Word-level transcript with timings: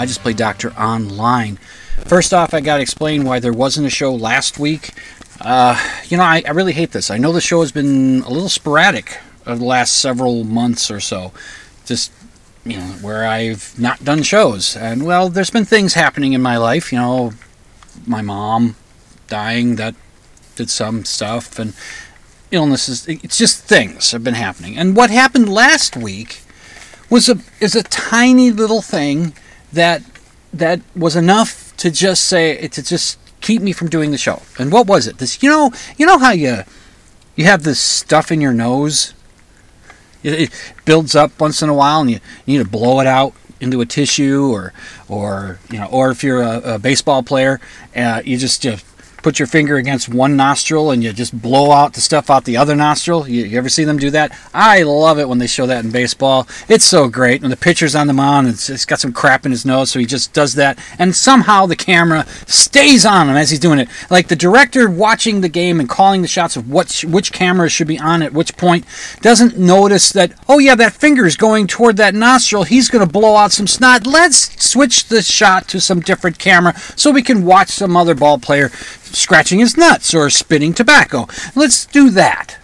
I 0.00 0.06
just 0.06 0.22
play 0.22 0.32
doctor 0.32 0.72
online. 0.72 1.56
First 2.06 2.32
off, 2.32 2.54
I 2.54 2.62
got 2.62 2.76
to 2.76 2.82
explain 2.82 3.24
why 3.24 3.38
there 3.38 3.52
wasn't 3.52 3.86
a 3.86 3.90
show 3.90 4.14
last 4.14 4.58
week. 4.58 4.92
Uh, 5.42 5.78
you 6.08 6.16
know, 6.16 6.22
I, 6.22 6.42
I 6.46 6.52
really 6.52 6.72
hate 6.72 6.92
this. 6.92 7.10
I 7.10 7.18
know 7.18 7.32
the 7.32 7.40
show 7.42 7.60
has 7.60 7.70
been 7.70 8.22
a 8.22 8.30
little 8.30 8.48
sporadic 8.48 9.18
over 9.46 9.58
the 9.58 9.64
last 9.66 10.00
several 10.00 10.44
months 10.44 10.90
or 10.90 11.00
so. 11.00 11.32
Just 11.84 12.12
you 12.64 12.78
know, 12.78 12.84
where 13.02 13.26
I've 13.26 13.78
not 13.78 14.02
done 14.02 14.22
shows. 14.22 14.74
And 14.74 15.04
well, 15.04 15.28
there's 15.28 15.50
been 15.50 15.66
things 15.66 15.92
happening 15.92 16.32
in 16.32 16.40
my 16.40 16.56
life, 16.56 16.92
you 16.92 16.98
know, 16.98 17.32
my 18.06 18.22
mom 18.22 18.76
dying 19.28 19.76
that 19.76 19.94
did 20.56 20.70
some 20.70 21.04
stuff 21.04 21.58
and 21.58 21.74
illnesses 22.50 23.06
it's 23.06 23.36
just 23.36 23.64
things 23.64 24.12
have 24.12 24.24
been 24.24 24.32
happening. 24.32 24.78
And 24.78 24.96
what 24.96 25.10
happened 25.10 25.52
last 25.52 25.94
week 25.94 26.40
was 27.10 27.28
a 27.28 27.38
is 27.60 27.76
a 27.76 27.82
tiny 27.82 28.50
little 28.50 28.80
thing 28.80 29.34
that 29.72 30.02
that 30.52 30.80
was 30.96 31.16
enough 31.16 31.76
to 31.78 31.90
just 31.90 32.24
say 32.24 32.68
to 32.68 32.82
just 32.82 33.18
keep 33.40 33.62
me 33.62 33.72
from 33.72 33.88
doing 33.88 34.10
the 34.10 34.18
show. 34.18 34.42
And 34.58 34.72
what 34.72 34.86
was 34.86 35.06
it? 35.06 35.18
This 35.18 35.42
you 35.42 35.48
know, 35.48 35.72
you 35.96 36.06
know 36.06 36.18
how 36.18 36.32
you 36.32 36.64
you 37.36 37.44
have 37.44 37.62
this 37.62 37.80
stuff 37.80 38.30
in 38.30 38.40
your 38.40 38.52
nose 38.52 39.14
it, 40.22 40.50
builds 40.84 41.14
up 41.14 41.38
once 41.40 41.62
in 41.62 41.68
a 41.68 41.74
while, 41.74 42.00
and 42.00 42.10
you, 42.10 42.20
you 42.46 42.58
need 42.58 42.64
to 42.64 42.70
blow 42.70 43.00
it 43.00 43.06
out 43.06 43.34
into 43.60 43.80
a 43.80 43.86
tissue, 43.86 44.50
or 44.50 44.72
or 45.08 45.58
you 45.70 45.78
know, 45.78 45.86
or 45.86 46.10
if 46.10 46.22
you're 46.22 46.42
a, 46.42 46.74
a 46.74 46.78
baseball 46.78 47.22
player, 47.22 47.60
uh, 47.96 48.22
you 48.24 48.36
just 48.36 48.62
just 48.62 48.84
put 49.22 49.38
your 49.38 49.46
finger 49.46 49.76
against 49.76 50.08
one 50.08 50.36
nostril 50.36 50.90
and 50.90 51.02
you 51.02 51.12
just 51.12 51.40
blow 51.40 51.72
out 51.72 51.94
the 51.94 52.00
stuff 52.00 52.30
out 52.30 52.44
the 52.44 52.56
other 52.56 52.76
nostril. 52.76 53.28
You, 53.28 53.44
you, 53.44 53.58
ever 53.58 53.68
see 53.68 53.84
them 53.84 53.98
do 53.98 54.10
that? 54.10 54.36
I 54.54 54.82
love 54.82 55.18
it 55.18 55.28
when 55.28 55.38
they 55.38 55.46
show 55.46 55.66
that 55.66 55.84
in 55.84 55.90
baseball. 55.90 56.46
It's 56.68 56.84
so 56.84 57.08
great. 57.08 57.42
And 57.42 57.52
the 57.52 57.56
pitcher's 57.56 57.94
on 57.94 58.06
the 58.06 58.12
mound 58.12 58.46
and 58.46 58.54
it's 58.54 58.84
got 58.84 59.00
some 59.00 59.12
crap 59.12 59.44
in 59.44 59.52
his 59.52 59.64
nose, 59.64 59.90
so 59.90 59.98
he 59.98 60.06
just 60.06 60.32
does 60.32 60.54
that. 60.54 60.78
And 60.98 61.14
somehow 61.14 61.66
the 61.66 61.76
camera 61.76 62.26
stays 62.46 63.04
on 63.04 63.28
him 63.28 63.36
as 63.36 63.50
he's 63.50 63.60
doing 63.60 63.78
it. 63.78 63.88
Like 64.10 64.28
the 64.28 64.36
director 64.36 64.88
watching 64.88 65.40
the 65.40 65.48
game 65.48 65.80
and 65.80 65.88
calling 65.88 66.22
the 66.22 66.28
shots 66.28 66.56
of 66.56 66.70
what 66.70 67.04
which 67.04 67.32
camera 67.32 67.68
should 67.68 67.86
be 67.86 67.98
on 67.98 68.22
at 68.22 68.32
which 68.32 68.56
point 68.56 68.84
doesn't 69.20 69.58
notice 69.58 70.10
that, 70.12 70.32
oh 70.48 70.58
yeah, 70.58 70.74
that 70.74 70.92
finger 70.92 71.26
is 71.26 71.36
going 71.36 71.66
toward 71.66 71.96
that 71.96 72.14
nostril. 72.14 72.64
He's 72.64 72.88
going 72.88 73.06
to 73.06 73.10
blow 73.10 73.36
out 73.36 73.52
some 73.52 73.66
snot. 73.66 74.06
Let's 74.06 74.62
switch 74.62 75.06
the 75.06 75.22
shot 75.22 75.68
to 75.68 75.80
some 75.80 76.00
different 76.00 76.38
camera 76.38 76.76
so 76.96 77.10
we 77.10 77.22
can 77.22 77.44
watch 77.44 77.68
some 77.68 77.96
other 77.96 78.14
ball 78.14 78.38
player 78.38 78.70
scratching 79.12 79.58
his 79.58 79.76
nuts 79.76 80.14
or 80.14 80.30
spitting 80.30 80.72
tobacco. 80.72 81.26
Let's 81.54 81.86
do 81.86 82.10
that. 82.10 82.58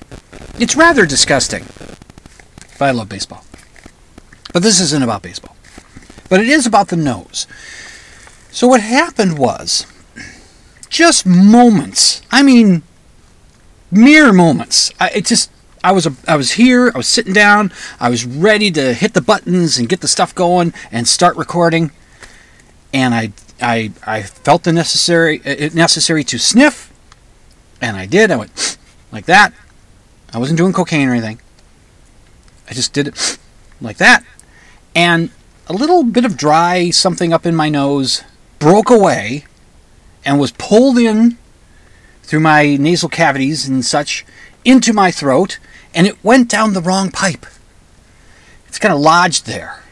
It's 0.59 0.77
rather 0.77 1.07
disgusting. 1.07 1.65
But 2.79 2.87
I 2.87 2.91
love 2.91 3.09
baseball. 3.09 3.45
But 4.53 4.63
this 4.63 4.81
isn't 4.81 5.03
about 5.03 5.23
baseball. 5.23 5.57
But 6.29 6.41
it 6.41 6.49
is 6.49 6.67
about 6.67 6.89
the 6.89 6.97
nose. 6.97 7.47
So 8.51 8.67
what 8.67 8.81
happened 8.81 9.39
was 9.39 9.87
just 10.89 11.27
moments. 11.27 12.23
I 12.31 12.43
mean 12.43 12.83
mere 13.91 14.33
moments. 14.33 14.93
I, 14.99 15.11
it 15.11 15.27
just 15.27 15.51
I 15.85 15.93
was 15.93 16.07
a, 16.07 16.15
I 16.27 16.37
was 16.37 16.53
here, 16.53 16.91
I 16.95 16.99
was 16.99 17.07
sitting 17.07 17.33
down, 17.33 17.71
I 18.01 18.09
was 18.11 18.25
ready 18.25 18.71
to 18.73 18.93
hit 18.93 19.15
the 19.15 19.21
buttons 19.21 19.79
and 19.79 19.89
get 19.89 20.01
the 20.01 20.09
stuff 20.09 20.35
going 20.35 20.75
and 20.91 21.07
start 21.07 21.37
recording 21.37 21.93
and 22.93 23.15
I 23.15 23.33
I 23.61 23.93
I 24.07 24.23
felt 24.23 24.65
the 24.65 24.73
necessary 24.73 25.41
uh, 25.41 25.55
it 25.59 25.75
necessary 25.75 26.25
to 26.25 26.39
sniff, 26.39 26.93
and 27.81 27.97
I 27.97 28.07
did. 28.07 28.31
I 28.31 28.37
went 28.37 28.79
like 29.13 29.27
that. 29.27 29.53
I 30.33 30.39
wasn't 30.39 30.59
doing 30.59 30.73
cocaine 30.73 31.09
or 31.09 31.13
anything. 31.13 31.41
I 32.69 32.75
just 32.75 32.93
did 32.93 33.09
it 33.09 33.39
like 33.81 33.97
that, 33.99 34.25
and 34.95 35.31
a 35.69 35.73
little 35.73 36.05
bit 36.05 36.25
of 36.25 36.37
dry 36.37 36.91
something 36.91 37.33
up 37.33 37.47
in 37.47 37.55
my 37.55 37.69
nose 37.69 38.23
broke 38.59 38.91
away, 38.91 39.45
and 40.25 40.39
was 40.39 40.53
pulled 40.53 40.99
in 40.99 41.39
through 42.23 42.41
my 42.41 42.77
nasal 42.77 43.09
cavities 43.09 43.69
and 43.69 43.85
such 43.85 44.25
into 44.65 44.93
my 44.93 45.11
throat, 45.11 45.59
and 45.95 46.07
it 46.07 46.23
went 46.25 46.49
down 46.49 46.73
the 46.73 46.81
wrong 46.81 47.11
pipe. 47.11 47.47
It's 48.67 48.79
kind 48.79 48.93
of 48.93 49.01
lodged 49.01 49.47
there. 49.47 49.83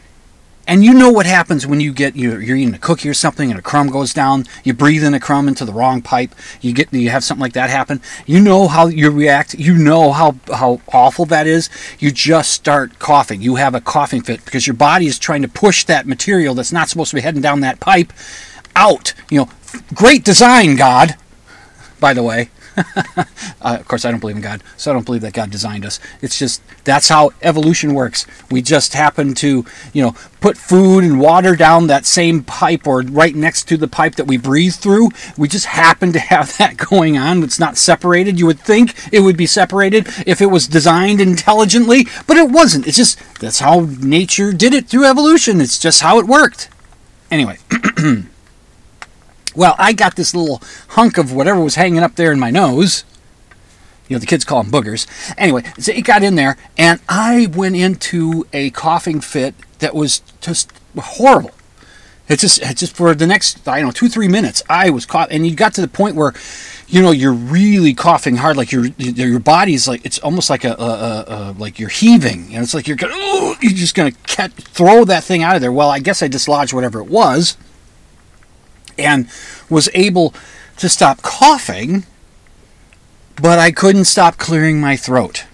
And 0.67 0.83
you 0.83 0.93
know 0.93 1.11
what 1.11 1.27
happens 1.27 1.67
when 1.67 1.79
you 1.79 1.93
get 1.93 2.15
you're, 2.15 2.41
you're, 2.41 2.57
eating 2.57 2.73
a 2.73 2.79
cookie 2.79 3.07
or 3.07 3.13
something 3.13 3.51
and 3.51 3.59
a 3.59 3.61
crumb 3.61 3.89
goes 3.89 4.13
down. 4.13 4.45
You 4.63 4.73
breathe 4.73 5.03
in 5.03 5.13
a 5.13 5.19
crumb 5.19 5.47
into 5.47 5.63
the 5.63 5.73
wrong 5.73 6.01
pipe. 6.01 6.33
You 6.59 6.73
get 6.73 6.91
you 6.91 7.09
have 7.11 7.23
something 7.23 7.41
like 7.41 7.53
that 7.53 7.69
happen. 7.69 8.01
You 8.25 8.39
know 8.39 8.67
how 8.67 8.87
you 8.87 9.11
react. 9.11 9.53
You 9.53 9.77
know 9.77 10.11
how 10.11 10.37
how 10.51 10.81
awful 10.91 11.25
that 11.25 11.45
is. 11.45 11.69
You 11.99 12.11
just 12.11 12.51
start 12.51 12.97
coughing. 12.97 13.41
You 13.41 13.55
have 13.55 13.75
a 13.75 13.81
coughing 13.81 14.21
fit 14.21 14.43
because 14.43 14.65
your 14.65 14.75
body 14.75 15.05
is 15.05 15.19
trying 15.19 15.43
to 15.43 15.47
push 15.47 15.83
that 15.85 16.07
material 16.07 16.55
that's 16.55 16.71
not 16.71 16.89
supposed 16.89 17.11
to 17.11 17.15
be 17.15 17.21
heading 17.21 17.41
down 17.41 17.59
that 17.59 17.79
pipe 17.79 18.11
out. 18.75 19.13
You 19.29 19.41
know, 19.41 19.49
great 19.93 20.23
design, 20.23 20.77
God. 20.77 21.15
By 21.99 22.13
the 22.13 22.23
way, 22.23 22.49
uh, 23.17 23.23
of 23.61 23.87
course, 23.87 24.05
I 24.05 24.11
don't 24.11 24.19
believe 24.19 24.35
in 24.35 24.41
God, 24.41 24.63
so 24.77 24.91
I 24.91 24.93
don't 24.93 25.05
believe 25.05 25.21
that 25.21 25.33
God 25.33 25.49
designed 25.49 25.85
us. 25.85 25.99
It's 26.21 26.37
just 26.37 26.61
that's 26.83 27.09
how 27.09 27.31
evolution 27.41 27.93
works. 27.93 28.25
We 28.51 28.61
just 28.61 28.93
happen 28.93 29.33
to, 29.35 29.65
you 29.93 30.03
know, 30.03 30.15
put 30.41 30.57
food 30.57 31.03
and 31.03 31.19
water 31.19 31.55
down 31.55 31.87
that 31.87 32.05
same 32.05 32.43
pipe 32.43 32.85
or 32.87 33.01
right 33.01 33.35
next 33.35 33.67
to 33.69 33.77
the 33.77 33.87
pipe 33.87 34.15
that 34.15 34.25
we 34.27 34.37
breathe 34.37 34.73
through. 34.75 35.09
We 35.37 35.47
just 35.47 35.67
happen 35.67 36.11
to 36.13 36.19
have 36.19 36.57
that 36.57 36.77
going 36.89 37.17
on. 37.17 37.43
It's 37.43 37.59
not 37.59 37.77
separated. 37.77 38.39
You 38.39 38.45
would 38.47 38.59
think 38.59 38.95
it 39.11 39.21
would 39.21 39.37
be 39.37 39.47
separated 39.47 40.07
if 40.25 40.41
it 40.41 40.47
was 40.47 40.67
designed 40.67 41.21
intelligently, 41.21 42.07
but 42.27 42.37
it 42.37 42.49
wasn't. 42.49 42.87
It's 42.87 42.97
just 42.97 43.19
that's 43.39 43.59
how 43.59 43.87
nature 43.99 44.51
did 44.51 44.73
it 44.73 44.87
through 44.87 45.05
evolution. 45.05 45.61
It's 45.61 45.79
just 45.79 46.01
how 46.01 46.19
it 46.19 46.27
worked. 46.27 46.69
Anyway. 47.31 47.57
Well, 49.55 49.75
I 49.77 49.93
got 49.93 50.15
this 50.15 50.35
little 50.35 50.61
hunk 50.89 51.17
of 51.17 51.31
whatever 51.31 51.59
was 51.59 51.75
hanging 51.75 52.03
up 52.03 52.15
there 52.15 52.31
in 52.31 52.39
my 52.39 52.51
nose. 52.51 53.03
You 54.07 54.15
know, 54.15 54.19
the 54.19 54.27
kids 54.27 54.45
call 54.45 54.61
them 54.61 54.71
boogers. 54.71 55.07
Anyway, 55.37 55.63
so 55.79 55.91
it 55.91 56.03
got 56.03 56.23
in 56.23 56.35
there, 56.35 56.57
and 56.77 56.99
I 57.09 57.47
went 57.47 57.75
into 57.75 58.45
a 58.53 58.69
coughing 58.69 59.19
fit 59.19 59.55
that 59.79 59.95
was 59.95 60.21
just 60.41 60.71
horrible. 60.97 61.51
It 62.27 62.39
just, 62.39 62.61
it 62.61 62.77
just 62.77 62.95
for 62.95 63.13
the 63.15 63.27
next, 63.27 63.67
I 63.67 63.77
don't 63.79 63.87
know, 63.87 63.91
two, 63.91 64.09
three 64.09 64.27
minutes, 64.27 64.61
I 64.69 64.89
was 64.89 65.05
caught, 65.05 65.31
and 65.31 65.45
you 65.45 65.55
got 65.55 65.73
to 65.75 65.81
the 65.81 65.87
point 65.87 66.15
where, 66.15 66.33
you 66.87 67.01
know, 67.01 67.11
you're 67.11 67.33
really 67.33 67.93
coughing 67.93 68.37
hard, 68.37 68.57
like 68.57 68.71
your 68.71 68.85
your 68.85 69.39
body's 69.39 69.87
like 69.87 70.05
it's 70.05 70.19
almost 70.19 70.49
like 70.51 70.63
a, 70.63 70.73
a, 70.73 71.25
a, 71.27 71.55
like 71.57 71.79
you're 71.79 71.89
heaving, 71.89 72.45
you 72.51 72.57
know, 72.57 72.61
it's 72.61 72.75
like 72.75 72.87
you're 72.87 72.97
oh, 73.01 73.55
you're 73.59 73.71
just 73.73 73.95
gonna 73.95 74.11
throw 74.11 75.03
that 75.05 75.23
thing 75.23 75.41
out 75.41 75.55
of 75.55 75.61
there. 75.61 75.71
Well, 75.71 75.89
I 75.89 75.99
guess 75.99 76.21
I 76.21 76.27
dislodged 76.27 76.73
whatever 76.73 76.99
it 76.99 77.07
was 77.07 77.57
and 78.97 79.29
was 79.69 79.89
able 79.93 80.33
to 80.77 80.89
stop 80.89 81.21
coughing, 81.21 82.05
but 83.41 83.59
I 83.59 83.71
couldn't 83.71 84.05
stop 84.05 84.37
clearing 84.37 84.79
my 84.79 84.95
throat. 84.95 85.45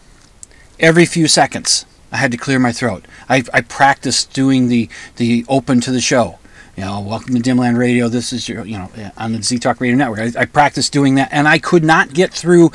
Every 0.79 1.05
few 1.05 1.27
seconds, 1.27 1.85
I 2.11 2.17
had 2.17 2.31
to 2.31 2.37
clear 2.37 2.59
my 2.59 2.71
throat. 2.71 3.05
I, 3.29 3.43
I 3.53 3.61
practiced 3.61 4.33
doing 4.33 4.67
the, 4.67 4.89
the 5.17 5.45
open 5.47 5.79
to 5.81 5.91
the 5.91 6.01
show. 6.01 6.39
You 6.75 6.85
know, 6.85 7.01
welcome 7.01 7.35
to 7.35 7.41
Dimland 7.41 7.77
Radio. 7.77 8.07
This 8.07 8.33
is 8.33 8.47
your, 8.47 8.65
you 8.65 8.77
know, 8.77 8.89
on 9.17 9.33
the 9.33 9.43
Z 9.43 9.59
Talk 9.59 9.81
Radio 9.81 9.97
Network. 9.97 10.35
I, 10.35 10.41
I 10.41 10.45
practiced 10.45 10.93
doing 10.93 11.15
that, 11.15 11.29
and 11.31 11.47
I 11.47 11.59
could 11.59 11.83
not 11.83 12.13
get 12.13 12.33
through 12.33 12.71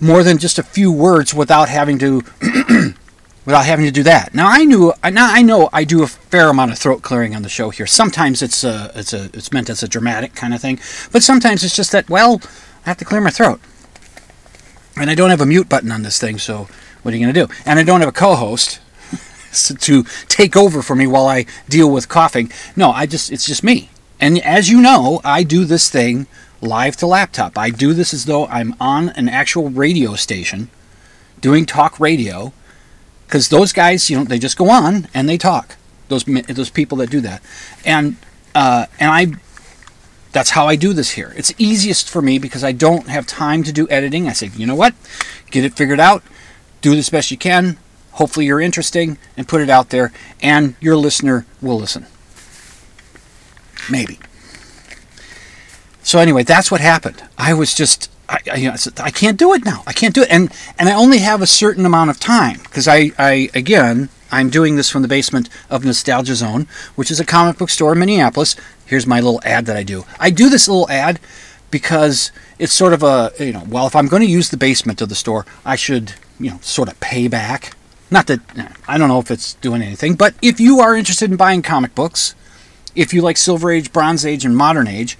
more 0.00 0.22
than 0.22 0.38
just 0.38 0.58
a 0.58 0.62
few 0.62 0.92
words 0.92 1.32
without 1.34 1.68
having 1.68 1.98
to 1.98 2.22
without 3.48 3.64
having 3.64 3.86
to 3.86 3.90
do 3.90 4.02
that. 4.02 4.34
Now 4.34 4.46
I 4.46 4.66
knew 4.66 4.92
now 5.10 5.32
I 5.32 5.40
know 5.40 5.70
I 5.72 5.82
do 5.84 6.02
a 6.02 6.06
fair 6.06 6.50
amount 6.50 6.70
of 6.70 6.76
throat 6.78 7.00
clearing 7.00 7.34
on 7.34 7.40
the 7.40 7.48
show 7.48 7.70
here. 7.70 7.86
Sometimes 7.86 8.42
it's 8.42 8.62
a 8.62 8.92
it's 8.94 9.14
a 9.14 9.30
it's 9.32 9.50
meant 9.54 9.70
as 9.70 9.82
a 9.82 9.88
dramatic 9.88 10.34
kind 10.34 10.52
of 10.52 10.60
thing, 10.60 10.78
but 11.12 11.22
sometimes 11.22 11.64
it's 11.64 11.74
just 11.74 11.90
that 11.92 12.10
well 12.10 12.42
I 12.84 12.90
have 12.90 12.98
to 12.98 13.06
clear 13.06 13.22
my 13.22 13.30
throat, 13.30 13.58
and 14.96 15.08
I 15.08 15.14
don't 15.14 15.30
have 15.30 15.40
a 15.40 15.46
mute 15.46 15.66
button 15.66 15.90
on 15.90 16.02
this 16.02 16.18
thing. 16.18 16.36
So 16.36 16.68
what 17.02 17.14
are 17.14 17.16
you 17.16 17.24
going 17.24 17.34
to 17.34 17.46
do? 17.46 17.54
And 17.64 17.78
I 17.78 17.84
don't 17.84 18.00
have 18.00 18.10
a 18.10 18.12
co-host 18.12 18.80
to 19.80 20.02
take 20.28 20.54
over 20.54 20.82
for 20.82 20.94
me 20.94 21.06
while 21.06 21.26
I 21.26 21.46
deal 21.70 21.90
with 21.90 22.06
coughing. 22.06 22.52
No, 22.76 22.90
I 22.90 23.06
just 23.06 23.32
it's 23.32 23.46
just 23.46 23.64
me. 23.64 23.88
And 24.20 24.44
as 24.44 24.68
you 24.68 24.82
know, 24.82 25.22
I 25.24 25.42
do 25.42 25.64
this 25.64 25.88
thing 25.88 26.26
live 26.60 26.98
to 26.98 27.06
laptop. 27.06 27.56
I 27.56 27.70
do 27.70 27.94
this 27.94 28.12
as 28.12 28.26
though 28.26 28.44
I'm 28.48 28.74
on 28.78 29.08
an 29.10 29.26
actual 29.26 29.70
radio 29.70 30.16
station 30.16 30.68
doing 31.40 31.64
talk 31.64 31.98
radio 31.98 32.52
because 33.28 33.50
those 33.50 33.74
guys, 33.74 34.08
you 34.08 34.16
know, 34.16 34.24
they 34.24 34.38
just 34.38 34.56
go 34.56 34.70
on 34.70 35.06
and 35.12 35.28
they 35.28 35.36
talk. 35.36 35.76
Those 36.08 36.24
those 36.24 36.70
people 36.70 36.96
that 36.98 37.10
do 37.10 37.20
that, 37.20 37.42
and 37.84 38.16
uh, 38.54 38.86
and 38.98 39.10
I, 39.10 39.38
that's 40.32 40.50
how 40.50 40.66
I 40.66 40.74
do 40.74 40.94
this 40.94 41.10
here. 41.10 41.34
It's 41.36 41.52
easiest 41.58 42.08
for 42.08 42.22
me 42.22 42.38
because 42.38 42.64
I 42.64 42.72
don't 42.72 43.08
have 43.08 43.26
time 43.26 43.62
to 43.64 43.72
do 43.72 43.86
editing. 43.90 44.26
I 44.26 44.32
say, 44.32 44.50
you 44.56 44.66
know 44.66 44.74
what, 44.74 44.94
get 45.50 45.64
it 45.64 45.74
figured 45.74 46.00
out, 46.00 46.22
do 46.80 46.94
this 46.94 47.10
best 47.10 47.30
you 47.30 47.36
can. 47.36 47.76
Hopefully, 48.12 48.46
you're 48.46 48.60
interesting 48.60 49.18
and 49.36 49.46
put 49.46 49.60
it 49.60 49.68
out 49.68 49.90
there, 49.90 50.10
and 50.40 50.74
your 50.80 50.96
listener 50.96 51.44
will 51.60 51.78
listen. 51.78 52.06
Maybe. 53.90 54.18
So 56.02 56.18
anyway, 56.18 56.42
that's 56.42 56.70
what 56.70 56.80
happened. 56.80 57.22
I 57.36 57.52
was 57.52 57.74
just 57.74 58.10
I, 58.28 58.38
I, 58.52 58.56
you 58.56 58.70
know, 58.70 58.76
I 58.98 59.10
can't 59.10 59.38
do 59.38 59.54
it 59.54 59.64
now. 59.64 59.82
I 59.86 59.92
can't 59.92 60.14
do 60.14 60.22
it, 60.22 60.30
and 60.30 60.52
and 60.78 60.88
I 60.88 60.94
only 60.94 61.18
have 61.18 61.40
a 61.40 61.46
certain 61.46 61.86
amount 61.86 62.10
of 62.10 62.20
time 62.20 62.58
because 62.62 62.86
I, 62.86 63.12
I 63.18 63.50
again 63.54 64.10
I'm 64.30 64.50
doing 64.50 64.76
this 64.76 64.90
from 64.90 65.02
the 65.02 65.08
basement 65.08 65.48
of 65.70 65.84
Nostalgia 65.84 66.34
Zone, 66.34 66.66
which 66.94 67.10
is 67.10 67.20
a 67.20 67.24
comic 67.24 67.58
book 67.58 67.70
store 67.70 67.92
in 67.92 67.98
Minneapolis. 67.98 68.56
Here's 68.84 69.06
my 69.06 69.20
little 69.20 69.40
ad 69.44 69.66
that 69.66 69.76
I 69.76 69.82
do. 69.82 70.04
I 70.20 70.30
do 70.30 70.50
this 70.50 70.68
little 70.68 70.88
ad 70.90 71.18
because 71.70 72.30
it's 72.58 72.72
sort 72.72 72.92
of 72.92 73.02
a 73.02 73.32
you 73.38 73.52
know 73.52 73.64
well 73.68 73.86
if 73.86 73.96
I'm 73.96 74.08
going 74.08 74.22
to 74.22 74.28
use 74.30 74.50
the 74.50 74.56
basement 74.56 75.00
of 75.00 75.08
the 75.08 75.14
store, 75.14 75.46
I 75.64 75.76
should 75.76 76.14
you 76.38 76.50
know 76.50 76.58
sort 76.60 76.88
of 76.90 77.00
pay 77.00 77.28
back. 77.28 77.74
Not 78.10 78.26
that 78.26 78.40
I 78.86 78.98
don't 78.98 79.08
know 79.08 79.20
if 79.20 79.30
it's 79.30 79.54
doing 79.54 79.82
anything, 79.82 80.14
but 80.14 80.34
if 80.42 80.60
you 80.60 80.80
are 80.80 80.94
interested 80.94 81.30
in 81.30 81.36
buying 81.36 81.62
comic 81.62 81.94
books, 81.94 82.34
if 82.94 83.14
you 83.14 83.22
like 83.22 83.36
Silver 83.38 83.70
Age, 83.70 83.92
Bronze 83.92 84.26
Age, 84.26 84.44
and 84.44 84.56
Modern 84.56 84.86
Age 84.86 85.16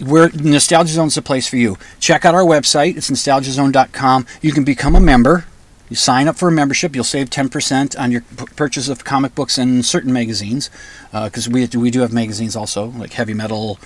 where 0.00 0.30
Nostalgia 0.30 0.92
Zone's 0.92 1.14
the 1.14 1.22
place 1.22 1.48
for 1.48 1.56
you. 1.56 1.76
Check 1.98 2.24
out 2.24 2.34
our 2.34 2.44
website. 2.44 2.96
It's 2.96 3.10
nostalgiazone.com. 3.10 4.26
You 4.42 4.52
can 4.52 4.64
become 4.64 4.94
a 4.94 5.00
member. 5.00 5.44
You 5.88 5.96
sign 5.96 6.28
up 6.28 6.36
for 6.36 6.48
a 6.48 6.52
membership. 6.52 6.94
You'll 6.94 7.04
save 7.04 7.30
10% 7.30 7.98
on 7.98 8.12
your 8.12 8.22
purchase 8.54 8.88
of 8.88 9.04
comic 9.04 9.34
books 9.34 9.58
and 9.58 9.84
certain 9.84 10.12
magazines, 10.12 10.70
because 11.10 11.48
uh, 11.48 11.50
we 11.50 11.66
we 11.66 11.90
do 11.90 12.00
have 12.00 12.12
magazines 12.12 12.54
also 12.54 12.86
like 12.86 13.12
Heavy 13.14 13.34
Metal, 13.34 13.78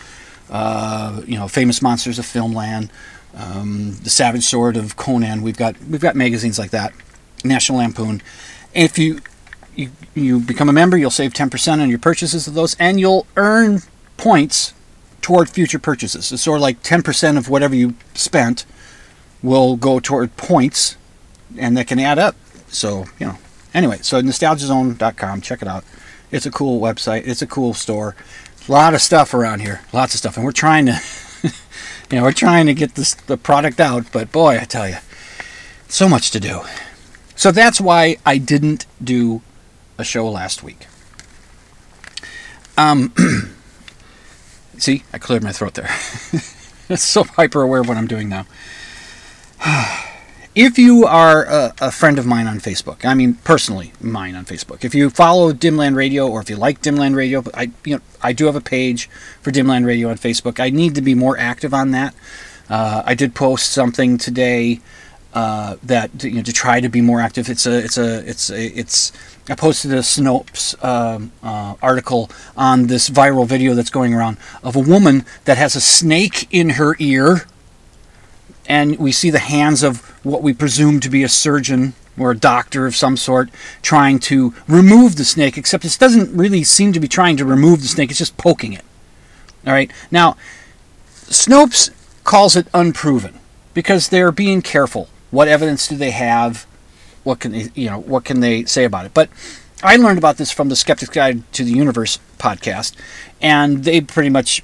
uh, 0.50 1.22
you 1.26 1.38
know, 1.38 1.48
Famous 1.48 1.80
Monsters 1.80 2.18
of 2.18 2.26
Filmland, 2.26 2.90
um, 3.34 3.96
The 4.02 4.10
Savage 4.10 4.44
Sword 4.44 4.76
of 4.76 4.96
Conan. 4.96 5.40
We've 5.40 5.56
got 5.56 5.80
we've 5.84 6.00
got 6.00 6.14
magazines 6.14 6.58
like 6.58 6.72
that. 6.72 6.92
National 7.42 7.78
Lampoon. 7.78 8.22
if 8.74 8.98
you 8.98 9.20
you, 9.74 9.90
you 10.14 10.40
become 10.40 10.68
a 10.68 10.72
member, 10.72 10.96
you'll 10.96 11.10
save 11.10 11.32
10% 11.32 11.80
on 11.80 11.90
your 11.90 11.98
purchases 11.98 12.46
of 12.46 12.54
those, 12.54 12.76
and 12.78 13.00
you'll 13.00 13.26
earn 13.36 13.80
points 14.16 14.73
toward 15.24 15.48
future 15.48 15.78
purchases. 15.78 16.30
It's 16.30 16.42
sort 16.42 16.58
of 16.58 16.62
like 16.62 16.82
10% 16.82 17.38
of 17.38 17.48
whatever 17.48 17.74
you 17.74 17.94
spent 18.12 18.66
will 19.42 19.74
go 19.76 19.98
toward 19.98 20.36
points, 20.36 20.98
and 21.56 21.74
that 21.78 21.86
can 21.86 21.98
add 21.98 22.18
up. 22.18 22.36
So, 22.68 23.06
you 23.18 23.28
know, 23.28 23.38
anyway, 23.72 24.00
so 24.02 24.20
nostalgiazone.com, 24.20 25.40
check 25.40 25.62
it 25.62 25.68
out. 25.68 25.82
It's 26.30 26.44
a 26.44 26.50
cool 26.50 26.78
website, 26.78 27.26
it's 27.26 27.40
a 27.40 27.46
cool 27.46 27.72
store. 27.72 28.14
A 28.68 28.72
lot 28.72 28.92
of 28.92 29.00
stuff 29.00 29.32
around 29.32 29.60
here, 29.60 29.80
lots 29.94 30.12
of 30.12 30.18
stuff, 30.18 30.36
and 30.36 30.44
we're 30.44 30.52
trying 30.52 30.84
to, 30.84 31.00
you 32.10 32.18
know, 32.18 32.24
we're 32.24 32.32
trying 32.32 32.66
to 32.66 32.74
get 32.74 32.94
this 32.94 33.14
the 33.14 33.38
product 33.38 33.80
out, 33.80 34.12
but 34.12 34.30
boy, 34.30 34.58
I 34.60 34.64
tell 34.64 34.86
you, 34.86 34.98
so 35.88 36.06
much 36.06 36.32
to 36.32 36.40
do. 36.40 36.60
So 37.34 37.50
that's 37.50 37.80
why 37.80 38.18
I 38.26 38.36
didn't 38.36 38.84
do 39.02 39.40
a 39.96 40.04
show 40.04 40.28
last 40.28 40.62
week. 40.62 40.86
Um, 42.76 43.14
See, 44.78 45.04
I 45.12 45.18
cleared 45.18 45.42
my 45.42 45.52
throat 45.52 45.74
there. 45.74 45.88
It's 46.88 47.02
so 47.02 47.24
hyper 47.24 47.62
aware 47.62 47.80
of 47.80 47.88
what 47.88 47.96
I'm 47.96 48.06
doing 48.06 48.28
now. 48.28 48.46
if 50.54 50.78
you 50.78 51.04
are 51.06 51.44
a, 51.44 51.74
a, 51.80 51.90
friend 51.90 52.18
of 52.18 52.26
mine 52.26 52.46
on 52.46 52.58
Facebook, 52.58 53.04
I 53.04 53.14
mean 53.14 53.34
personally 53.34 53.92
mine 54.00 54.34
on 54.34 54.44
Facebook, 54.44 54.84
if 54.84 54.94
you 54.94 55.10
follow 55.10 55.52
Dimland 55.52 55.96
Radio 55.96 56.28
or 56.28 56.40
if 56.40 56.50
you 56.50 56.56
like 56.56 56.82
Dimland 56.82 57.16
Radio, 57.16 57.42
I 57.54 57.70
you 57.84 57.96
know 57.96 58.02
I 58.22 58.32
do 58.32 58.46
have 58.46 58.56
a 58.56 58.60
page 58.60 59.08
for 59.40 59.50
Dimland 59.50 59.86
Radio 59.86 60.10
on 60.10 60.16
Facebook. 60.16 60.60
I 60.60 60.70
need 60.70 60.94
to 60.96 61.02
be 61.02 61.14
more 61.14 61.38
active 61.38 61.72
on 61.72 61.92
that. 61.92 62.14
Uh, 62.68 63.02
I 63.04 63.14
did 63.14 63.34
post 63.34 63.72
something 63.72 64.18
today 64.18 64.80
uh, 65.34 65.76
that 65.82 66.22
you 66.22 66.32
know 66.32 66.42
to 66.42 66.52
try 66.52 66.80
to 66.80 66.88
be 66.88 67.00
more 67.00 67.20
active. 67.20 67.48
It's 67.48 67.66
a 67.66 67.78
it's 67.78 67.98
a 67.98 68.28
it's 68.28 68.50
a 68.50 68.66
it's 68.78 69.12
I 69.48 69.54
posted 69.54 69.92
a 69.92 69.98
Snopes 69.98 70.82
um, 70.82 71.30
uh, 71.42 71.74
article 71.82 72.30
on 72.56 72.86
this 72.86 73.10
viral 73.10 73.46
video 73.46 73.74
that's 73.74 73.90
going 73.90 74.14
around 74.14 74.38
of 74.62 74.74
a 74.74 74.80
woman 74.80 75.26
that 75.44 75.58
has 75.58 75.76
a 75.76 75.82
snake 75.82 76.48
in 76.50 76.70
her 76.70 76.96
ear, 76.98 77.46
and 78.66 78.98
we 78.98 79.12
see 79.12 79.28
the 79.28 79.38
hands 79.38 79.82
of 79.82 80.00
what 80.24 80.42
we 80.42 80.54
presume 80.54 80.98
to 81.00 81.10
be 81.10 81.22
a 81.22 81.28
surgeon 81.28 81.92
or 82.16 82.30
a 82.30 82.36
doctor 82.36 82.86
of 82.86 82.96
some 82.96 83.18
sort 83.18 83.50
trying 83.82 84.18
to 84.20 84.54
remove 84.66 85.16
the 85.16 85.24
snake, 85.24 85.58
except 85.58 85.82
this 85.82 85.98
doesn't 85.98 86.34
really 86.34 86.64
seem 86.64 86.94
to 86.94 87.00
be 87.00 87.08
trying 87.08 87.36
to 87.36 87.44
remove 87.44 87.82
the 87.82 87.88
snake, 87.88 88.08
it's 88.08 88.18
just 88.18 88.38
poking 88.38 88.72
it. 88.72 88.84
All 89.66 89.74
right, 89.74 89.90
now, 90.10 90.38
Snopes 91.24 91.90
calls 92.22 92.56
it 92.56 92.66
unproven 92.72 93.40
because 93.74 94.08
they're 94.08 94.32
being 94.32 94.62
careful. 94.62 95.08
What 95.30 95.48
evidence 95.48 95.86
do 95.86 95.96
they 95.96 96.12
have? 96.12 96.66
What 97.24 97.40
can 97.40 97.52
they, 97.52 97.70
you 97.74 97.90
know 97.90 98.00
what 98.00 98.24
can 98.24 98.40
they 98.40 98.64
say 98.64 98.84
about 98.84 99.06
it? 99.06 99.14
But 99.14 99.28
I 99.82 99.96
learned 99.96 100.18
about 100.18 100.36
this 100.36 100.50
from 100.50 100.68
the 100.68 100.76
Skeptic's 100.76 101.10
Guide 101.10 101.50
to 101.54 101.64
the 101.64 101.72
Universe 101.72 102.18
podcast, 102.38 102.94
and 103.42 103.84
they 103.84 104.00
pretty 104.00 104.30
much 104.30 104.62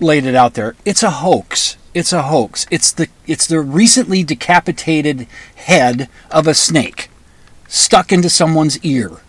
laid 0.00 0.24
it 0.24 0.34
out 0.34 0.54
there. 0.54 0.76
It's 0.84 1.02
a 1.02 1.10
hoax. 1.10 1.76
It's 1.92 2.12
a 2.12 2.22
hoax. 2.22 2.66
It's 2.70 2.92
the 2.92 3.08
it's 3.26 3.46
the 3.46 3.60
recently 3.60 4.22
decapitated 4.24 5.26
head 5.56 6.08
of 6.30 6.46
a 6.46 6.54
snake 6.54 7.10
stuck 7.68 8.12
into 8.12 8.30
someone's 8.30 8.78
ear. 8.84 9.20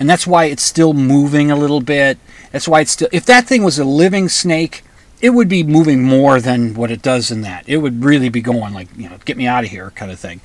And 0.00 0.08
that's 0.08 0.26
why 0.26 0.44
it's 0.44 0.62
still 0.62 0.94
moving 0.94 1.50
a 1.50 1.56
little 1.56 1.80
bit. 1.80 2.18
That's 2.52 2.68
why 2.68 2.80
it's 2.80 2.92
still 2.92 3.08
if 3.12 3.26
that 3.26 3.46
thing 3.46 3.62
was 3.62 3.78
a 3.78 3.84
living 3.84 4.28
snake, 4.28 4.84
it 5.20 5.30
would 5.30 5.48
be 5.48 5.62
moving 5.62 6.02
more 6.02 6.40
than 6.40 6.74
what 6.74 6.90
it 6.90 7.02
does 7.02 7.30
in 7.30 7.40
that. 7.42 7.68
It 7.68 7.78
would 7.78 8.04
really 8.04 8.28
be 8.28 8.40
going 8.40 8.72
like, 8.72 8.88
you 8.96 9.08
know, 9.08 9.18
get 9.24 9.36
me 9.36 9.46
out 9.46 9.64
of 9.64 9.70
here 9.70 9.90
kind 9.90 10.10
of 10.10 10.18
thing. 10.18 10.40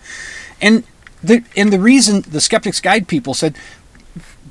And 0.62 0.84
the, 1.24 1.44
and 1.56 1.72
the 1.72 1.80
reason 1.80 2.22
the 2.22 2.42
Skeptics 2.42 2.82
Guide 2.82 3.08
people 3.08 3.34
said, 3.34 3.56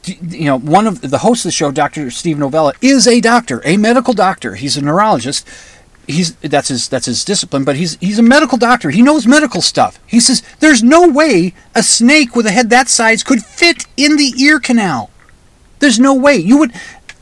you 0.07 0.47
know, 0.47 0.59
one 0.59 0.87
of 0.87 1.00
the 1.00 1.19
hosts 1.19 1.45
of 1.45 1.49
the 1.49 1.52
show, 1.52 1.71
Dr. 1.71 2.11
Steve 2.11 2.38
Novella, 2.38 2.73
is 2.81 3.07
a 3.07 3.21
doctor, 3.21 3.62
a 3.64 3.76
medical 3.76 4.14
doctor. 4.14 4.55
He's 4.55 4.76
a 4.76 4.83
neurologist. 4.83 5.47
He's 6.09 6.35
that's 6.37 6.69
his 6.69 6.88
that's 6.88 7.07
his 7.07 7.25
discipline, 7.25 7.62
but 7.62 7.76
he's 7.76 7.97
he's 8.00 8.19
a 8.19 8.25
medical 8.25 8.59
doctor. 8.59 8.91
He 8.91 9.02
knows 9.02 9.26
medical 9.26 9.62
stuff. 9.62 10.00
He 10.05 10.19
says 10.19 10.43
there's 10.59 10.83
no 10.83 11.07
way 11.07 11.55
a 11.76 11.83
snake 11.83 12.35
with 12.35 12.47
a 12.47 12.50
head 12.50 12.71
that 12.71 12.88
size 12.88 13.23
could 13.23 13.45
fit 13.45 13.87
in 13.97 14.17
the 14.17 14.35
ear 14.37 14.59
canal. 14.59 15.11
There's 15.79 16.00
no 16.00 16.12
way. 16.12 16.35
You 16.37 16.59
would 16.59 16.73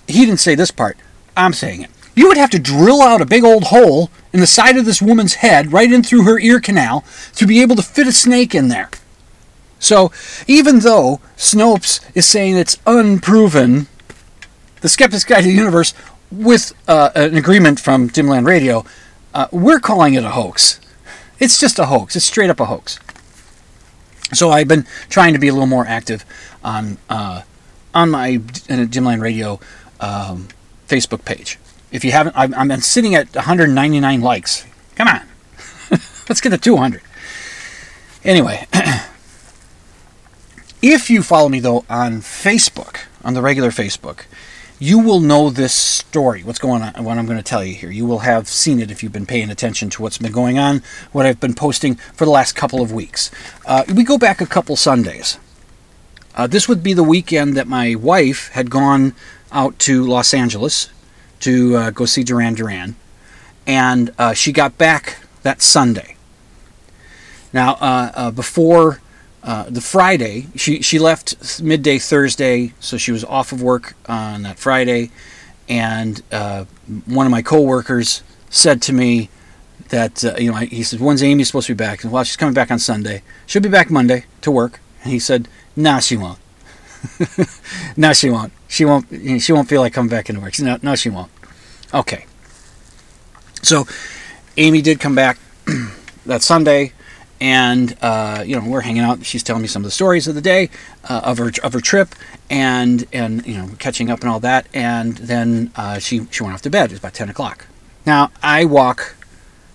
he 0.07 0.25
didn't 0.25 0.41
say 0.41 0.55
this 0.55 0.71
part. 0.71 0.97
I'm 1.37 1.53
saying 1.53 1.83
it. 1.83 1.91
You 2.15 2.29
would 2.29 2.39
have 2.39 2.51
to 2.51 2.59
drill 2.59 3.03
out 3.03 3.21
a 3.21 3.27
big 3.27 3.45
old 3.45 3.65
hole 3.65 4.11
in 4.33 4.41
the 4.41 4.47
side 4.47 4.77
of 4.77 4.85
this 4.85 5.03
woman's 5.03 5.35
head, 5.35 5.73
right 5.73 5.93
in 5.93 6.03
through 6.03 6.25
her 6.25 6.39
ear 6.39 6.61
canal, 6.61 7.05
to 7.35 7.47
be 7.47 7.61
able 7.63 7.77
to 7.77 7.83
fit 7.83 8.07
a 8.07 8.13
snake 8.13 8.55
in 8.55 8.69
there. 8.69 8.91
So 9.81 10.13
even 10.47 10.81
though 10.81 11.21
Snopes 11.37 12.01
is 12.15 12.27
saying 12.27 12.57
it's 12.57 12.79
unproven, 12.87 13.89
the 14.83 14.89
Skeptic's 14.89 15.25
Guide 15.25 15.43
to 15.43 15.49
the 15.49 15.55
Universe, 15.55 15.95
with 16.31 16.73
uh, 16.87 17.11
an 17.17 17.37
agreement 17.37 17.81
from 17.81 18.09
Dimland 18.09 18.47
Radio, 18.47 18.85
uh, 19.35 19.49
we're 19.51 19.81
calling 19.81 20.15
it 20.15 20.23
a 20.23 20.31
hoax. 20.31 20.81
It's 21.41 21.59
just 21.59 21.79
a 21.79 21.87
hoax. 21.87 22.15
It's 22.15 22.25
straight 22.25 22.51
up 22.51 22.61
a 22.61 22.67
hoax. 22.67 23.01
So 24.33 24.51
I've 24.51 24.69
been 24.69 24.87
trying 25.09 25.33
to 25.33 25.41
be 25.41 25.49
a 25.49 25.53
little 25.53 25.67
more 25.67 25.87
active 25.87 26.25
on 26.63 26.99
uh, 27.09 27.43
on 27.93 28.11
my 28.11 28.37
Dimland 28.37 29.21
Radio 29.21 29.59
um, 29.99 30.47
Facebook 30.87 31.25
page. 31.25 31.59
If 31.91 32.05
you 32.05 32.13
haven't, 32.13 32.37
I'm, 32.37 32.55
I'm 32.55 32.81
sitting 32.81 33.17
at 33.17 33.35
199 33.35 34.21
likes. 34.21 34.65
Come 34.95 35.09
on, 35.09 35.23
let's 36.29 36.41
get 36.41 36.51
to 36.51 36.59
200. 36.59 37.03
Anyway. 38.23 38.69
If 40.83 41.11
you 41.11 41.23
follow 41.23 41.51
me 41.51 41.61
though 41.61 41.85
on 41.91 42.21
Facebook, 42.23 43.01
on 43.23 43.35
the 43.35 43.43
regular 43.43 43.71
Facebook, 43.71 44.25
you 44.79 44.99
will 44.99 45.21
know 45.21 45.51
this 45.51 45.75
story. 45.75 46.43
What's 46.43 46.59
going 46.59 46.81
on? 46.81 47.05
What 47.05 47.19
I'm 47.19 47.27
going 47.27 47.37
to 47.37 47.45
tell 47.45 47.63
you 47.63 47.75
here. 47.75 47.91
You 47.91 48.07
will 48.07 48.21
have 48.21 48.49
seen 48.49 48.81
it 48.81 48.91
if 48.91 49.03
you've 49.03 49.13
been 49.13 49.27
paying 49.27 49.51
attention 49.51 49.91
to 49.91 50.03
what's 50.03 50.17
been 50.17 50.33
going 50.33 50.59
on, 50.59 50.83
what 51.13 51.27
I've 51.27 51.39
been 51.39 51.53
posting 51.53 51.97
for 51.97 52.25
the 52.25 52.31
last 52.31 52.55
couple 52.55 52.81
of 52.81 52.91
weeks. 52.93 53.31
Uh, 53.67 53.85
we 53.95 54.05
go 54.05 54.17
back 54.17 54.41
a 54.41 54.47
couple 54.47 54.75
Sundays. 54.75 55.39
Uh, 56.35 56.47
this 56.47 56.67
would 56.67 56.83
be 56.83 56.95
the 56.95 57.05
weekend 57.05 57.59
that 57.59 57.67
my 57.67 57.95
wife 57.95 58.49
had 58.53 58.71
gone 58.71 59.15
out 59.53 59.79
to 59.81 60.03
Los 60.03 60.33
Angeles 60.33 60.89
to 61.41 61.77
uh, 61.77 61.91
go 61.91 62.07
see 62.07 62.25
Duran 62.25 62.55
Duran, 62.55 62.97
and 63.67 64.15
uh, 64.17 64.33
she 64.33 64.51
got 64.51 64.79
back 64.79 65.19
that 65.43 65.61
Sunday. 65.61 66.17
Now, 67.53 67.75
uh, 67.75 68.13
uh, 68.15 68.31
before 68.31 69.01
uh, 69.43 69.65
the 69.69 69.81
Friday, 69.81 70.47
she, 70.55 70.83
she 70.83 70.99
left 70.99 71.63
midday 71.63 71.99
Thursday, 71.99 72.75
so 72.79 72.97
she 72.97 73.13
was 73.13 73.25
off 73.25 73.53
of 73.53 73.63
work 73.63 73.95
on 74.07 74.43
that 74.43 74.59
Friday, 74.59 75.11
and 75.69 76.23
uh, 76.31 76.67
one 77.07 77.27
of 77.27 77.33
my 77.33 77.41
coworkers 77.43 78.23
said 78.51 78.83
to 78.83 78.93
me 78.93 79.31
that 79.89 80.25
uh, 80.25 80.35
you 80.39 80.51
know 80.51 80.59
he 80.59 80.83
said, 80.83 81.01
"When's 81.01 81.23
Amy 81.23 81.45
supposed 81.45 81.69
to 81.69 81.75
be 81.75 81.79
back?" 81.79 82.03
And 82.03 82.13
well, 82.13 82.25
she's 82.25 82.37
coming 82.37 82.55
back 82.55 82.71
on 82.71 82.79
Sunday. 82.79 83.23
She'll 83.47 83.63
be 83.63 83.69
back 83.69 83.91
Monday 83.91 84.25
to 84.43 84.51
work. 84.51 84.81
And 85.03 85.13
he 85.13 85.19
said, 85.19 85.49
"Nah, 85.77 86.01
she 86.01 86.17
won't. 86.17 86.39
no, 87.97 88.13
she 88.13 88.31
won't. 88.31 88.53
She 88.69 88.85
won't. 88.85 89.07
She 89.41 89.53
won't 89.53 89.69
feel 89.69 89.81
like 89.81 89.93
coming 89.93 90.11
back 90.11 90.29
into 90.29 90.41
work. 90.41 90.59
No, 90.61 90.79
no, 90.83 90.97
she 90.97 91.09
won't." 91.09 91.31
Okay. 91.95 92.27
So, 93.63 93.87
Amy 94.57 94.81
did 94.81 95.01
come 95.01 95.15
back 95.15 95.39
that 96.27 96.43
Sunday 96.43 96.93
and 97.41 97.97
uh, 98.03 98.43
you 98.47 98.61
know 98.61 98.69
we're 98.69 98.83
hanging 98.83 99.03
out. 99.03 99.25
She's 99.25 99.43
telling 99.43 99.63
me 99.63 99.69
some 99.69 99.83
of 99.83 99.85
the 99.85 99.93
stories 99.93 100.29
of 100.29 100.35
the 100.35 100.41
day 100.41 100.71
uh, 101.09 101.23
of 101.25 101.39
her 101.39 101.51
of 101.63 101.73
her 101.73 101.81
trip, 101.81 102.15
and 102.49 103.07
and 103.13 103.47
you 103.47 103.55
know 103.55 103.71
catching 103.79 104.11
up 104.11 104.21
and 104.21 104.29
all 104.29 104.41
that. 104.41 104.67
And 104.75 105.17
then 105.17 105.73
uh, 105.77 105.99
she 105.99 106.27
she 106.31 106.43
went 106.43 106.55
off 106.55 106.63
to 106.63 106.71
bed. 106.71 106.91
It 106.91 106.93
was 106.93 106.99
about 107.01 107.15
ten 107.15 107.29
o'clock. 107.29 107.67
Now 108.07 108.31
I 108.43 108.65
walk 108.65 109.17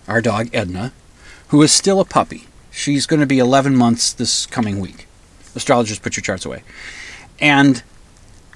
our 0.08 0.22
dog 0.22 0.50
Edna, 0.54 0.94
who 1.50 1.62
is 1.62 1.72
still 1.72 2.00
a 2.00 2.06
puppy. 2.06 2.48
She's 2.72 3.06
going 3.06 3.22
to 3.22 3.26
be 3.26 3.40
11 3.40 3.76
months 3.76 4.12
this 4.12 4.46
coming 4.46 4.80
week. 4.80 5.08
Astrologers, 5.56 5.98
put 5.98 6.18
your 6.18 6.22
charts 6.22 6.46
away. 6.46 6.64
And 7.40 7.82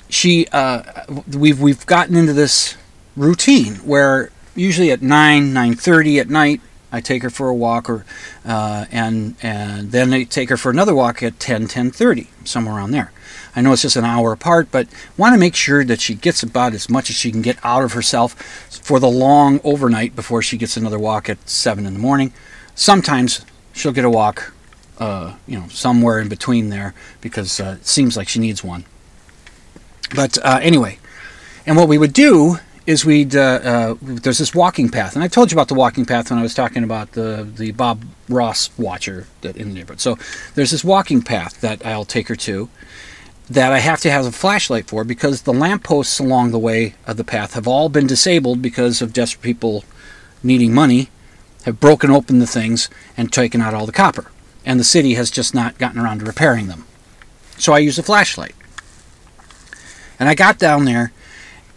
she, 0.09 0.47
uh, 0.51 1.05
we've 1.33 1.59
we've 1.61 1.85
gotten 1.85 2.15
into 2.15 2.33
this 2.33 2.75
routine 3.15 3.75
where 3.75 4.31
usually 4.55 4.91
at 4.91 5.01
nine 5.01 5.53
nine 5.53 5.75
thirty 5.75 6.19
at 6.19 6.29
night 6.29 6.61
I 6.91 7.01
take 7.01 7.23
her 7.23 7.29
for 7.29 7.49
a 7.49 7.53
walk, 7.53 7.89
or 7.89 8.05
uh, 8.45 8.85
and 8.91 9.35
and 9.41 9.91
then 9.91 10.13
I 10.13 10.23
take 10.23 10.49
her 10.49 10.57
for 10.57 10.69
another 10.71 10.95
walk 10.95 11.21
at 11.21 11.39
10, 11.39 11.67
10.30, 11.67 12.27
somewhere 12.45 12.75
around 12.75 12.91
there. 12.91 13.11
I 13.55 13.61
know 13.61 13.73
it's 13.73 13.81
just 13.81 13.95
an 13.95 14.05
hour 14.05 14.31
apart, 14.31 14.69
but 14.71 14.87
want 15.17 15.33
to 15.33 15.39
make 15.39 15.55
sure 15.55 15.83
that 15.83 16.01
she 16.01 16.15
gets 16.15 16.43
about 16.43 16.73
as 16.73 16.89
much 16.89 17.09
as 17.09 17.15
she 17.15 17.31
can 17.31 17.41
get 17.41 17.57
out 17.63 17.83
of 17.83 17.93
herself 17.93 18.33
for 18.83 18.99
the 18.99 19.09
long 19.09 19.59
overnight 19.63 20.15
before 20.15 20.41
she 20.41 20.57
gets 20.57 20.77
another 20.77 20.99
walk 20.99 21.29
at 21.29 21.49
seven 21.49 21.85
in 21.85 21.93
the 21.93 21.99
morning. 21.99 22.33
Sometimes 22.75 23.45
she'll 23.73 23.91
get 23.91 24.05
a 24.05 24.09
walk, 24.09 24.53
uh, 24.99 25.35
you 25.47 25.59
know, 25.59 25.67
somewhere 25.67 26.19
in 26.19 26.29
between 26.29 26.69
there 26.69 26.93
because 27.21 27.59
uh, 27.59 27.77
it 27.79 27.87
seems 27.87 28.15
like 28.15 28.29
she 28.29 28.39
needs 28.39 28.63
one. 28.63 28.85
But 30.15 30.37
uh, 30.43 30.59
anyway, 30.61 30.99
and 31.65 31.75
what 31.75 31.87
we 31.87 31.97
would 31.97 32.13
do 32.13 32.59
is 32.89 33.05
we'd 33.05 33.35
uh, 33.35 33.59
uh, 33.63 33.95
there's 34.01 34.39
this 34.39 34.55
walking 34.55 34.89
path, 34.89 35.13
and 35.13 35.23
I 35.23 35.27
told 35.27 35.51
you 35.51 35.55
about 35.55 35.67
the 35.67 35.75
walking 35.75 36.05
path 36.05 36.31
when 36.31 36.39
I 36.39 36.41
was 36.41 36.55
talking 36.55 36.83
about 36.83 37.11
the 37.11 37.47
the 37.55 37.71
Bob 37.71 38.03
Ross 38.27 38.71
watcher 38.79 39.27
that 39.41 39.55
in 39.55 39.69
the 39.69 39.75
neighborhood. 39.75 40.01
So 40.01 40.17
there's 40.55 40.71
this 40.71 40.83
walking 40.83 41.21
path 41.21 41.61
that 41.61 41.85
I'll 41.85 42.03
take 42.03 42.29
her 42.29 42.35
to, 42.37 42.67
that 43.47 43.71
I 43.71 43.77
have 43.77 43.99
to 44.01 44.09
have 44.09 44.25
a 44.25 44.31
flashlight 44.31 44.87
for 44.87 45.03
because 45.03 45.43
the 45.43 45.53
lampposts 45.53 46.17
along 46.17 46.49
the 46.49 46.57
way 46.57 46.95
of 47.05 47.17
the 47.17 47.23
path 47.23 47.53
have 47.53 47.67
all 47.67 47.89
been 47.89 48.07
disabled 48.07 48.59
because 48.59 49.03
of 49.03 49.13
desperate 49.13 49.43
people 49.43 49.83
needing 50.41 50.73
money, 50.73 51.09
have 51.65 51.79
broken 51.79 52.09
open 52.09 52.39
the 52.39 52.47
things 52.47 52.89
and 53.15 53.31
taken 53.31 53.61
out 53.61 53.75
all 53.75 53.85
the 53.85 53.91
copper, 53.91 54.31
and 54.65 54.79
the 54.79 54.83
city 54.83 55.13
has 55.13 55.29
just 55.29 55.53
not 55.53 55.77
gotten 55.77 56.01
around 56.01 56.21
to 56.21 56.25
repairing 56.25 56.65
them. 56.65 56.85
So 57.59 57.71
I 57.71 57.77
use 57.77 57.99
a 57.99 58.03
flashlight, 58.03 58.55
and 60.19 60.27
I 60.27 60.33
got 60.33 60.57
down 60.57 60.85
there 60.85 61.11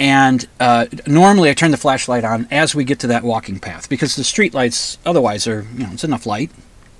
and 0.03 0.49
uh, 0.59 0.87
normally 1.07 1.49
I 1.49 1.55
turn 1.55 1.71
the 1.71 1.77
flashlight 1.77 2.25
on 2.25 2.49
as 2.51 2.75
we 2.75 2.83
get 2.83 2.99
to 3.01 3.07
that 3.07 3.23
walking 3.23 3.61
path 3.61 3.89
because 3.89 4.17
the 4.17 4.25
street 4.25 4.53
lights 4.53 4.99
otherwise 5.07 5.47
are, 5.47 5.65
you 5.77 5.85
know, 5.85 5.91
it's 5.93 6.03
enough 6.03 6.27
light. 6.27 6.51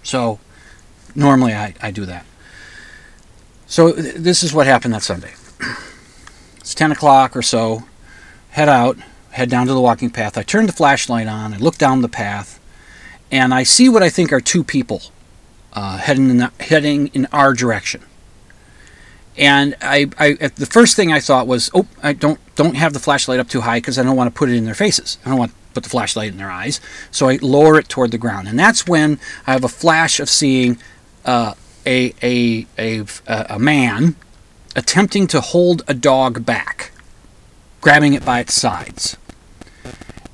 So 0.05 0.39
normally 1.17 1.53
I, 1.53 1.75
I 1.83 1.91
do 1.91 2.07
that. 2.07 2.25
So 3.67 3.93
th- 3.93 4.15
this 4.15 4.45
is 4.45 4.55
what 4.55 4.69
happened 4.69 4.95
that 4.95 5.03
Sunday. 5.03 5.33
It's 6.61 6.77
10 6.77 6.93
o'clock 6.93 7.37
or 7.37 7.43
so. 7.43 7.83
Head 8.51 8.69
out, 8.69 8.97
head 9.33 9.51
down 9.51 9.67
to 9.67 9.73
the 9.73 9.81
walking 9.81 10.11
path. 10.11 10.39
I 10.39 10.45
turn 10.45 10.67
the 10.67 10.73
flashlight 10.73 11.27
on. 11.27 11.53
I 11.53 11.57
look 11.57 11.77
down 11.77 12.03
the 12.03 12.09
path, 12.09 12.61
and 13.33 13.53
I 13.53 13.65
see 13.65 13.89
what 13.89 14.05
I 14.05 14.09
think 14.09 14.33
are 14.33 14.41
two 14.41 14.63
people 14.63 15.03
uh, 15.73 15.97
heading 15.97 16.31
in 16.31 16.37
the, 16.37 16.53
heading 16.61 17.09
in 17.09 17.27
our 17.33 17.53
direction. 17.53 18.05
And 19.37 19.75
I, 19.81 20.11
I, 20.19 20.33
the 20.35 20.67
first 20.67 20.95
thing 20.95 21.11
I 21.11 21.21
thought 21.21 21.47
was, 21.47 21.71
oh, 21.75 21.87
I 22.03 22.13
don't 22.13 22.39
don't 22.55 22.77
have 22.77 22.93
the 22.93 22.99
flashlight 22.99 23.41
up 23.41 23.49
too 23.49 23.63
high 23.63 23.79
because 23.79 23.99
I 23.99 24.03
don't 24.03 24.17
want 24.17 24.33
to 24.33 24.39
put 24.39 24.51
it 24.51 24.57
in 24.57 24.65
their 24.65 24.75
faces. 24.75 25.19
I 25.25 25.31
don't 25.31 25.39
want 25.39 25.53
to 25.53 25.57
put 25.73 25.85
the 25.85 25.89
flashlight 25.89 26.31
in 26.31 26.37
their 26.37 26.51
eyes. 26.51 26.81
So 27.11 27.29
I 27.29 27.39
lower 27.41 27.79
it 27.79 27.89
toward 27.89 28.11
the 28.11 28.19
ground, 28.19 28.47
and 28.47 28.59
that's 28.59 28.87
when 28.87 29.19
I 29.47 29.53
have 29.53 29.65
a 29.65 29.69
flash 29.69 30.21
of 30.21 30.29
seeing 30.29 30.79
uh, 31.25 31.55
a, 31.87 32.15
a 32.23 32.67
a 32.79 33.07
a 33.27 33.59
man 33.59 34.17
attempting 34.77 35.27
to 35.29 35.41
hold 35.41 35.83
a 35.89 35.95
dog 35.95 36.45
back, 36.45 36.91
grabbing 37.81 38.13
it 38.13 38.25
by 38.25 38.41
its 38.41 38.55
sides. 38.55 39.17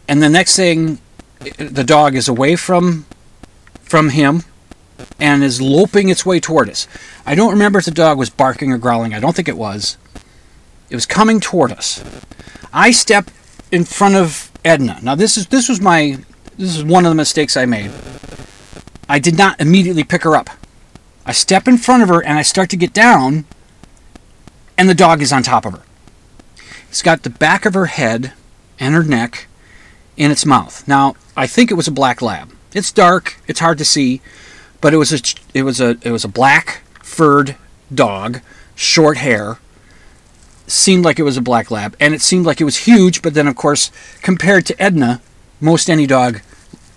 And 0.08 0.22
the 0.22 0.28
next 0.28 0.56
thing, 0.56 0.98
the 1.56 1.84
dog 1.84 2.16
is 2.16 2.28
away 2.28 2.56
from 2.56 3.06
from 3.80 4.10
him 4.10 4.42
and 5.18 5.42
is 5.42 5.60
loping 5.60 6.08
its 6.08 6.26
way 6.26 6.40
toward 6.40 6.68
us. 6.68 6.86
I 7.26 7.34
don't 7.34 7.52
remember 7.52 7.78
if 7.78 7.84
the 7.84 7.90
dog 7.90 8.18
was 8.18 8.30
barking 8.30 8.72
or 8.72 8.78
growling. 8.78 9.14
I 9.14 9.20
don't 9.20 9.34
think 9.34 9.48
it 9.48 9.56
was. 9.56 9.96
It 10.90 10.94
was 10.94 11.06
coming 11.06 11.40
toward 11.40 11.72
us. 11.72 12.02
I 12.72 12.90
step 12.90 13.30
in 13.70 13.84
front 13.84 14.14
of 14.14 14.50
Edna. 14.64 14.98
Now 15.02 15.14
this 15.14 15.36
is 15.36 15.46
this 15.48 15.68
was 15.68 15.80
my 15.80 16.18
this 16.56 16.76
is 16.76 16.84
one 16.84 17.04
of 17.04 17.10
the 17.10 17.16
mistakes 17.16 17.56
I 17.56 17.66
made. 17.66 17.90
I 19.08 19.18
did 19.18 19.38
not 19.38 19.60
immediately 19.60 20.04
pick 20.04 20.22
her 20.22 20.36
up. 20.36 20.50
I 21.24 21.32
step 21.32 21.68
in 21.68 21.78
front 21.78 22.02
of 22.02 22.08
her 22.08 22.22
and 22.22 22.38
I 22.38 22.42
start 22.42 22.70
to 22.70 22.76
get 22.76 22.92
down 22.92 23.44
and 24.76 24.88
the 24.88 24.94
dog 24.94 25.20
is 25.20 25.32
on 25.32 25.42
top 25.42 25.66
of 25.66 25.72
her. 25.74 25.82
It's 26.88 27.02
got 27.02 27.22
the 27.22 27.30
back 27.30 27.66
of 27.66 27.74
her 27.74 27.86
head 27.86 28.32
and 28.78 28.94
her 28.94 29.02
neck 29.02 29.46
in 30.16 30.30
its 30.30 30.46
mouth. 30.46 30.86
Now, 30.88 31.16
I 31.36 31.46
think 31.46 31.70
it 31.70 31.74
was 31.74 31.88
a 31.88 31.92
black 31.92 32.22
lab. 32.22 32.52
It's 32.74 32.92
dark, 32.92 33.36
it's 33.46 33.60
hard 33.60 33.78
to 33.78 33.84
see, 33.84 34.20
but 34.80 34.94
it 34.94 34.96
was 34.96 35.12
a 35.12 35.20
it 35.54 35.62
was 35.62 35.80
a 35.80 35.98
it 36.02 36.10
was 36.10 36.24
a 36.24 36.28
black 36.28 36.82
furred 37.02 37.56
dog, 37.92 38.40
short 38.74 39.18
hair. 39.18 39.58
Seemed 40.66 41.04
like 41.04 41.18
it 41.18 41.22
was 41.22 41.38
a 41.38 41.42
black 41.42 41.70
lab, 41.70 41.96
and 41.98 42.14
it 42.14 42.20
seemed 42.20 42.44
like 42.44 42.60
it 42.60 42.64
was 42.64 42.78
huge. 42.78 43.22
But 43.22 43.32
then, 43.34 43.48
of 43.48 43.56
course, 43.56 43.90
compared 44.20 44.66
to 44.66 44.82
Edna, 44.82 45.22
most 45.60 45.88
any 45.88 46.06
dog 46.06 46.42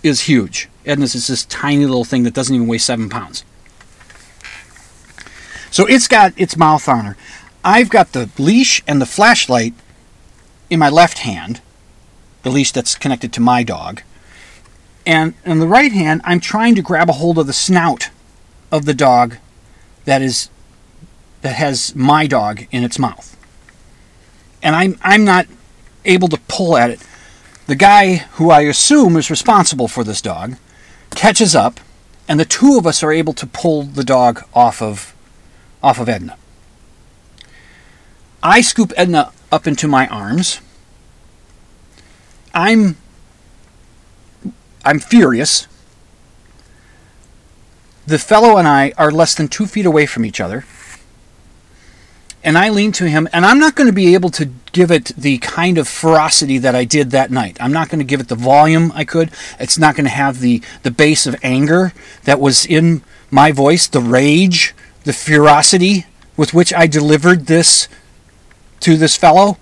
is 0.02 0.22
huge. 0.22 0.68
Edna's 0.84 1.14
is 1.14 1.28
this 1.28 1.44
tiny 1.46 1.86
little 1.86 2.04
thing 2.04 2.24
that 2.24 2.34
doesn't 2.34 2.54
even 2.54 2.66
weigh 2.66 2.78
seven 2.78 3.08
pounds. 3.08 3.44
So 5.70 5.86
it's 5.86 6.06
got 6.06 6.34
its 6.36 6.56
mouth 6.56 6.86
on 6.86 7.06
her. 7.06 7.16
I've 7.64 7.88
got 7.88 8.12
the 8.12 8.28
leash 8.38 8.82
and 8.86 9.00
the 9.00 9.06
flashlight 9.06 9.72
in 10.68 10.78
my 10.78 10.90
left 10.90 11.18
hand, 11.18 11.62
the 12.42 12.50
leash 12.50 12.72
that's 12.72 12.94
connected 12.94 13.32
to 13.34 13.40
my 13.40 13.62
dog. 13.62 14.02
And 15.04 15.34
in 15.44 15.58
the 15.58 15.66
right 15.66 15.92
hand, 15.92 16.20
I'm 16.24 16.40
trying 16.40 16.74
to 16.76 16.82
grab 16.82 17.08
a 17.08 17.14
hold 17.14 17.38
of 17.38 17.46
the 17.46 17.52
snout 17.52 18.10
of 18.70 18.84
the 18.84 18.94
dog 18.94 19.36
that 20.04 20.22
is 20.22 20.48
that 21.42 21.56
has 21.56 21.94
my 21.94 22.26
dog 22.26 22.66
in 22.70 22.84
its 22.84 22.98
mouth. 22.98 23.36
And 24.62 24.76
I'm 24.76 24.98
I'm 25.02 25.24
not 25.24 25.46
able 26.04 26.28
to 26.28 26.40
pull 26.48 26.76
at 26.76 26.90
it. 26.90 27.00
The 27.66 27.74
guy 27.74 28.16
who 28.34 28.50
I 28.50 28.62
assume 28.62 29.16
is 29.16 29.30
responsible 29.30 29.88
for 29.88 30.04
this 30.04 30.20
dog 30.22 30.56
catches 31.10 31.54
up 31.54 31.80
and 32.28 32.38
the 32.38 32.44
two 32.44 32.78
of 32.78 32.86
us 32.86 33.02
are 33.02 33.12
able 33.12 33.32
to 33.34 33.46
pull 33.46 33.82
the 33.82 34.04
dog 34.04 34.44
off 34.54 34.80
of 34.80 35.14
off 35.82 35.98
of 35.98 36.08
Edna. 36.08 36.36
I 38.42 38.60
scoop 38.60 38.92
Edna 38.96 39.32
up 39.50 39.66
into 39.66 39.86
my 39.86 40.06
arms. 40.08 40.60
I'm 42.54 42.96
I'm 44.84 44.98
furious. 44.98 45.66
The 48.06 48.18
fellow 48.18 48.56
and 48.56 48.66
I 48.66 48.92
are 48.98 49.10
less 49.10 49.34
than 49.34 49.48
two 49.48 49.66
feet 49.66 49.86
away 49.86 50.06
from 50.06 50.24
each 50.24 50.40
other. 50.40 50.64
And 52.44 52.58
I 52.58 52.70
lean 52.70 52.90
to 52.92 53.08
him, 53.08 53.28
and 53.32 53.46
I'm 53.46 53.60
not 53.60 53.76
going 53.76 53.86
to 53.86 53.92
be 53.92 54.14
able 54.14 54.30
to 54.30 54.46
give 54.72 54.90
it 54.90 55.12
the 55.16 55.38
kind 55.38 55.78
of 55.78 55.86
ferocity 55.86 56.58
that 56.58 56.74
I 56.74 56.84
did 56.84 57.12
that 57.12 57.30
night. 57.30 57.56
I'm 57.60 57.72
not 57.72 57.88
going 57.88 58.00
to 58.00 58.04
give 58.04 58.18
it 58.18 58.26
the 58.26 58.34
volume 58.34 58.90
I 58.96 59.04
could. 59.04 59.30
It's 59.60 59.78
not 59.78 59.94
going 59.94 60.06
to 60.06 60.10
have 60.10 60.40
the, 60.40 60.60
the 60.82 60.90
base 60.90 61.24
of 61.26 61.36
anger 61.44 61.92
that 62.24 62.40
was 62.40 62.66
in 62.66 63.02
my 63.30 63.52
voice, 63.52 63.86
the 63.86 64.00
rage, 64.00 64.74
the 65.04 65.12
ferocity 65.12 66.06
with 66.36 66.52
which 66.52 66.74
I 66.74 66.88
delivered 66.88 67.46
this 67.46 67.86
to 68.80 68.96
this 68.96 69.16
fellow. 69.16 69.58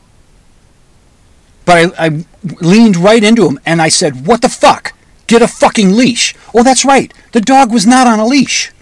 But 1.67 1.95
I, 1.99 2.07
I 2.07 2.25
leaned 2.63 2.97
right 2.97 3.23
into 3.23 3.47
him 3.47 3.61
and 3.67 3.83
I 3.83 3.91
said, 3.91 4.27
What 4.27 4.41
the 4.41 4.49
fuck? 4.49 4.95
Get 5.31 5.43
a 5.43 5.47
fucking 5.47 5.93
leash. 5.93 6.35
Oh, 6.53 6.65
that's 6.65 6.85
right. 6.85 7.15
The 7.31 7.41
dog 7.41 7.71
was 7.73 7.87
not 7.87 8.09
on 8.09 8.19
a 8.19 8.27
leash. 8.27 8.73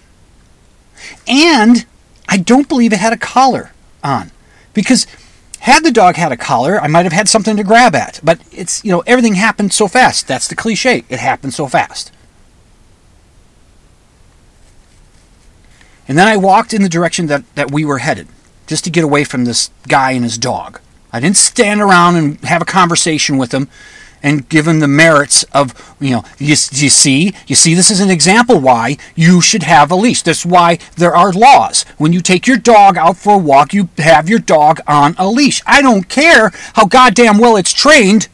And 1.27 1.85
I 2.27 2.37
don't 2.37 2.67
believe 2.67 2.91
it 2.91 2.97
had 2.97 3.13
a 3.13 3.17
collar 3.17 3.71
on 4.03 4.31
because 4.73 5.05
had 5.59 5.83
the 5.83 5.91
dog 5.91 6.15
had 6.15 6.31
a 6.31 6.37
collar, 6.37 6.81
I 6.81 6.87
might 6.87 7.05
have 7.05 7.13
had 7.13 7.29
something 7.29 7.55
to 7.55 7.63
grab 7.63 7.93
at. 7.93 8.19
But 8.23 8.39
it's, 8.51 8.83
you 8.83 8.89
know, 8.89 9.03
everything 9.05 9.35
happened 9.35 9.73
so 9.73 9.87
fast. 9.87 10.27
That's 10.27 10.47
the 10.47 10.55
cliche. 10.55 11.03
It 11.07 11.19
happened 11.19 11.53
so 11.53 11.67
fast. 11.67 12.11
And 16.07 16.17
then 16.17 16.27
I 16.27 16.35
walked 16.35 16.73
in 16.73 16.81
the 16.81 16.89
direction 16.89 17.27
that, 17.27 17.43
that 17.53 17.69
we 17.69 17.85
were 17.85 17.99
headed, 17.99 18.27
just 18.65 18.83
to 18.85 18.89
get 18.89 19.03
away 19.03 19.23
from 19.23 19.45
this 19.45 19.69
guy 19.87 20.13
and 20.13 20.23
his 20.23 20.39
dog. 20.39 20.81
I 21.13 21.19
didn't 21.19 21.37
stand 21.37 21.79
around 21.79 22.15
and 22.15 22.39
have 22.45 22.63
a 22.63 22.65
conversation 22.65 23.37
with 23.37 23.51
him 23.51 23.69
and 24.21 24.47
give 24.49 24.67
him 24.67 24.79
the 24.79 24.87
merits 24.87 25.43
of, 25.53 25.95
you 25.99 26.11
know, 26.11 26.23
you, 26.37 26.49
you 26.49 26.55
see, 26.55 27.33
you 27.47 27.55
see, 27.55 27.73
this 27.73 27.91
is 27.91 27.99
an 27.99 28.09
example 28.09 28.59
why 28.59 28.97
you 29.15 29.41
should 29.41 29.63
have 29.63 29.91
a 29.91 29.95
leash. 29.95 30.21
That's 30.21 30.45
why 30.45 30.79
there 30.97 31.15
are 31.15 31.31
laws. 31.31 31.83
When 31.97 32.13
you 32.13 32.21
take 32.21 32.47
your 32.47 32.57
dog 32.57 32.97
out 32.97 33.17
for 33.17 33.35
a 33.35 33.37
walk, 33.37 33.73
you 33.73 33.89
have 33.97 34.29
your 34.29 34.39
dog 34.39 34.79
on 34.87 35.15
a 35.17 35.27
leash. 35.27 35.61
I 35.65 35.81
don't 35.81 36.09
care 36.09 36.51
how 36.73 36.85
goddamn 36.85 37.37
well 37.37 37.55
it's 37.55 37.73
trained. 37.73 38.27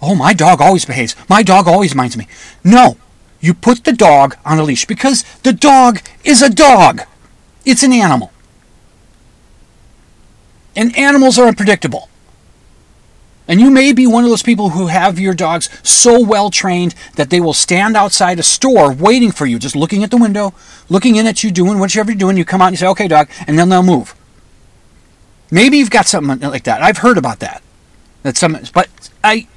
Oh, 0.00 0.14
my 0.14 0.32
dog 0.32 0.60
always 0.60 0.84
behaves. 0.84 1.16
My 1.28 1.42
dog 1.42 1.66
always 1.66 1.94
minds 1.94 2.16
me. 2.16 2.28
No, 2.62 2.96
you 3.40 3.54
put 3.54 3.84
the 3.84 3.92
dog 3.92 4.36
on 4.44 4.58
a 4.58 4.62
leash 4.62 4.84
because 4.84 5.24
the 5.42 5.52
dog 5.52 6.00
is 6.24 6.42
a 6.42 6.50
dog. 6.50 7.02
It's 7.64 7.82
an 7.82 7.92
animal. 7.92 8.32
And 10.74 10.96
animals 10.96 11.38
are 11.38 11.48
unpredictable. 11.48 12.08
And 13.48 13.62
you 13.62 13.70
may 13.70 13.94
be 13.94 14.06
one 14.06 14.24
of 14.24 14.30
those 14.30 14.42
people 14.42 14.70
who 14.70 14.88
have 14.88 15.18
your 15.18 15.32
dogs 15.32 15.70
so 15.82 16.22
well 16.22 16.50
trained 16.50 16.94
that 17.16 17.30
they 17.30 17.40
will 17.40 17.54
stand 17.54 17.96
outside 17.96 18.38
a 18.38 18.42
store 18.42 18.92
waiting 18.92 19.32
for 19.32 19.46
you, 19.46 19.58
just 19.58 19.74
looking 19.74 20.04
at 20.04 20.10
the 20.10 20.18
window, 20.18 20.52
looking 20.90 21.16
in 21.16 21.26
at 21.26 21.42
you, 21.42 21.50
doing 21.50 21.78
whatever 21.78 22.10
you're 22.10 22.18
doing. 22.18 22.36
You 22.36 22.44
come 22.44 22.60
out 22.60 22.66
and 22.66 22.74
you 22.74 22.78
say, 22.78 22.86
okay, 22.88 23.08
dog, 23.08 23.30
and 23.46 23.58
then 23.58 23.70
they'll 23.70 23.82
move. 23.82 24.14
Maybe 25.50 25.78
you've 25.78 25.88
got 25.88 26.06
something 26.06 26.40
like 26.50 26.64
that. 26.64 26.82
I've 26.82 26.98
heard 26.98 27.16
about 27.16 27.38
that. 27.38 27.62
That 28.22 28.36
some, 28.36 28.58
but 28.74 28.90
I, 29.24 29.48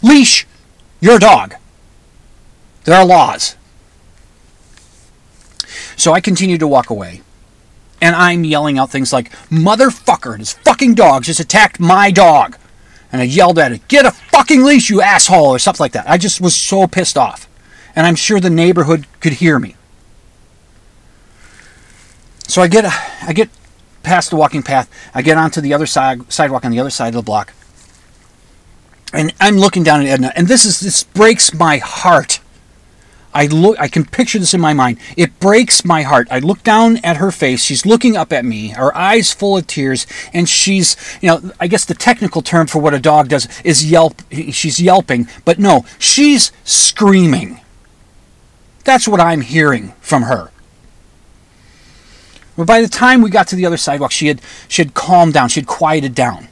leash 0.00 0.46
your 1.02 1.18
dog. 1.18 1.56
There 2.84 2.96
are 2.96 3.04
laws. 3.04 3.56
So 5.96 6.12
I 6.12 6.22
continue 6.22 6.56
to 6.56 6.66
walk 6.66 6.88
away. 6.88 7.20
And 8.00 8.16
I'm 8.16 8.44
yelling 8.44 8.78
out 8.78 8.88
things 8.88 9.12
like, 9.12 9.30
motherfucker, 9.50 10.38
this 10.38 10.54
fucking 10.54 10.94
dog 10.94 11.24
just 11.24 11.38
attacked 11.38 11.78
my 11.78 12.10
dog 12.10 12.56
and 13.12 13.20
I 13.20 13.24
yelled 13.24 13.58
at 13.58 13.72
it, 13.72 13.86
"Get 13.88 14.06
a 14.06 14.10
fucking 14.10 14.62
leash, 14.62 14.90
you 14.90 15.02
asshole!" 15.02 15.46
or 15.46 15.58
something 15.58 15.82
like 15.82 15.92
that. 15.92 16.08
I 16.08 16.16
just 16.18 16.40
was 16.40 16.54
so 16.54 16.86
pissed 16.86 17.18
off, 17.18 17.48
and 17.94 18.06
I'm 18.06 18.16
sure 18.16 18.40
the 18.40 18.50
neighborhood 18.50 19.06
could 19.20 19.34
hear 19.34 19.58
me. 19.58 19.76
So 22.46 22.62
I 22.62 22.68
get 22.68 22.84
I 23.22 23.32
get 23.32 23.48
past 24.02 24.30
the 24.30 24.36
walking 24.36 24.62
path. 24.62 24.88
I 25.14 25.22
get 25.22 25.36
onto 25.36 25.60
the 25.60 25.72
other 25.72 25.86
side 25.86 26.32
sidewalk 26.32 26.64
on 26.64 26.70
the 26.70 26.80
other 26.80 26.90
side 26.90 27.08
of 27.08 27.14
the 27.14 27.22
block, 27.22 27.52
and 29.12 29.32
I'm 29.40 29.56
looking 29.56 29.82
down 29.82 30.00
at 30.00 30.06
Edna, 30.06 30.32
and 30.34 30.48
this 30.48 30.64
is 30.64 30.80
this 30.80 31.02
breaks 31.02 31.54
my 31.54 31.78
heart 31.78 32.40
I 33.32 33.46
look 33.46 33.78
I 33.78 33.88
can 33.88 34.04
picture 34.04 34.38
this 34.38 34.54
in 34.54 34.60
my 34.60 34.72
mind. 34.72 34.98
It 35.16 35.38
breaks 35.38 35.84
my 35.84 36.02
heart. 36.02 36.28
I 36.30 36.40
look 36.40 36.62
down 36.62 36.96
at 36.98 37.18
her 37.18 37.30
face. 37.30 37.62
She's 37.62 37.86
looking 37.86 38.16
up 38.16 38.32
at 38.32 38.44
me, 38.44 38.68
her 38.70 38.96
eyes 38.96 39.32
full 39.32 39.56
of 39.56 39.66
tears, 39.66 40.06
and 40.32 40.48
she's, 40.48 40.96
you 41.20 41.28
know, 41.28 41.52
I 41.60 41.68
guess 41.68 41.84
the 41.84 41.94
technical 41.94 42.42
term 42.42 42.66
for 42.66 42.80
what 42.80 42.94
a 42.94 42.98
dog 42.98 43.28
does 43.28 43.48
is 43.62 43.90
yelp. 43.90 44.22
She's 44.30 44.80
yelping, 44.80 45.28
but 45.44 45.58
no, 45.58 45.84
she's 45.98 46.50
screaming. 46.64 47.60
That's 48.84 49.06
what 49.06 49.20
I'm 49.20 49.42
hearing 49.42 49.92
from 50.00 50.22
her. 50.24 50.50
But 52.56 52.66
by 52.66 52.80
the 52.82 52.88
time 52.88 53.22
we 53.22 53.30
got 53.30 53.46
to 53.48 53.56
the 53.56 53.64
other 53.64 53.76
sidewalk, 53.76 54.10
she 54.10 54.26
had 54.26 54.42
she 54.68 54.82
had 54.82 54.92
calmed 54.94 55.34
down. 55.34 55.48
She 55.48 55.60
had 55.60 55.68
quieted 55.68 56.14
down. 56.14 56.48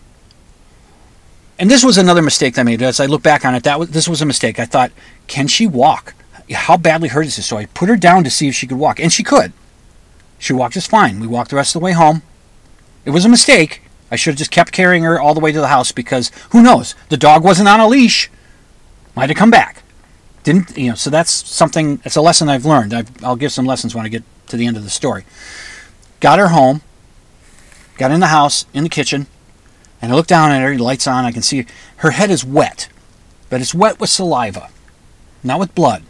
And 1.58 1.68
this 1.68 1.82
was 1.82 1.98
another 1.98 2.22
mistake 2.22 2.54
that 2.54 2.60
I 2.60 2.64
made. 2.64 2.82
As 2.82 3.00
I 3.00 3.06
look 3.06 3.22
back 3.22 3.44
on 3.44 3.54
it, 3.56 3.64
that 3.64 3.80
was, 3.80 3.90
this 3.90 4.08
was 4.08 4.22
a 4.22 4.26
mistake. 4.26 4.60
I 4.60 4.64
thought, 4.64 4.92
can 5.26 5.48
she 5.48 5.66
walk? 5.66 6.14
How 6.50 6.76
badly 6.76 7.08
hurt 7.08 7.26
is 7.26 7.36
this? 7.36 7.46
So 7.46 7.56
I 7.56 7.66
put 7.66 7.88
her 7.88 7.96
down 7.96 8.24
to 8.24 8.30
see 8.30 8.48
if 8.48 8.54
she 8.54 8.66
could 8.66 8.78
walk, 8.78 8.98
and 9.00 9.12
she 9.12 9.22
could. 9.22 9.52
She 10.38 10.52
walked 10.52 10.74
just 10.74 10.90
fine. 10.90 11.20
We 11.20 11.26
walked 11.26 11.50
the 11.50 11.56
rest 11.56 11.74
of 11.74 11.80
the 11.80 11.84
way 11.84 11.92
home. 11.92 12.22
It 13.04 13.10
was 13.10 13.24
a 13.24 13.28
mistake. 13.28 13.82
I 14.10 14.16
should 14.16 14.32
have 14.32 14.38
just 14.38 14.50
kept 14.50 14.72
carrying 14.72 15.02
her 15.02 15.20
all 15.20 15.34
the 15.34 15.40
way 15.40 15.52
to 15.52 15.60
the 15.60 15.68
house 15.68 15.92
because 15.92 16.30
who 16.50 16.62
knows? 16.62 16.94
The 17.08 17.16
dog 17.16 17.44
wasn't 17.44 17.68
on 17.68 17.80
a 17.80 17.88
leash. 17.88 18.30
Might 19.14 19.28
have 19.28 19.36
come 19.36 19.50
back. 19.50 19.82
Didn't 20.44 20.76
you 20.78 20.90
know? 20.90 20.94
So 20.94 21.10
that's 21.10 21.30
something. 21.30 22.00
It's 22.04 22.16
a 22.16 22.22
lesson 22.22 22.48
I've 22.48 22.64
learned. 22.64 22.94
i 22.94 23.04
will 23.20 23.36
give 23.36 23.52
some 23.52 23.66
lessons 23.66 23.94
when 23.94 24.06
I 24.06 24.08
get 24.08 24.22
to 24.46 24.56
the 24.56 24.66
end 24.66 24.76
of 24.76 24.84
the 24.84 24.90
story. 24.90 25.24
Got 26.20 26.38
her 26.38 26.48
home. 26.48 26.82
Got 27.98 28.12
in 28.12 28.20
the 28.20 28.28
house, 28.28 28.64
in 28.72 28.84
the 28.84 28.88
kitchen, 28.88 29.26
and 30.00 30.12
I 30.12 30.14
look 30.14 30.28
down 30.28 30.52
at 30.52 30.62
her. 30.62 30.78
Lights 30.78 31.06
on. 31.08 31.24
I 31.24 31.32
can 31.32 31.42
see 31.42 31.66
her 31.96 32.12
head 32.12 32.30
is 32.30 32.44
wet, 32.44 32.88
but 33.50 33.60
it's 33.60 33.74
wet 33.74 33.98
with 33.98 34.08
saliva, 34.08 34.70
not 35.42 35.58
with 35.58 35.74
blood. 35.74 36.04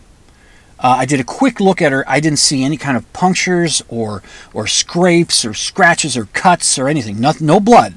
Uh, 0.81 0.97
I 0.99 1.07
did 1.07 1.19
a 1.19 1.25
quick 1.25 1.59
look 1.61 1.83
at 1.83 1.91
her. 1.91 2.05
I 2.07 2.21
didn't 2.21 2.39
see 2.39 2.63
any 2.63 2.77
kind 2.77 2.97
of 2.97 3.11
punctures 3.13 3.83
or 3.89 4.23
or 4.55 4.67
scrapes 4.67 5.45
or 5.45 5.55
scratches 5.55 6.17
or 6.17 6.27
cuts 6.27 6.79
or 6.79 6.89
anything. 6.89 7.21
No, 7.21 7.33
no 7.41 7.59
blood. 7.59 7.95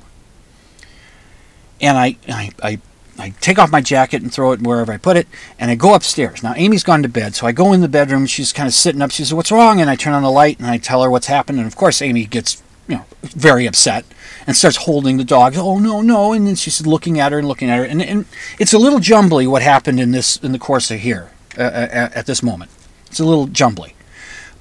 And 1.79 1.97
I, 1.97 2.15
I, 2.27 2.51
I, 2.61 2.79
I 3.17 3.29
take 3.41 3.59
off 3.59 3.71
my 3.71 3.81
jacket 3.81 4.21
and 4.21 4.31
throw 4.31 4.51
it 4.51 4.61
wherever 4.61 4.91
I 4.91 4.97
put 4.97 5.17
it, 5.17 5.27
and 5.59 5.71
I 5.71 5.75
go 5.75 5.93
upstairs. 5.93 6.43
Now 6.43 6.53
Amy's 6.55 6.83
gone 6.83 7.03
to 7.03 7.09
bed, 7.09 7.35
so 7.35 7.45
I 7.45 7.51
go 7.51 7.73
in 7.73 7.81
the 7.81 7.87
bedroom. 7.87 8.25
She's 8.25 8.53
kind 8.53 8.67
of 8.67 8.73
sitting 8.73 9.01
up. 9.01 9.11
She 9.11 9.23
says, 9.23 9.33
"What's 9.33 9.51
wrong?" 9.51 9.79
And 9.79 9.89
I 9.89 9.95
turn 9.95 10.13
on 10.13 10.23
the 10.23 10.31
light 10.31 10.59
and 10.59 10.67
I 10.67 10.77
tell 10.77 11.03
her 11.03 11.09
what's 11.09 11.27
happened. 11.27 11.59
And 11.59 11.67
of 11.67 11.75
course, 11.75 12.01
Amy 12.01 12.25
gets 12.25 12.63
you 12.87 12.95
know 12.95 13.05
very 13.21 13.67
upset 13.67 14.05
and 14.47 14.57
starts 14.57 14.77
holding 14.77 15.17
the 15.17 15.23
dog. 15.23 15.55
Oh 15.55 15.77
no, 15.77 16.01
no! 16.01 16.33
And 16.33 16.47
then 16.47 16.55
she's 16.55 16.85
looking 16.87 17.19
at 17.19 17.31
her 17.31 17.37
and 17.39 17.47
looking 17.47 17.69
at 17.69 17.77
her, 17.77 17.85
and, 17.85 18.01
and 18.01 18.25
it's 18.57 18.73
a 18.73 18.79
little 18.79 18.99
jumbly 18.99 19.45
what 19.45 19.61
happened 19.61 19.99
in 19.99 20.11
this 20.11 20.37
in 20.37 20.51
the 20.51 20.59
course 20.59 20.89
of 20.89 21.01
here 21.01 21.29
uh, 21.57 21.61
uh 21.61 22.09
at 22.13 22.25
this 22.25 22.41
moment. 22.41 22.71
It's 23.07 23.19
a 23.19 23.25
little 23.25 23.47
jumbly. 23.47 23.93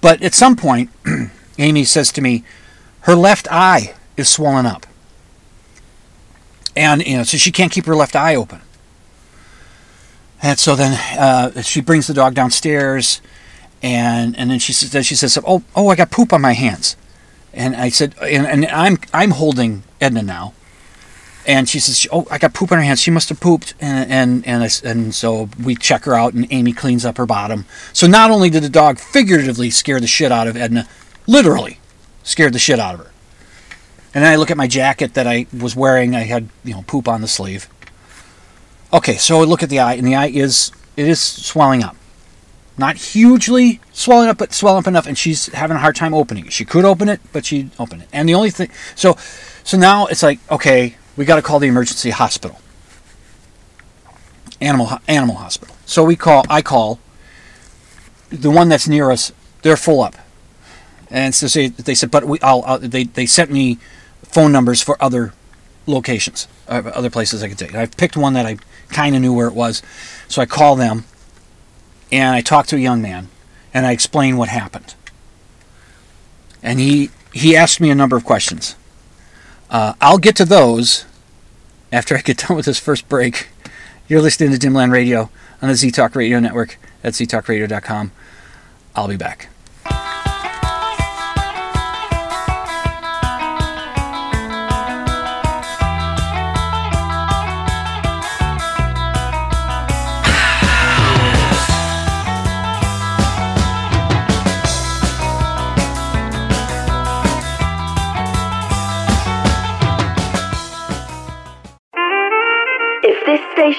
But 0.00 0.22
at 0.22 0.35
some 0.35 0.57
point, 0.57 0.90
Amy 1.59 1.85
says 1.85 2.11
to 2.12 2.20
me, 2.20 2.44
her 3.03 3.14
left 3.14 3.48
eye 3.50 3.94
is 4.16 4.29
swollen 4.29 4.66
up. 4.66 4.87
And, 6.76 7.07
you 7.07 7.18
know, 7.18 7.22
so 7.22 7.37
she 7.37 7.53
can't 7.53 7.72
keep 7.72 7.87
her 7.87 7.96
left 7.96 8.16
eye 8.16 8.35
open. 8.35 8.61
And 10.42 10.59
so 10.59 10.74
then 10.74 10.98
uh, 11.18 11.62
she 11.62 11.81
brings 11.81 12.07
the 12.07 12.14
dog 12.14 12.35
downstairs, 12.35 13.20
and 13.83 14.37
and 14.38 14.50
then 14.50 14.59
she 14.59 14.72
says, 14.72 14.90
then 14.90 15.03
she 15.03 15.14
says, 15.14 15.38
"Oh, 15.46 15.62
oh, 15.76 15.88
I 15.88 15.96
got 15.96 16.11
poop 16.11 16.33
on 16.33 16.40
my 16.40 16.53
hands," 16.53 16.96
and 17.53 17.76
I 17.76 17.90
said, 17.90 18.14
and, 18.22 18.46
and 18.46 18.66
I'm 18.66 18.98
I'm 19.12 19.33
holding 19.33 19.83
Edna 20.00 20.22
now, 20.22 20.55
and 21.46 21.68
she 21.68 21.81
says, 21.81 22.07
"Oh, 22.12 22.26
I 22.31 22.38
got 22.38 22.55
poop 22.55 22.72
on 22.72 22.79
her 22.79 22.85
hands. 22.85 23.00
She 23.00 23.11
must 23.11 23.29
have 23.29 23.40
pooped." 23.40 23.74
And 23.81 24.11
and 24.11 24.46
and, 24.46 24.62
I, 24.62 24.88
and 24.88 25.14
so 25.14 25.48
we 25.62 25.74
check 25.74 26.05
her 26.05 26.14
out, 26.14 26.35
and 26.35 26.46
Amy 26.50 26.72
cleans 26.72 27.05
up 27.05 27.16
her 27.16 27.26
bottom. 27.26 27.66
So 27.92 28.07
not 28.07 28.31
only 28.31 28.50
did 28.50 28.62
the 28.62 28.68
dog 28.68 28.98
figuratively 28.98 29.70
scare 29.70 30.00
the 30.00 30.07
shit 30.07 30.33
out 30.33 30.46
of 30.46 30.57
Edna, 30.57 30.88
literally 31.26 31.81
scared 32.22 32.53
the 32.53 32.59
shit 32.59 32.79
out 32.79 32.94
of 32.94 33.00
her. 33.00 33.12
And 34.12 34.24
then 34.24 34.33
I 34.33 34.37
look 34.37 34.50
at 34.50 34.57
my 34.57 34.66
jacket 34.66 35.14
that 35.14 35.26
I 35.26 35.46
was 35.57 35.76
wearing. 35.76 36.14
I 36.14 36.20
had 36.20 36.48
you 36.64 36.74
know 36.74 36.85
poop 36.87 37.09
on 37.09 37.20
the 37.20 37.29
sleeve. 37.29 37.68
Okay, 38.92 39.16
so 39.16 39.40
I 39.40 39.44
look 39.44 39.62
at 39.62 39.68
the 39.68 39.79
eye, 39.79 39.94
and 39.94 40.07
the 40.07 40.16
eye 40.16 40.29
is 40.29 40.72
it 40.96 41.07
is 41.07 41.20
swelling 41.20 41.83
up. 41.83 41.96
Not 42.76 42.96
hugely 42.96 43.81
swelling 43.92 44.29
up, 44.29 44.38
but 44.38 44.53
swelling 44.53 44.79
up 44.79 44.87
enough, 44.87 45.07
and 45.07 45.16
she's 45.16 45.46
having 45.46 45.76
a 45.76 45.81
hard 45.81 45.96
time 45.96 46.14
opening 46.14 46.46
it. 46.46 46.53
She 46.53 46.64
could 46.64 46.85
open 46.85 47.09
it, 47.09 47.20
but 47.33 47.44
she'd 47.44 47.70
open 47.79 48.00
it. 48.00 48.09
And 48.12 48.29
the 48.29 48.35
only 48.35 48.50
thing, 48.50 48.70
so, 48.94 49.16
so 49.64 49.76
now 49.76 50.07
it's 50.07 50.22
like, 50.22 50.40
okay, 50.50 50.96
we 51.20 51.26
got 51.26 51.37
to 51.37 51.42
call 51.42 51.59
the 51.59 51.66
emergency 51.66 52.09
hospital, 52.09 52.59
animal 54.59 54.88
animal 55.06 55.37
hospital. 55.37 55.76
So 55.85 56.02
we 56.02 56.16
call. 56.16 56.46
I 56.48 56.62
call 56.62 56.98
the 58.30 58.50
one 58.50 58.70
that's 58.70 58.88
near 58.88 59.11
us. 59.11 59.30
They're 59.61 59.76
full 59.76 60.00
up, 60.00 60.16
and 61.11 61.35
so 61.35 61.46
they, 61.46 61.68
they 61.68 61.94
said, 61.94 62.11
but 62.11 62.24
we. 62.24 62.40
I'll, 62.40 62.62
I'll, 62.62 62.78
they 62.78 63.04
they 63.04 63.26
sent 63.26 63.50
me 63.50 63.76
phone 64.22 64.50
numbers 64.50 64.80
for 64.80 64.96
other 64.98 65.35
locations, 65.85 66.48
uh, 66.68 66.90
other 66.94 67.11
places 67.11 67.42
I 67.42 67.50
could 67.50 67.59
take. 67.59 67.74
I 67.74 67.85
picked 67.85 68.16
one 68.16 68.33
that 68.33 68.46
I 68.46 68.56
kind 68.88 69.14
of 69.14 69.20
knew 69.20 69.35
where 69.35 69.48
it 69.48 69.54
was, 69.54 69.83
so 70.26 70.40
I 70.40 70.46
call 70.46 70.74
them, 70.74 71.04
and 72.11 72.35
I 72.35 72.40
talk 72.40 72.66
to 72.68 72.76
a 72.76 72.80
young 72.80 73.02
man, 73.02 73.28
and 73.74 73.85
I 73.85 73.92
explain 73.92 74.38
what 74.38 74.48
happened. 74.48 74.94
And 76.62 76.80
he 76.80 77.11
he 77.35 77.54
asked 77.54 77.78
me 77.78 77.90
a 77.90 77.94
number 77.94 78.16
of 78.16 78.24
questions. 78.24 78.74
Uh, 79.68 79.92
I'll 80.00 80.16
get 80.16 80.35
to 80.37 80.46
those 80.46 81.04
after 81.92 82.16
I 82.16 82.20
get 82.20 82.38
done 82.38 82.57
with 82.57 82.66
this 82.66 82.79
first 82.79 83.09
break. 83.09 83.48
You're 84.09 84.22
listening 84.22 84.57
to 84.57 84.59
Dimland 84.59 84.92
Radio 84.92 85.31
on 85.62 85.68
the 85.68 85.74
Z 85.74 85.90
Talk 85.92 86.14
Radio 86.16 86.40
Network 86.40 86.79
at 87.05 87.14
ztalkradio.com. 87.14 88.12
I'll 88.94 89.09
be 89.09 89.16
back. 89.16 89.48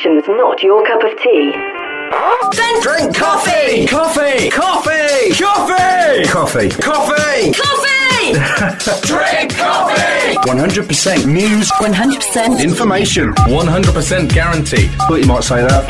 Conversation's 0.01 0.27
not 0.27 0.63
your 0.63 0.85
cup 0.85 1.03
of 1.03 1.17
tea, 1.21 1.51
then 1.51 2.81
drink 2.81 3.15
coffee! 3.15 3.85
Coffee! 3.87 4.49
Coffee! 4.49 5.29
Coffee! 5.29 6.25
Coffee! 6.25 6.69
Coffee! 6.69 7.51
Coffee! 7.53 8.33
drink 9.07 9.55
coffee! 9.55 10.37
100% 10.47 11.25
news. 11.25 11.71
100% 11.71 12.63
Information. 12.63 13.33
100% 13.33 14.33
guaranteed. 14.33 14.91
Thought 14.91 15.15
you 15.15 15.25
might 15.25 15.43
say 15.43 15.61
that. 15.61 15.87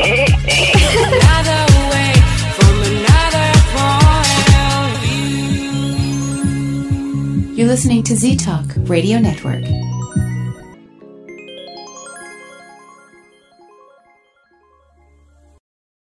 You're 7.56 7.68
listening 7.68 8.02
to 8.04 8.16
Z 8.16 8.36
Talk 8.36 8.64
Radio 8.88 9.18
Network. 9.18 9.62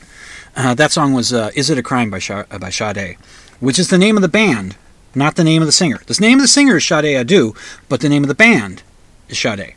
Uh, 0.56 0.74
that 0.74 0.92
song 0.92 1.14
was 1.14 1.32
uh, 1.32 1.52
"Is 1.54 1.70
It 1.70 1.78
a 1.78 1.84
Crime" 1.84 2.10
by 2.10 2.18
Sha- 2.18 2.46
by 2.60 2.72
Sade, 2.72 3.18
which 3.60 3.78
is 3.78 3.90
the 3.90 4.00
name 4.00 4.16
of 4.16 4.24
the 4.24 4.28
band, 4.28 4.76
not 5.14 5.36
the 5.36 5.44
name 5.44 5.62
of 5.62 5.68
the 5.68 5.72
singer. 5.72 6.00
The 6.08 6.18
name 6.20 6.40
of 6.40 6.42
the 6.42 6.48
singer 6.48 6.78
is 6.78 6.84
Sade 6.88 7.04
Adu, 7.04 7.56
but 7.90 8.02
the 8.02 8.10
name 8.10 8.24
of 8.24 8.28
the 8.28 8.34
band 8.34 8.82
is 9.28 9.38
Sade. 9.38 9.76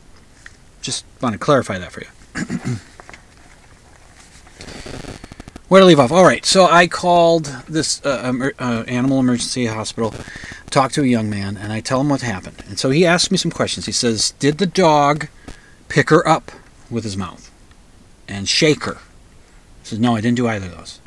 Just 0.80 1.04
want 1.20 1.34
to 1.34 1.38
clarify 1.38 1.76
that 1.76 1.92
for 1.92 2.00
you. 2.00 2.78
Where 5.72 5.80
to 5.80 5.86
leave 5.86 6.00
off? 6.00 6.12
All 6.12 6.22
right, 6.22 6.44
so 6.44 6.66
I 6.66 6.86
called 6.86 7.46
this 7.66 8.04
uh, 8.04 8.50
uh, 8.58 8.84
animal 8.86 9.20
emergency 9.20 9.64
hospital, 9.64 10.14
talked 10.68 10.94
to 10.96 11.02
a 11.02 11.06
young 11.06 11.30
man, 11.30 11.56
and 11.56 11.72
I 11.72 11.80
tell 11.80 11.98
him 11.98 12.10
what 12.10 12.20
happened. 12.20 12.62
And 12.68 12.78
so 12.78 12.90
he 12.90 13.06
asked 13.06 13.30
me 13.30 13.38
some 13.38 13.50
questions. 13.50 13.86
He 13.86 13.92
says, 13.92 14.32
"Did 14.32 14.58
the 14.58 14.66
dog 14.66 15.28
pick 15.88 16.10
her 16.10 16.28
up 16.28 16.52
with 16.90 17.04
his 17.04 17.16
mouth 17.16 17.50
and 18.28 18.46
shake 18.46 18.84
her?" 18.84 18.98
He 19.80 19.88
says, 19.88 19.98
"No, 19.98 20.14
I 20.14 20.20
didn't 20.20 20.36
do 20.36 20.46
either 20.46 20.66
of 20.66 20.76
those." 20.76 21.00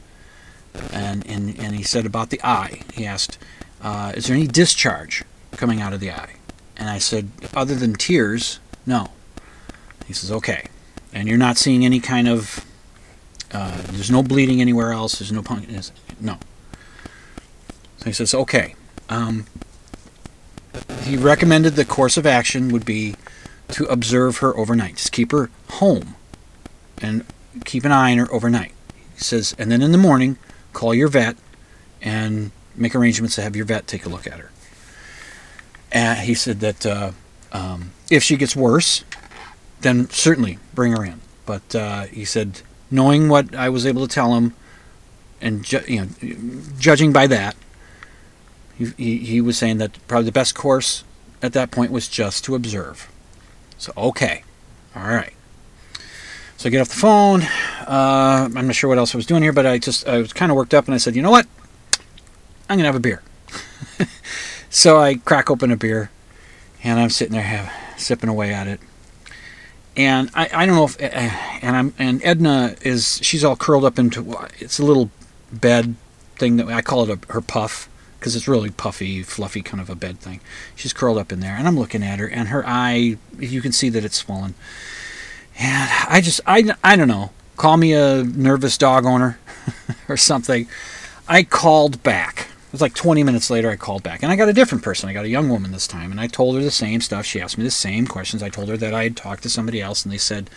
And 0.91 1.23
and 1.27 1.55
and 1.59 1.75
he 1.75 1.83
said 1.83 2.07
about 2.07 2.31
the 2.31 2.41
eye. 2.43 2.81
He 2.91 3.05
asked, 3.05 3.37
uh, 3.83 4.13
"Is 4.15 4.25
there 4.25 4.35
any 4.35 4.47
discharge 4.47 5.23
coming 5.51 5.79
out 5.79 5.93
of 5.93 5.99
the 5.99 6.09
eye?" 6.09 6.37
And 6.75 6.89
I 6.89 6.97
said, 6.97 7.29
"Other 7.53 7.75
than 7.75 7.93
tears, 7.93 8.57
no." 8.83 9.11
He 10.07 10.13
says, 10.13 10.31
"Okay." 10.31 10.69
And 11.13 11.27
you're 11.27 11.37
not 11.37 11.57
seeing 11.57 11.85
any 11.85 11.99
kind 11.99 12.27
of 12.27 12.65
uh, 13.55 13.81
there's 13.87 14.11
no 14.11 14.21
bleeding 14.21 14.59
anywhere 14.59 14.91
else. 14.91 15.19
There's 15.19 15.31
no 15.31 15.41
punk. 15.41 15.69
No. 16.19 16.37
So 17.97 18.05
he 18.05 18.11
says, 18.11 18.33
okay. 18.33 18.75
Um, 19.09 19.45
he 21.03 21.15
recommended 21.15 21.75
the 21.75 21.85
course 21.85 22.17
of 22.17 22.25
action 22.25 22.69
would 22.69 22.85
be 22.85 23.15
to 23.69 23.85
observe 23.85 24.37
her 24.37 24.55
overnight. 24.57 24.97
Just 24.97 25.11
keep 25.11 25.31
her 25.31 25.49
home 25.69 26.15
and 27.01 27.25
keep 27.63 27.85
an 27.85 27.91
eye 27.91 28.11
on 28.11 28.17
her 28.17 28.33
overnight. 28.33 28.73
He 29.13 29.21
says, 29.21 29.55
and 29.57 29.71
then 29.71 29.81
in 29.81 29.91
the 29.91 29.97
morning, 29.97 30.37
call 30.73 30.93
your 30.93 31.07
vet 31.07 31.37
and 32.01 32.51
make 32.75 32.93
arrangements 32.93 33.35
to 33.35 33.41
have 33.41 33.55
your 33.55 33.65
vet 33.65 33.87
take 33.87 34.05
a 34.05 34.09
look 34.09 34.27
at 34.27 34.39
her. 34.39 34.51
And 35.91 36.19
he 36.19 36.33
said 36.33 36.59
that 36.59 36.85
uh, 36.85 37.11
um, 37.53 37.91
if 38.11 38.21
she 38.21 38.35
gets 38.35 38.55
worse, 38.55 39.05
then 39.79 40.09
certainly 40.09 40.59
bring 40.73 40.91
her 40.91 41.05
in. 41.05 41.21
But 41.45 41.73
uh, 41.73 42.03
he 42.03 42.25
said 42.25 42.61
knowing 42.95 43.29
what 43.29 43.53
I 43.53 43.69
was 43.69 43.85
able 43.85 44.07
to 44.07 44.13
tell 44.13 44.35
him, 44.35 44.53
and 45.41 45.63
ju- 45.63 45.83
you 45.87 46.01
know, 46.01 46.07
judging 46.79 47.13
by 47.13 47.27
that, 47.27 47.55
he, 48.77 48.85
he, 48.97 49.17
he 49.17 49.41
was 49.41 49.57
saying 49.57 49.77
that 49.77 49.97
probably 50.07 50.25
the 50.25 50.31
best 50.31 50.55
course 50.55 51.03
at 51.41 51.53
that 51.53 51.71
point 51.71 51.91
was 51.91 52.07
just 52.07 52.43
to 52.45 52.55
observe. 52.55 53.11
So 53.77 53.93
okay, 53.95 54.43
all 54.95 55.03
right. 55.03 55.33
So 56.57 56.67
I 56.67 56.69
get 56.69 56.81
off 56.81 56.89
the 56.89 56.95
phone. 56.95 57.41
Uh, 57.85 58.49
I'm 58.55 58.67
not 58.67 58.75
sure 58.75 58.87
what 58.87 58.97
else 58.97 59.13
I 59.13 59.17
was 59.17 59.25
doing 59.25 59.43
here, 59.43 59.53
but 59.53 59.65
I 59.65 59.77
just 59.77 60.07
I 60.07 60.17
was 60.17 60.33
kind 60.33 60.51
of 60.51 60.55
worked 60.55 60.73
up, 60.73 60.85
and 60.85 60.95
I 60.95 60.97
said, 60.97 61.15
you 61.15 61.21
know 61.21 61.31
what? 61.31 61.45
I'm 62.69 62.77
gonna 62.77 62.87
have 62.87 62.95
a 62.95 62.99
beer. 62.99 63.21
so 64.69 64.99
I 64.99 65.15
crack 65.15 65.51
open 65.51 65.71
a 65.71 65.77
beer, 65.77 66.09
and 66.83 66.99
I'm 66.99 67.09
sitting 67.09 67.33
there 67.33 67.43
have, 67.43 67.71
sipping 67.97 68.29
away 68.29 68.53
at 68.53 68.67
it 68.67 68.79
and 69.97 70.29
I, 70.33 70.49
I 70.53 70.65
don't 70.65 70.75
know 70.75 70.85
if 70.85 71.01
eh, 71.01 71.09
eh, 71.11 71.59
and 71.61 71.75
I'm 71.75 71.93
and 71.97 72.23
Edna 72.23 72.75
is 72.81 73.19
she's 73.23 73.43
all 73.43 73.55
curled 73.55 73.85
up 73.85 73.97
into 73.97 74.35
it's 74.59 74.79
a 74.79 74.85
little 74.85 75.09
bed 75.51 75.95
thing 76.35 76.57
that 76.57 76.67
I 76.67 76.81
call 76.81 77.09
it 77.09 77.09
a, 77.09 77.33
her 77.33 77.41
puff 77.41 77.89
because 78.19 78.35
it's 78.35 78.47
really 78.47 78.71
puffy, 78.71 79.21
fluffy 79.21 79.61
kind 79.61 79.79
of 79.79 79.89
a 79.89 79.95
bed 79.95 80.19
thing. 80.19 80.39
She's 80.75 80.93
curled 80.93 81.17
up 81.17 81.31
in 81.31 81.41
there, 81.41 81.53
and 81.55 81.67
I'm 81.67 81.77
looking 81.77 82.03
at 82.03 82.19
her, 82.19 82.27
and 82.27 82.49
her 82.49 82.63
eye 82.65 83.17
you 83.37 83.61
can 83.61 83.71
see 83.71 83.89
that 83.89 84.03
it's 84.03 84.17
swollen. 84.17 84.55
And 85.57 85.91
I 86.09 86.21
just 86.21 86.41
I 86.45 86.75
I 86.83 86.95
don't 86.95 87.07
know. 87.07 87.31
Call 87.55 87.77
me 87.77 87.93
a 87.93 88.23
nervous 88.23 88.77
dog 88.77 89.05
owner 89.05 89.39
or 90.09 90.17
something. 90.17 90.67
I 91.27 91.43
called 91.43 92.03
back. 92.03 92.47
It 92.75 92.79
was 92.79 92.81
like 92.81 92.93
20 92.93 93.23
minutes 93.23 93.49
later, 93.49 93.69
I 93.69 93.77
called 93.77 94.03
back. 94.03 94.21
And 94.21 94.29
I 94.29 94.35
got 94.35 94.49
a 94.49 94.53
different 94.53 94.83
person. 94.83 95.07
I 95.07 95.13
got 95.13 95.23
a 95.23 95.29
young 95.29 95.47
woman 95.47 95.71
this 95.71 95.87
time. 95.87 96.11
And 96.11 96.19
I 96.19 96.27
told 96.27 96.57
her 96.57 96.61
the 96.61 96.69
same 96.69 96.99
stuff. 96.99 97.25
She 97.25 97.39
asked 97.39 97.57
me 97.57 97.63
the 97.63 97.71
same 97.71 98.05
questions. 98.05 98.43
I 98.43 98.49
told 98.49 98.67
her 98.67 98.75
that 98.75 98.93
I 98.93 99.03
had 99.03 99.15
talked 99.15 99.43
to 99.43 99.49
somebody 99.49 99.81
else, 99.81 100.03
and 100.03 100.11
they 100.11 100.17
said, 100.17 100.49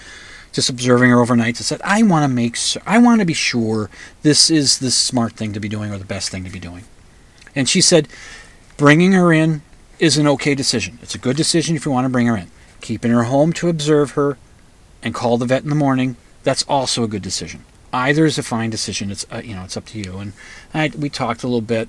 just 0.53 0.69
observing 0.69 1.11
her 1.11 1.21
overnight, 1.21 1.61
I 1.61 1.63
said, 1.63 1.81
I 1.85 2.03
want 2.03 2.25
to 2.25 2.29
make 2.29 2.57
I 2.85 2.99
want 2.99 3.21
to 3.21 3.25
be 3.25 3.35
sure 3.35 3.89
this 4.23 4.51
is 4.51 4.79
the 4.79 4.91
smart 4.91 5.35
thing 5.35 5.53
to 5.53 5.61
be 5.61 5.69
doing 5.69 5.93
or 5.93 5.99
the 5.99 6.05
best 6.05 6.31
thing 6.31 6.43
to 6.43 6.51
be 6.51 6.59
doing. 6.59 6.83
And 7.55 7.69
she 7.69 7.81
said, 7.81 8.09
bringing 8.77 9.13
her 9.13 9.33
in 9.33 9.63
is 10.01 10.19
an 10.19 10.27
okay 10.27 10.57
decision. 10.57 10.99
It's 11.03 11.15
a 11.15 11.19
good 11.19 11.37
decision 11.37 11.77
if 11.77 11.87
you 11.87 11.93
want 11.93 12.07
to 12.07 12.11
bring 12.11 12.27
her 12.27 12.37
in. 12.37 12.51
Keeping 12.81 13.13
her 13.13 13.25
home 13.25 13.53
to 13.53 13.69
observe 13.69 14.13
her 14.13 14.39
and 15.05 15.15
call 15.15 15.39
the 15.39 15.47
vet 15.47 15.63
in 15.63 15.69
the 15.69 15.77
morning, 15.77 16.17
that's 16.43 16.65
also 16.65 17.05
a 17.05 17.09
good 17.09 17.23
decision. 17.23 17.65
Either 17.93 18.25
is 18.25 18.39
a 18.39 18.43
fine 18.43 18.71
decision. 18.71 19.11
It's 19.11 19.25
uh, 19.31 19.41
you 19.45 19.55
know 19.55 19.63
it's 19.63 19.77
up 19.77 19.87
to 19.87 19.99
you. 19.99 20.19
And 20.19 20.33
I, 20.75 20.91
we 20.99 21.09
talked 21.09 21.43
a 21.43 21.47
little 21.47 21.61
bit, 21.61 21.89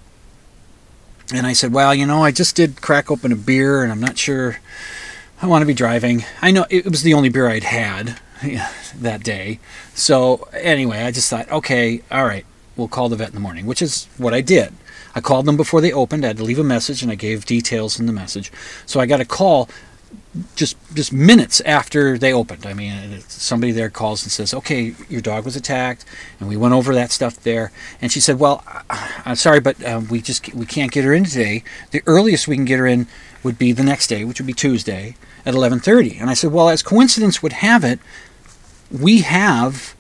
and 1.34 1.46
I 1.46 1.54
said, 1.54 1.74
well, 1.74 1.94
you 1.94 2.06
know, 2.06 2.24
I 2.24 2.32
just 2.32 2.56
did 2.56 2.82
crack 2.82 3.12
open 3.12 3.32
a 3.32 3.36
beer, 3.36 3.84
and 3.84 3.92
I'm 3.92 4.00
not 4.00 4.18
sure 4.18 4.60
I 5.42 5.48
want 5.48 5.62
to 5.62 5.66
be 5.68 5.74
driving. 5.74 6.26
I 6.42 6.52
know 6.52 6.66
it 6.70 6.86
was 6.86 7.04
the 7.04 7.14
only 7.14 7.30
beer 7.30 7.48
I'd 7.48 7.64
had 7.64 8.20
that 8.96 9.24
day. 9.24 9.60
So 9.94 10.48
anyway, 10.54 11.04
I 11.04 11.12
just 11.12 11.30
thought, 11.30 11.52
okay, 11.52 12.02
all 12.12 12.26
right, 12.26 12.46
we'll 12.76 12.88
call 12.88 13.10
the 13.10 13.16
vet 13.16 13.30
in 13.30 13.34
the 13.36 13.40
morning, 13.40 13.66
which 13.66 13.82
is 13.82 14.08
what 14.18 14.34
I 14.34 14.42
did. 14.42 14.74
I 15.16 15.22
called 15.22 15.46
them 15.46 15.58
before 15.58 15.82
they 15.82 15.92
opened. 15.92 16.24
I 16.24 16.28
had 16.28 16.38
to 16.38 16.44
leave 16.44 16.60
a 16.60 16.64
message, 16.64 17.02
and 17.02 17.12
I 17.12 17.16
gave 17.16 17.46
details 17.46 18.00
in 18.00 18.06
the 18.06 18.14
message. 18.14 18.52
So 18.86 19.00
I 19.00 19.06
got 19.06 19.22
a 19.22 19.26
call 19.26 19.70
just 20.56 20.78
just 20.94 21.12
minutes 21.12 21.60
after 21.62 22.18
they 22.18 22.32
opened. 22.32 22.66
I 22.66 22.74
mean, 22.74 23.20
somebody 23.28 23.72
there 23.72 23.90
calls 23.90 24.24
and 24.24 24.32
says, 24.32 24.54
"Okay, 24.54 24.94
your 25.10 25.22
dog 25.22 25.46
was 25.46 25.56
attacked," 25.56 26.06
and 26.40 26.48
we 26.48 26.56
went 26.56 26.74
over 26.74 26.94
that 26.94 27.12
stuff 27.12 27.42
there. 27.42 27.72
And 28.02 28.12
she 28.12 28.20
said, 28.20 28.40
"Well, 28.40 28.64
I'm 29.26 29.36
sorry, 29.36 29.60
but 29.60 29.84
um, 29.86 30.08
we 30.08 30.22
just 30.22 30.54
we 30.54 30.66
can't 30.66 30.92
get 30.92 31.04
her 31.04 31.14
in 31.14 31.24
today. 31.24 31.64
The 31.92 32.04
earliest 32.06 32.48
we 32.48 32.56
can 32.56 32.66
get 32.66 32.80
her 32.80 32.88
in 32.88 33.08
would 33.44 33.58
be 33.58 33.72
the 33.72 33.84
next 33.84 34.08
day, 34.08 34.24
which 34.24 34.40
would 34.40 34.48
be 34.48 34.54
Tuesday 34.54 35.16
at 35.46 35.56
11:30." 35.56 36.20
And 36.20 36.30
I 36.30 36.36
said, 36.36 36.52
"Well, 36.52 36.70
as 36.70 36.84
coincidence 36.84 37.42
would 37.42 37.54
have 37.54 37.84
it, 37.84 38.00
we 38.92 39.20
have." 39.22 39.96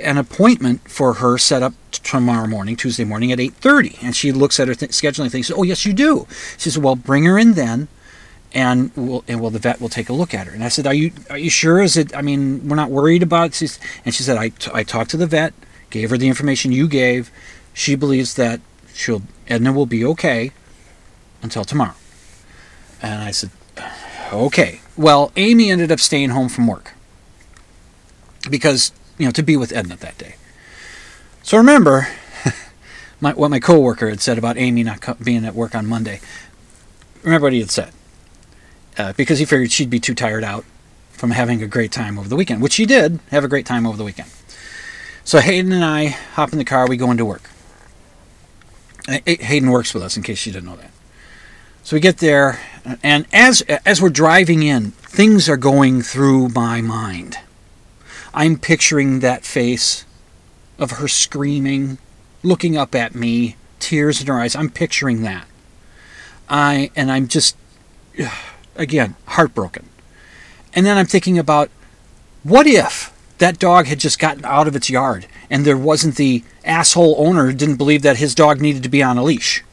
an 0.00 0.16
appointment 0.16 0.88
for 0.88 1.14
her 1.14 1.36
set 1.36 1.60
up 1.60 1.74
tomorrow 1.90 2.46
morning, 2.46 2.76
Tuesday 2.76 3.02
morning 3.02 3.32
at 3.32 3.40
8:30. 3.40 3.98
And 4.00 4.14
she 4.14 4.30
looks 4.30 4.60
at 4.60 4.68
her 4.68 4.74
th- 4.76 4.92
scheduling 4.92 5.28
thing. 5.28 5.42
Says, 5.42 5.56
"Oh 5.58 5.64
yes, 5.64 5.84
you 5.84 5.92
do." 5.92 6.28
She 6.56 6.70
says, 6.70 6.78
"Well, 6.78 6.94
bring 6.94 7.24
her 7.24 7.36
in 7.36 7.54
then, 7.54 7.88
and 8.54 8.90
we'll 8.96 9.24
and 9.28 9.40
well 9.40 9.50
the 9.50 9.58
vet 9.58 9.80
will 9.80 9.88
take 9.88 10.08
a 10.08 10.12
look 10.12 10.32
at 10.34 10.46
her." 10.46 10.52
And 10.52 10.64
I 10.64 10.68
said, 10.68 10.86
"Are 10.86 10.94
you 10.94 11.12
are 11.30 11.38
you 11.38 11.50
sure? 11.50 11.80
Is 11.82 11.96
it? 11.96 12.16
I 12.16 12.22
mean, 12.22 12.68
we're 12.68 12.76
not 12.76 12.90
worried 12.90 13.22
about." 13.22 13.54
She's- 13.54 13.78
And 14.04 14.14
she 14.14 14.22
said, 14.22 14.36
"I 14.38 14.48
t- 14.50 14.70
I 14.74 14.82
talked 14.84 15.10
to 15.10 15.16
the 15.16 15.26
vet, 15.26 15.52
gave 15.90 16.10
her 16.10 16.18
the 16.18 16.28
information 16.28 16.72
you 16.72 16.88
gave. 16.88 17.30
She 17.74 17.94
believes 17.94 18.34
that 18.34 18.60
she'll 18.94 19.22
Edna 19.48 19.72
will 19.72 19.86
be 19.86 20.04
okay 20.04 20.52
until 21.42 21.64
tomorrow." 21.64 21.94
And 23.02 23.22
I 23.22 23.30
said, 23.30 23.50
"Okay." 24.32 24.80
Well, 24.96 25.30
Amy 25.36 25.70
ended 25.70 25.92
up 25.92 26.00
staying 26.00 26.30
home 26.30 26.48
from 26.48 26.66
work 26.66 26.94
because 28.50 28.92
you 29.18 29.26
know 29.26 29.30
to 29.32 29.42
be 29.42 29.56
with 29.56 29.72
Edna 29.72 29.96
that 29.96 30.18
day. 30.18 30.34
So 31.42 31.56
remember 31.56 32.08
my, 33.20 33.32
what 33.32 33.50
my 33.50 33.60
coworker 33.60 34.08
had 34.10 34.20
said 34.20 34.38
about 34.38 34.56
Amy 34.58 34.82
not 34.82 35.00
co- 35.00 35.14
being 35.22 35.44
at 35.44 35.54
work 35.54 35.74
on 35.74 35.86
Monday. 35.86 36.20
Remember 37.22 37.46
what 37.46 37.52
he 37.52 37.60
had 37.60 37.70
said, 37.70 37.90
uh, 38.98 39.12
because 39.14 39.38
he 39.38 39.44
figured 39.44 39.70
she'd 39.70 39.88
be 39.88 40.00
too 40.00 40.14
tired 40.14 40.44
out 40.44 40.64
from 41.12 41.30
having 41.30 41.62
a 41.62 41.66
great 41.66 41.92
time 41.92 42.18
over 42.18 42.28
the 42.28 42.36
weekend, 42.36 42.60
which 42.60 42.74
she 42.74 42.84
did 42.84 43.20
have 43.30 43.44
a 43.44 43.48
great 43.48 43.64
time 43.64 43.86
over 43.86 43.96
the 43.96 44.04
weekend. 44.04 44.30
So 45.24 45.40
Hayden 45.40 45.72
and 45.72 45.84
I 45.84 46.06
hop 46.06 46.52
in 46.52 46.58
the 46.58 46.64
car. 46.64 46.88
We 46.88 46.96
go 46.96 47.10
into 47.10 47.24
work. 47.24 47.50
Hayden 49.26 49.70
works 49.70 49.94
with 49.94 50.02
us, 50.02 50.16
in 50.16 50.22
case 50.22 50.44
you 50.44 50.52
didn't 50.52 50.66
know 50.68 50.76
that. 50.76 50.90
So 51.82 51.96
we 51.96 52.00
get 52.00 52.18
there, 52.18 52.60
and 53.02 53.26
as 53.32 53.62
as 53.62 54.02
we're 54.02 54.10
driving 54.10 54.62
in, 54.62 54.90
things 54.90 55.48
are 55.48 55.56
going 55.56 56.02
through 56.02 56.50
my 56.50 56.82
mind. 56.82 57.38
I'm 58.34 58.58
picturing 58.58 59.20
that 59.20 59.44
face 59.44 60.04
of 60.78 60.92
her 60.92 61.08
screaming, 61.08 61.98
looking 62.42 62.76
up 62.76 62.94
at 62.94 63.14
me, 63.14 63.56
tears 63.80 64.20
in 64.20 64.26
her 64.26 64.38
eyes. 64.38 64.54
I'm 64.54 64.68
picturing 64.68 65.22
that. 65.22 65.46
I 66.48 66.90
and 66.94 67.10
I'm 67.10 67.26
just 67.26 67.56
again 68.78 69.16
heartbroken. 69.26 69.88
And 70.74 70.86
then 70.86 70.96
I'm 70.96 71.06
thinking 71.06 71.38
about 71.38 71.70
what 72.42 72.66
if 72.66 73.12
that 73.38 73.58
dog 73.58 73.86
had 73.86 74.00
just 74.00 74.18
gotten 74.18 74.44
out 74.44 74.68
of 74.68 74.76
its 74.76 74.88
yard 74.88 75.26
and 75.50 75.64
there 75.64 75.76
wasn't 75.76 76.16
the 76.16 76.44
asshole 76.64 77.16
owner 77.18 77.46
who 77.46 77.52
didn't 77.52 77.76
believe 77.76 78.02
that 78.02 78.18
his 78.18 78.34
dog 78.34 78.60
needed 78.60 78.82
to 78.82 78.88
be 78.88 79.02
on 79.02 79.18
a 79.18 79.22
leash 79.22 79.64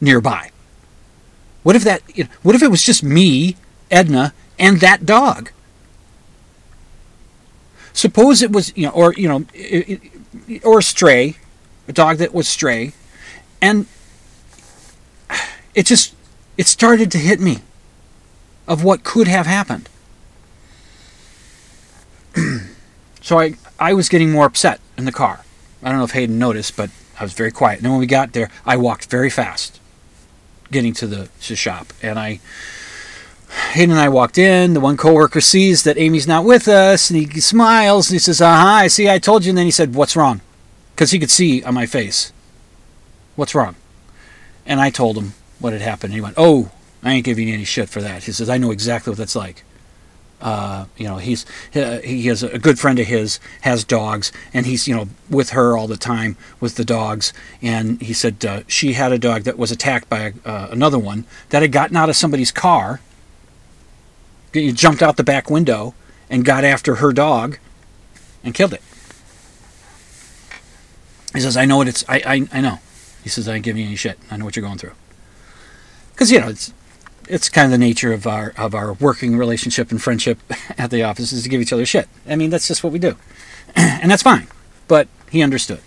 nearby. 0.00 0.50
What 1.62 1.76
if 1.76 1.84
that 1.84 2.02
what 2.42 2.54
if 2.54 2.62
it 2.62 2.70
was 2.70 2.82
just 2.82 3.02
me, 3.02 3.56
Edna, 3.90 4.32
and 4.58 4.80
that 4.80 5.04
dog? 5.04 5.50
Suppose 7.92 8.40
it 8.42 8.50
was, 8.50 8.74
you 8.76 8.86
know, 8.86 8.92
or 8.92 9.12
you 9.14 9.28
know, 9.28 9.44
or 10.64 10.78
a 10.78 10.82
stray, 10.82 11.36
a 11.86 11.92
dog 11.92 12.16
that 12.18 12.32
was 12.32 12.48
stray, 12.48 12.92
and 13.60 13.86
it 15.74 15.84
just 15.86 16.14
it 16.56 16.66
started 16.66 17.10
to 17.12 17.18
hit 17.18 17.40
me 17.40 17.58
of 18.70 18.84
what 18.84 19.02
could 19.02 19.26
have 19.26 19.46
happened. 19.46 19.88
so 23.20 23.40
I 23.40 23.56
I 23.80 23.92
was 23.94 24.08
getting 24.08 24.30
more 24.30 24.46
upset 24.46 24.80
in 24.96 25.06
the 25.06 25.12
car. 25.12 25.40
I 25.82 25.88
don't 25.88 25.98
know 25.98 26.04
if 26.04 26.12
Hayden 26.12 26.38
noticed, 26.38 26.76
but 26.76 26.88
I 27.18 27.24
was 27.24 27.32
very 27.32 27.50
quiet. 27.50 27.78
And 27.78 27.84
then 27.84 27.92
when 27.92 28.00
we 28.00 28.06
got 28.06 28.32
there, 28.32 28.48
I 28.64 28.76
walked 28.76 29.10
very 29.10 29.28
fast, 29.28 29.80
getting 30.70 30.92
to 30.94 31.08
the 31.08 31.28
to 31.42 31.56
shop, 31.56 31.92
and 32.00 32.16
I 32.16 32.38
Hayden 33.72 33.90
and 33.90 34.00
I 34.00 34.08
walked 34.08 34.38
in. 34.38 34.74
The 34.74 34.80
one 34.80 34.96
coworker 34.96 35.40
sees 35.40 35.82
that 35.82 35.98
Amy's 35.98 36.28
not 36.28 36.44
with 36.44 36.68
us, 36.68 37.10
and 37.10 37.18
he 37.18 37.40
smiles 37.40 38.08
and 38.08 38.14
he 38.14 38.20
says, 38.20 38.40
"Uh 38.40 38.54
huh, 38.54 38.66
I 38.84 38.86
see. 38.86 39.10
I 39.10 39.18
told 39.18 39.44
you." 39.44 39.50
And 39.50 39.58
then 39.58 39.66
he 39.66 39.72
said, 39.72 39.96
"What's 39.96 40.14
wrong?" 40.14 40.42
Because 40.94 41.10
he 41.10 41.18
could 41.18 41.30
see 41.30 41.60
on 41.64 41.74
my 41.74 41.86
face. 41.86 42.32
What's 43.34 43.54
wrong? 43.54 43.74
And 44.64 44.80
I 44.80 44.90
told 44.90 45.16
him 45.18 45.34
what 45.58 45.72
had 45.72 45.82
happened. 45.82 46.12
And 46.12 46.14
he 46.14 46.20
went, 46.20 46.36
"Oh, 46.38 46.70
I 47.02 47.14
ain't 47.14 47.24
giving 47.24 47.48
you 47.48 47.54
any 47.54 47.64
shit 47.64 47.88
for 47.88 48.00
that." 48.02 48.24
He 48.24 48.32
says, 48.32 48.48
"I 48.48 48.58
know 48.58 48.70
exactly 48.70 49.10
what 49.10 49.18
that's 49.18 49.36
like." 49.36 49.64
Uh, 50.40 50.86
you 50.96 51.06
know, 51.06 51.18
he's 51.18 51.44
he 51.72 52.26
has 52.26 52.42
a 52.42 52.58
good 52.58 52.78
friend 52.78 52.98
of 52.98 53.06
his 53.06 53.40
has 53.60 53.84
dogs, 53.84 54.32
and 54.54 54.64
he's 54.66 54.88
you 54.88 54.94
know 54.94 55.08
with 55.28 55.50
her 55.50 55.76
all 55.76 55.86
the 55.86 55.98
time 55.98 56.36
with 56.60 56.76
the 56.76 56.84
dogs. 56.84 57.32
And 57.60 58.00
he 58.00 58.14
said 58.14 58.44
uh, 58.44 58.62
she 58.66 58.94
had 58.94 59.12
a 59.12 59.18
dog 59.18 59.42
that 59.42 59.58
was 59.58 59.70
attacked 59.70 60.08
by 60.08 60.32
uh, 60.44 60.68
another 60.70 60.98
one 60.98 61.26
that 61.50 61.62
had 61.62 61.72
gotten 61.72 61.96
out 61.96 62.08
of 62.08 62.16
somebody's 62.16 62.52
car 62.52 63.00
he 64.52 64.72
jumped 64.72 65.02
out 65.02 65.16
the 65.16 65.24
back 65.24 65.50
window 65.50 65.94
and 66.28 66.44
got 66.44 66.64
after 66.64 66.96
her 66.96 67.12
dog 67.12 67.58
and 68.42 68.54
killed 68.54 68.72
it. 68.72 68.82
He 71.32 71.40
says, 71.40 71.56
I 71.56 71.64
know 71.64 71.76
what 71.76 71.88
it's, 71.88 72.04
I, 72.08 72.22
I, 72.26 72.48
I 72.52 72.60
know. 72.60 72.78
He 73.22 73.28
says, 73.28 73.48
I 73.48 73.54
ain't 73.54 73.64
giving 73.64 73.82
you 73.82 73.86
any 73.86 73.96
shit. 73.96 74.18
I 74.30 74.36
know 74.36 74.44
what 74.44 74.56
you're 74.56 74.64
going 74.64 74.78
through. 74.78 74.94
Because, 76.12 76.32
you 76.32 76.40
know, 76.40 76.48
it's, 76.48 76.72
it's 77.30 77.48
kind 77.48 77.66
of 77.66 77.70
the 77.70 77.78
nature 77.78 78.12
of 78.12 78.26
our, 78.26 78.52
of 78.56 78.74
our 78.74 78.94
working 78.94 79.36
relationship 79.36 79.90
and 79.90 80.02
friendship 80.02 80.38
at 80.78 80.90
the 80.90 81.02
office 81.02 81.32
is 81.32 81.44
to 81.44 81.48
give 81.48 81.60
each 81.60 81.72
other 81.72 81.86
shit. 81.86 82.08
I 82.28 82.36
mean, 82.36 82.50
that's 82.50 82.68
just 82.68 82.82
what 82.82 82.92
we 82.92 82.98
do. 82.98 83.16
and 83.76 84.10
that's 84.10 84.22
fine. 84.22 84.48
But 84.88 85.08
he 85.30 85.42
understood. 85.42 85.80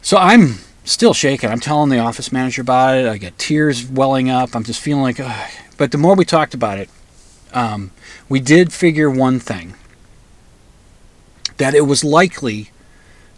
So 0.00 0.16
I'm 0.16 0.58
still 0.84 1.12
shaking. 1.12 1.50
I'm 1.50 1.60
telling 1.60 1.90
the 1.90 1.98
office 1.98 2.30
manager 2.32 2.62
about 2.62 2.96
it. 2.96 3.06
I 3.06 3.18
get 3.18 3.36
tears 3.38 3.86
welling 3.86 4.30
up. 4.30 4.54
I'm 4.54 4.64
just 4.64 4.80
feeling 4.80 5.02
like, 5.02 5.20
ugh. 5.20 5.50
but 5.76 5.90
the 5.90 5.98
more 5.98 6.14
we 6.14 6.24
talked 6.24 6.54
about 6.54 6.78
it, 6.78 6.88
um, 7.52 7.90
we 8.28 8.40
did 8.40 8.72
figure 8.72 9.10
one 9.10 9.40
thing 9.40 9.74
that 11.56 11.74
it 11.74 11.82
was 11.82 12.04
likely 12.04 12.70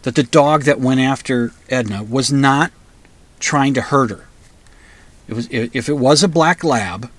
that 0.03 0.15
the 0.15 0.23
dog 0.23 0.63
that 0.63 0.79
went 0.79 0.99
after 0.99 1.53
Edna 1.69 2.03
was 2.03 2.31
not 2.31 2.71
trying 3.39 3.73
to 3.73 3.81
hurt 3.81 4.11
her. 4.11 4.27
It 5.31 5.35
was 5.35 5.47
if 5.49 5.87
it 5.87 5.93
was 5.93 6.23
a 6.23 6.27
black 6.27 6.61
lab. 6.61 7.09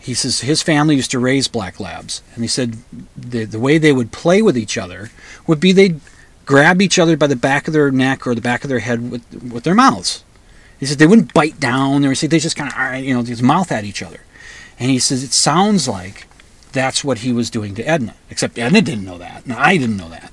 He 0.00 0.12
says 0.12 0.40
his 0.40 0.60
family 0.60 0.96
used 0.96 1.12
to 1.12 1.20
raise 1.20 1.46
black 1.46 1.78
labs, 1.78 2.20
and 2.34 2.42
he 2.42 2.48
said 2.48 2.78
the 3.16 3.44
the 3.44 3.60
way 3.60 3.78
they 3.78 3.92
would 3.92 4.10
play 4.10 4.42
with 4.42 4.58
each 4.58 4.76
other 4.76 5.12
would 5.46 5.60
be 5.60 5.70
they'd 5.70 6.00
grab 6.46 6.82
each 6.82 6.98
other 6.98 7.16
by 7.16 7.28
the 7.28 7.36
back 7.36 7.68
of 7.68 7.74
their 7.74 7.92
neck 7.92 8.26
or 8.26 8.34
the 8.34 8.40
back 8.40 8.64
of 8.64 8.68
their 8.68 8.80
head 8.80 9.08
with 9.08 9.52
with 9.52 9.62
their 9.62 9.76
mouths. 9.76 10.24
He 10.80 10.86
said 10.86 10.98
they 10.98 11.06
wouldn't 11.06 11.32
bite 11.32 11.60
down. 11.60 12.02
They 12.02 12.08
would 12.08 12.18
say 12.18 12.26
they 12.26 12.40
just 12.40 12.56
kind 12.56 12.72
of 12.74 13.04
you 13.04 13.14
know 13.14 13.22
just 13.22 13.40
mouth 13.40 13.70
at 13.70 13.84
each 13.84 14.02
other. 14.02 14.18
And 14.80 14.90
he 14.90 14.98
says 14.98 15.22
it 15.22 15.32
sounds 15.32 15.86
like 15.86 16.26
that's 16.72 17.04
what 17.04 17.18
he 17.18 17.32
was 17.32 17.50
doing 17.50 17.76
to 17.76 17.84
Edna. 17.84 18.16
Except 18.30 18.58
Edna 18.58 18.82
didn't 18.82 19.04
know 19.04 19.18
that, 19.18 19.44
and 19.44 19.52
I 19.52 19.76
didn't 19.76 19.96
know 19.96 20.08
that. 20.08 20.32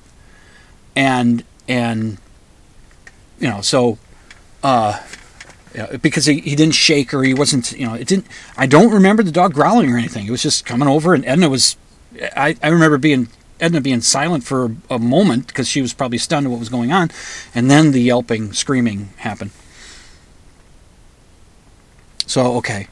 And 0.96 1.44
and 1.68 2.18
you 3.38 3.48
know, 3.48 3.60
so 3.60 3.98
uh, 4.64 4.98
know, 5.74 5.98
because 6.00 6.26
he, 6.26 6.40
he 6.40 6.56
didn't 6.56 6.74
shake 6.74 7.10
her, 7.12 7.22
he 7.22 7.34
wasn't 7.34 7.72
you 7.72 7.86
know, 7.86 7.94
it 7.94 8.06
didn't. 8.06 8.26
I 8.56 8.66
don't 8.66 8.92
remember 8.92 9.22
the 9.22 9.32
dog 9.32 9.54
growling 9.54 9.90
or 9.90 9.96
anything. 9.96 10.26
It 10.26 10.30
was 10.30 10.42
just 10.42 10.64
coming 10.64 10.88
over, 10.88 11.14
and 11.14 11.24
Edna 11.24 11.48
was. 11.48 11.76
I 12.36 12.56
I 12.62 12.68
remember 12.68 12.98
being 12.98 13.28
Edna 13.60 13.80
being 13.80 14.00
silent 14.00 14.44
for 14.44 14.74
a 14.88 14.98
moment 14.98 15.46
because 15.46 15.68
she 15.68 15.80
was 15.80 15.94
probably 15.94 16.18
stunned 16.18 16.46
at 16.46 16.50
what 16.50 16.58
was 16.58 16.68
going 16.68 16.92
on, 16.92 17.10
and 17.54 17.70
then 17.70 17.92
the 17.92 18.00
yelping, 18.00 18.52
screaming 18.52 19.10
happened. 19.18 19.52
So 22.26 22.54
okay, 22.56 22.88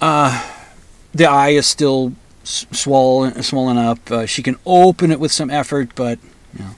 uh, 0.00 0.48
the 1.12 1.26
eye 1.26 1.50
is 1.50 1.66
still 1.66 2.12
swollen, 2.44 3.42
swollen 3.42 3.76
up. 3.76 4.10
Uh, 4.10 4.26
she 4.26 4.42
can 4.42 4.56
open 4.64 5.10
it 5.10 5.20
with 5.20 5.32
some 5.32 5.50
effort, 5.50 5.94
but 5.94 6.18
you 6.56 6.64
know. 6.64 6.70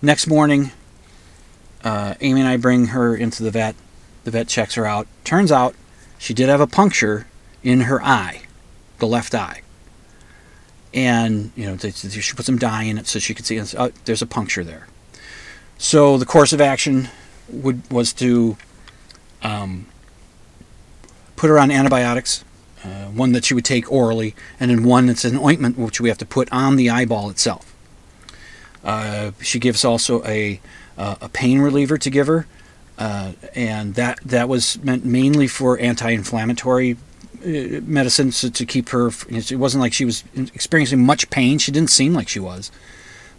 Next 0.00 0.28
morning, 0.28 0.70
uh, 1.82 2.14
Amy 2.20 2.40
and 2.40 2.48
I 2.48 2.56
bring 2.56 2.86
her 2.86 3.16
into 3.16 3.42
the 3.42 3.50
vet. 3.50 3.74
The 4.28 4.32
vet 4.40 4.48
checks 4.48 4.74
her 4.74 4.84
out. 4.84 5.06
Turns 5.24 5.50
out 5.50 5.74
she 6.18 6.34
did 6.34 6.50
have 6.50 6.60
a 6.60 6.66
puncture 6.66 7.26
in 7.62 7.80
her 7.80 8.02
eye, 8.02 8.42
the 8.98 9.06
left 9.06 9.34
eye. 9.34 9.62
And 10.92 11.50
you 11.56 11.64
know, 11.64 11.78
she 11.78 12.34
put 12.34 12.44
some 12.44 12.58
dye 12.58 12.82
in 12.82 12.98
it 12.98 13.06
so 13.06 13.20
she 13.20 13.32
could 13.32 13.46
see. 13.46 13.58
Uh, 13.58 13.88
there's 14.04 14.20
a 14.20 14.26
puncture 14.26 14.62
there. 14.62 14.86
So 15.78 16.18
the 16.18 16.26
course 16.26 16.52
of 16.52 16.60
action 16.60 17.08
would 17.48 17.90
was 17.90 18.12
to 18.14 18.58
um, 19.42 19.86
put 21.36 21.48
her 21.48 21.58
on 21.58 21.70
antibiotics, 21.70 22.44
uh, 22.84 23.06
one 23.06 23.32
that 23.32 23.46
she 23.46 23.54
would 23.54 23.64
take 23.64 23.90
orally, 23.90 24.34
and 24.60 24.70
then 24.70 24.84
one 24.84 25.06
that's 25.06 25.24
an 25.24 25.38
ointment 25.38 25.78
which 25.78 26.02
we 26.02 26.10
have 26.10 26.18
to 26.18 26.26
put 26.26 26.52
on 26.52 26.76
the 26.76 26.90
eyeball 26.90 27.30
itself. 27.30 27.74
Uh, 28.84 29.30
she 29.40 29.58
gives 29.58 29.86
also 29.86 30.22
a 30.26 30.60
uh, 30.98 31.14
a 31.22 31.30
pain 31.30 31.60
reliever 31.60 31.96
to 31.96 32.10
give 32.10 32.26
her, 32.26 32.46
uh, 32.98 33.32
and 33.54 33.94
that 33.94 34.18
that 34.24 34.48
was 34.48 34.82
meant 34.82 35.04
mainly 35.04 35.46
for 35.46 35.78
anti-inflammatory 35.78 36.96
uh, 37.44 37.80
medicines 37.84 38.40
to, 38.40 38.50
to 38.50 38.66
keep 38.66 38.88
her. 38.88 39.10
It 39.28 39.52
wasn't 39.58 39.82
like 39.82 39.92
she 39.92 40.04
was 40.04 40.24
experiencing 40.36 41.04
much 41.06 41.30
pain. 41.30 41.58
She 41.58 41.70
didn't 41.70 41.90
seem 41.90 42.12
like 42.12 42.28
she 42.28 42.40
was, 42.40 42.72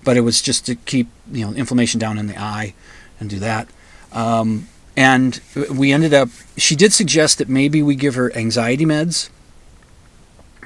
but 0.03 0.15
it 0.15 0.21
was 0.21 0.41
just 0.41 0.65
to 0.67 0.75
keep 0.75 1.07
you 1.31 1.45
know 1.45 1.53
inflammation 1.53 1.99
down 1.99 2.17
in 2.17 2.27
the 2.27 2.39
eye 2.39 2.73
and 3.19 3.29
do 3.29 3.39
that. 3.39 3.67
Um, 4.13 4.69
and 4.95 5.41
we 5.69 5.91
ended 5.91 6.13
up. 6.13 6.29
She 6.57 6.75
did 6.75 6.93
suggest 6.93 7.37
that 7.37 7.49
maybe 7.49 7.83
we 7.83 7.95
give 7.95 8.15
her 8.15 8.35
anxiety 8.35 8.85
meds, 8.85 9.29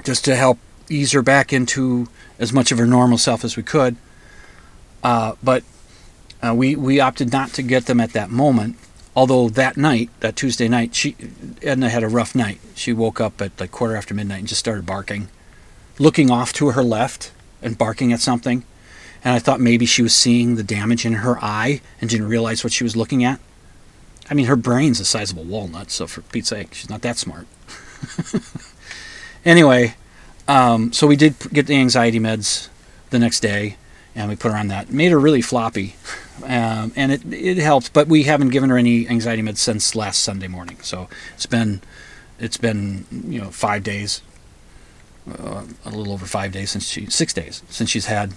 just 0.04 0.24
to 0.26 0.36
help 0.36 0.58
ease 0.88 1.12
her 1.12 1.22
back 1.22 1.52
into 1.52 2.08
as 2.38 2.52
much 2.52 2.70
of 2.70 2.78
her 2.78 2.86
normal 2.86 3.18
self 3.18 3.44
as 3.44 3.56
we 3.56 3.62
could. 3.64 3.96
Uh, 5.02 5.34
but 5.42 5.64
uh, 6.44 6.54
we 6.54 6.76
we 6.76 7.00
opted 7.00 7.32
not 7.32 7.50
to 7.54 7.62
get 7.62 7.86
them 7.86 8.00
at 8.00 8.12
that 8.12 8.30
moment. 8.30 8.76
Although 9.16 9.48
that 9.50 9.76
night, 9.76 10.10
that 10.20 10.36
Tuesday 10.36 10.68
night, 10.68 10.94
she 10.94 11.16
Edna 11.62 11.88
had 11.88 12.02
a 12.02 12.08
rough 12.08 12.34
night. 12.34 12.58
She 12.74 12.92
woke 12.92 13.20
up 13.20 13.40
at 13.40 13.58
like 13.58 13.70
quarter 13.70 13.96
after 13.96 14.12
midnight 14.12 14.40
and 14.40 14.48
just 14.48 14.58
started 14.58 14.84
barking, 14.84 15.28
looking 15.98 16.30
off 16.30 16.52
to 16.54 16.72
her 16.72 16.82
left 16.82 17.32
and 17.62 17.78
barking 17.78 18.12
at 18.12 18.20
something. 18.20 18.64
And 19.24 19.34
I 19.34 19.38
thought 19.38 19.60
maybe 19.60 19.86
she 19.86 20.02
was 20.02 20.14
seeing 20.14 20.56
the 20.56 20.62
damage 20.62 21.06
in 21.06 21.14
her 21.14 21.38
eye 21.42 21.80
and 22.00 22.10
didn't 22.10 22.28
realize 22.28 22.62
what 22.62 22.72
she 22.72 22.84
was 22.84 22.96
looking 22.96 23.24
at. 23.24 23.40
I 24.28 24.34
mean, 24.34 24.46
her 24.46 24.56
brain's 24.56 24.98
the 24.98 25.04
size 25.04 25.30
of 25.30 25.38
a 25.38 25.42
walnut, 25.42 25.90
so 25.90 26.06
for 26.06 26.22
Pete's 26.22 26.48
sake, 26.48 26.74
she's 26.74 26.90
not 26.90 27.02
that 27.02 27.16
smart. 27.16 27.46
anyway, 29.44 29.94
um, 30.48 30.92
so 30.92 31.06
we 31.06 31.16
did 31.16 31.36
get 31.52 31.66
the 31.66 31.76
anxiety 31.76 32.20
meds 32.20 32.68
the 33.10 33.18
next 33.18 33.40
day, 33.40 33.76
and 34.14 34.28
we 34.28 34.36
put 34.36 34.52
her 34.52 34.56
on 34.56 34.68
that. 34.68 34.90
Made 34.90 35.10
her 35.10 35.18
really 35.18 35.42
floppy, 35.42 35.96
um, 36.44 36.92
and 36.96 37.12
it 37.12 37.22
it 37.32 37.58
helped. 37.58 37.92
But 37.92 38.08
we 38.08 38.24
haven't 38.24 38.50
given 38.50 38.70
her 38.70 38.78
any 38.78 39.08
anxiety 39.08 39.42
meds 39.42 39.58
since 39.58 39.94
last 39.94 40.22
Sunday 40.22 40.48
morning. 40.48 40.78
So 40.82 41.08
it's 41.34 41.46
been 41.46 41.80
it's 42.38 42.56
been 42.56 43.06
you 43.10 43.40
know 43.40 43.50
five 43.50 43.82
days, 43.82 44.22
uh, 45.30 45.64
a 45.84 45.90
little 45.90 46.12
over 46.12 46.26
five 46.26 46.52
days 46.52 46.70
since 46.70 46.88
she 46.88 47.06
six 47.06 47.32
days 47.32 47.62
since 47.68 47.90
she's 47.90 48.06
had 48.06 48.34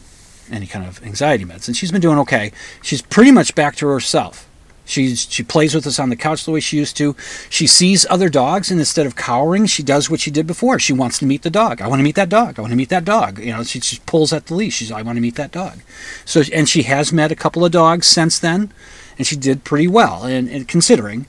any 0.51 0.65
kind 0.65 0.85
of 0.85 1.03
anxiety 1.03 1.45
meds, 1.45 1.67
and 1.67 1.75
she's 1.75 1.91
been 1.91 2.01
doing 2.01 2.17
okay. 2.19 2.51
She's 2.81 3.01
pretty 3.01 3.31
much 3.31 3.55
back 3.55 3.75
to 3.77 3.87
herself. 3.87 4.47
She's, 4.87 5.27
she 5.29 5.43
plays 5.43 5.75
with 5.75 5.85
us 5.85 5.99
on 5.99 6.09
the 6.09 6.15
couch 6.15 6.45
the 6.45 6.51
way 6.51 6.61
she 6.61 6.77
used 6.77 6.95
to. 6.97 7.13
She 7.49 7.67
sees 7.67 8.05
other 8.09 8.29
dogs, 8.29 8.71
and 8.71 8.79
instead 8.79 9.05
of 9.05 9.17
cowering, 9.17 9.65
she 9.65 9.83
does 9.83 10.09
what 10.09 10.21
she 10.21 10.31
did 10.31 10.47
before. 10.47 10.79
She 10.79 10.93
wants 10.93 11.19
to 11.19 11.25
meet 11.25 11.41
the 11.41 11.49
dog. 11.49 11.81
I 11.81 11.87
want 11.87 11.99
to 11.99 12.03
meet 12.03 12.15
that 12.15 12.29
dog. 12.29 12.57
I 12.57 12.61
want 12.61 12.71
to 12.71 12.77
meet 12.77 12.87
that 12.89 13.03
dog. 13.03 13.37
You 13.39 13.51
know, 13.51 13.63
she 13.63 13.81
just 13.81 14.05
pulls 14.05 14.31
at 14.31 14.45
the 14.45 14.55
leash. 14.55 14.75
She's, 14.75 14.91
I 14.91 15.01
want 15.01 15.17
to 15.17 15.21
meet 15.21 15.35
that 15.35 15.51
dog. 15.51 15.79
So, 16.23 16.41
and 16.53 16.69
she 16.69 16.83
has 16.83 17.11
met 17.11 17.33
a 17.33 17.35
couple 17.35 17.65
of 17.65 17.71
dogs 17.73 18.07
since 18.07 18.39
then, 18.39 18.71
and 19.17 19.27
she 19.27 19.35
did 19.35 19.65
pretty 19.65 19.89
well, 19.89 20.23
and, 20.23 20.67
considering. 20.69 21.27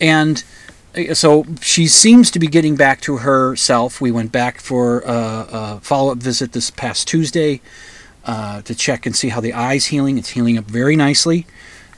And 0.00 0.44
uh, 0.96 1.14
so 1.14 1.46
she 1.60 1.88
seems 1.88 2.30
to 2.30 2.38
be 2.38 2.46
getting 2.46 2.76
back 2.76 3.00
to 3.02 3.16
herself. 3.18 4.00
We 4.00 4.12
went 4.12 4.30
back 4.30 4.60
for 4.60 5.00
a, 5.00 5.48
a 5.50 5.80
follow-up 5.82 6.18
visit 6.18 6.52
this 6.52 6.70
past 6.70 7.08
Tuesday 7.08 7.60
uh, 8.24 8.62
to 8.62 8.74
check 8.74 9.04
and 9.04 9.16
see 9.16 9.30
how 9.30 9.40
the 9.40 9.52
eye's 9.52 9.86
healing. 9.86 10.16
It's 10.16 10.30
healing 10.30 10.56
up 10.56 10.66
very 10.66 10.94
nicely. 10.94 11.46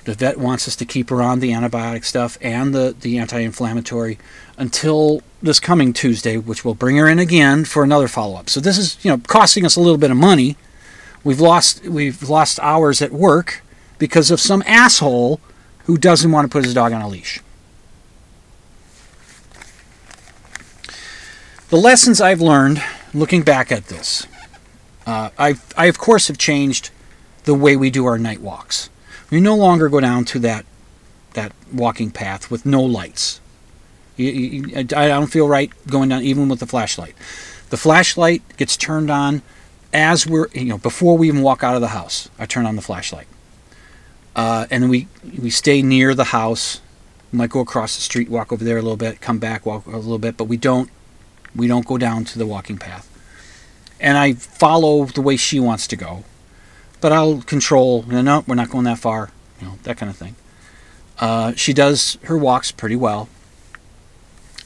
The 0.06 0.14
vet 0.14 0.38
wants 0.38 0.68
us 0.68 0.76
to 0.76 0.84
keep 0.84 1.10
her 1.10 1.20
on 1.20 1.40
the 1.40 1.50
antibiotic 1.50 2.04
stuff 2.04 2.38
and 2.40 2.72
the, 2.72 2.94
the 2.98 3.18
anti 3.18 3.40
inflammatory 3.40 4.18
until 4.56 5.20
this 5.42 5.58
coming 5.58 5.92
Tuesday, 5.92 6.36
which 6.36 6.64
will 6.64 6.76
bring 6.76 6.96
her 6.96 7.08
in 7.08 7.18
again 7.18 7.64
for 7.64 7.82
another 7.82 8.06
follow 8.06 8.36
up. 8.36 8.48
So 8.48 8.60
this 8.60 8.78
is, 8.78 9.04
you 9.04 9.10
know, 9.10 9.18
costing 9.26 9.66
us 9.66 9.74
a 9.74 9.80
little 9.80 9.98
bit 9.98 10.12
of 10.12 10.16
money. 10.16 10.56
We've 11.24 11.40
lost 11.40 11.82
we've 11.84 12.22
lost 12.28 12.60
hours 12.60 13.02
at 13.02 13.10
work 13.10 13.62
because 13.98 14.30
of 14.30 14.40
some 14.40 14.62
asshole 14.64 15.40
who 15.86 15.98
doesn't 15.98 16.30
want 16.30 16.44
to 16.44 16.52
put 16.52 16.64
his 16.64 16.72
dog 16.72 16.92
on 16.92 17.02
a 17.02 17.08
leash. 17.08 17.40
The 21.68 21.76
lessons 21.76 22.20
I've 22.20 22.40
learned 22.40 22.80
looking 23.12 23.42
back 23.42 23.72
at 23.72 23.86
this, 23.86 24.24
uh, 25.04 25.30
I, 25.36 25.56
I 25.76 25.86
of 25.86 25.98
course 25.98 26.28
have 26.28 26.38
changed 26.38 26.90
the 27.42 27.54
way 27.54 27.74
we 27.74 27.90
do 27.90 28.06
our 28.06 28.18
night 28.18 28.40
walks. 28.40 28.88
We 29.30 29.40
no 29.40 29.56
longer 29.56 29.88
go 29.88 30.00
down 30.00 30.24
to 30.26 30.38
that 30.40 30.64
that 31.34 31.52
walking 31.72 32.10
path 32.10 32.50
with 32.50 32.64
no 32.64 32.82
lights. 32.82 33.40
You, 34.16 34.30
you, 34.30 34.76
I 34.78 35.08
don't 35.08 35.26
feel 35.26 35.46
right 35.46 35.70
going 35.86 36.08
down 36.08 36.22
even 36.22 36.48
with 36.48 36.60
the 36.60 36.66
flashlight. 36.66 37.14
The 37.68 37.76
flashlight 37.76 38.42
gets 38.56 38.76
turned 38.76 39.10
on 39.10 39.42
as 39.92 40.26
we're 40.26 40.48
you 40.52 40.64
know 40.64 40.78
before 40.78 41.18
we 41.18 41.28
even 41.28 41.42
walk 41.42 41.62
out 41.62 41.74
of 41.74 41.80
the 41.80 41.88
house. 41.88 42.28
I 42.38 42.46
turn 42.46 42.66
on 42.66 42.76
the 42.76 42.82
flashlight, 42.82 43.26
uh, 44.34 44.66
and 44.70 44.88
we 44.88 45.08
we 45.38 45.50
stay 45.50 45.82
near 45.82 46.14
the 46.14 46.24
house. 46.24 46.80
We 47.32 47.38
might 47.38 47.50
go 47.50 47.60
across 47.60 47.96
the 47.96 48.02
street, 48.02 48.30
walk 48.30 48.52
over 48.52 48.64
there 48.64 48.78
a 48.78 48.82
little 48.82 48.96
bit, 48.96 49.20
come 49.20 49.38
back, 49.38 49.66
walk 49.66 49.86
a 49.86 49.96
little 49.96 50.18
bit, 50.18 50.36
but 50.36 50.44
we 50.44 50.56
don't 50.56 50.90
we 51.54 51.66
don't 51.66 51.86
go 51.86 51.98
down 51.98 52.24
to 52.24 52.38
the 52.38 52.46
walking 52.46 52.78
path. 52.78 53.10
And 53.98 54.16
I 54.16 54.34
follow 54.34 55.06
the 55.06 55.22
way 55.22 55.36
she 55.36 55.58
wants 55.58 55.86
to 55.88 55.96
go 55.96 56.24
but 57.06 57.12
I'll 57.12 57.40
control. 57.42 58.02
Know, 58.02 58.20
no, 58.20 58.44
we're 58.48 58.56
not 58.56 58.68
going 58.68 58.82
that 58.86 58.98
far. 58.98 59.30
You 59.60 59.68
know, 59.68 59.74
that 59.84 59.96
kind 59.96 60.10
of 60.10 60.16
thing. 60.16 60.34
Uh, 61.20 61.52
she 61.54 61.72
does 61.72 62.18
her 62.24 62.36
walks 62.36 62.72
pretty 62.72 62.96
well, 62.96 63.28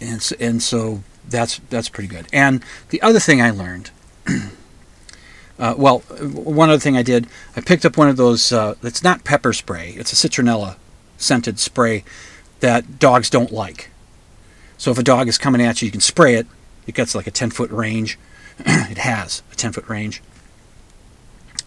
and 0.01 0.23
so, 0.23 0.35
and 0.41 0.63
so 0.63 1.03
that's 1.29 1.59
that's 1.69 1.91
pretty 1.91 2.09
good. 2.09 2.29
And 2.33 2.65
the 2.89 3.03
other 3.03 3.21
thing 3.21 3.43
I 3.43 3.51
learned, 3.51 3.91
uh, 5.59 5.75
well, 5.77 5.99
one 5.99 6.71
other 6.71 6.79
thing 6.79 6.97
I 6.97 7.03
did, 7.03 7.27
I 7.55 7.61
picked 7.61 7.85
up 7.85 7.99
one 7.99 8.09
of 8.09 8.17
those. 8.17 8.53
Uh, 8.53 8.75
it's 8.83 9.03
not 9.03 9.23
pepper 9.23 9.53
spray. 9.53 9.91
It's 9.99 10.11
a 10.15 10.17
citronella 10.29 10.77
scented 11.19 11.59
spray 11.59 12.05
that 12.61 12.99
dogs 12.99 13.29
don't 13.29 13.53
like. 13.53 13.91
So 14.79 14.91
if 14.91 14.97
a 14.97 15.03
dog 15.03 15.29
is 15.29 15.37
coming 15.37 15.61
at 15.61 15.83
you, 15.83 15.87
you 15.87 15.93
can 15.93 16.01
spray 16.01 16.37
it. 16.37 16.47
It 16.87 16.95
gets 16.95 17.15
like 17.15 17.27
a 17.27 17.31
10 17.31 17.51
foot 17.51 17.71
range. 17.71 18.19
it 18.61 18.97
has 18.97 19.43
a 19.53 19.57
10 19.57 19.73
foot 19.73 19.87
range. 19.91 20.23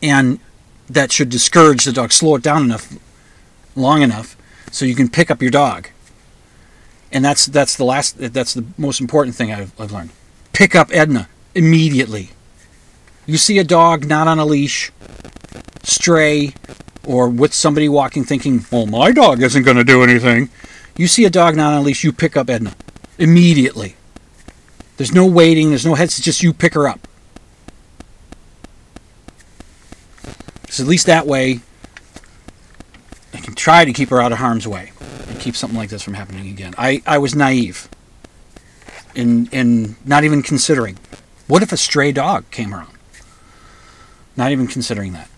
And 0.01 0.39
that 0.89 1.11
should 1.11 1.29
discourage 1.29 1.85
the 1.85 1.91
dog. 1.91 2.11
Slow 2.11 2.35
it 2.35 2.43
down 2.43 2.63
enough, 2.63 2.97
long 3.75 4.01
enough, 4.01 4.35
so 4.71 4.85
you 4.85 4.95
can 4.95 5.09
pick 5.09 5.31
up 5.31 5.41
your 5.41 5.51
dog. 5.51 5.89
And 7.11 7.23
that's 7.23 7.45
that's 7.45 7.75
the 7.75 7.85
last. 7.85 8.17
That's 8.17 8.53
the 8.53 8.65
most 8.77 8.99
important 8.99 9.35
thing 9.35 9.51
I've, 9.51 9.79
I've 9.79 9.91
learned. 9.91 10.11
Pick 10.51 10.75
up 10.75 10.89
Edna 10.91 11.29
immediately. 11.53 12.31
You 13.25 13.37
see 13.37 13.57
a 13.59 13.63
dog 13.63 14.05
not 14.05 14.27
on 14.27 14.39
a 14.39 14.45
leash, 14.45 14.91
stray, 15.83 16.53
or 17.05 17.29
with 17.29 17.53
somebody 17.53 17.87
walking, 17.87 18.23
thinking, 18.23 18.65
"Well, 18.71 18.87
my 18.87 19.11
dog 19.11 19.41
isn't 19.41 19.63
going 19.63 19.77
to 19.77 19.83
do 19.83 20.03
anything." 20.03 20.49
You 20.95 21.07
see 21.07 21.25
a 21.25 21.29
dog 21.29 21.55
not 21.55 21.73
on 21.73 21.79
a 21.79 21.81
leash, 21.81 22.03
you 22.03 22.11
pick 22.11 22.37
up 22.37 22.49
Edna 22.49 22.75
immediately. 23.17 23.95
There's 24.97 25.13
no 25.13 25.25
waiting. 25.25 25.69
There's 25.69 25.85
no 25.85 25.95
heads. 25.95 26.17
It's 26.17 26.25
just 26.25 26.43
you 26.43 26.53
pick 26.53 26.75
her 26.75 26.87
up. 26.87 27.07
So 30.73 30.81
at 30.81 30.89
least 30.89 31.05
that 31.05 31.27
way, 31.27 31.59
I 33.31 33.37
can 33.37 33.53
try 33.53 33.85
to 33.85 33.93
keep 33.93 34.09
her 34.09 34.19
out 34.19 34.31
of 34.31 34.39
harm's 34.39 34.67
way 34.67 34.91
and 35.27 35.39
keep 35.39 35.55
something 35.55 35.77
like 35.77 35.91
this 35.91 36.01
from 36.01 36.15
happening 36.15 36.49
again. 36.49 36.73
I, 36.79 37.03
I 37.05 37.19
was 37.19 37.35
naive 37.35 37.87
in 39.13 39.49
in 39.51 39.97
not 40.03 40.23
even 40.23 40.41
considering. 40.41 40.97
What 41.45 41.61
if 41.61 41.71
a 41.73 41.77
stray 41.77 42.11
dog 42.11 42.49
came 42.49 42.73
around? 42.73 42.97
Not 44.35 44.51
even 44.51 44.65
considering 44.65 45.13
that. 45.13 45.29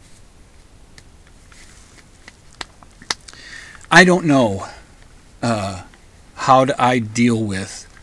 I 3.92 4.06
don't 4.06 4.24
know 4.24 4.68
uh, 5.44 5.84
how 6.36 6.64
do 6.64 6.74
I 6.80 7.00
deal 7.00 7.44
with 7.44 7.94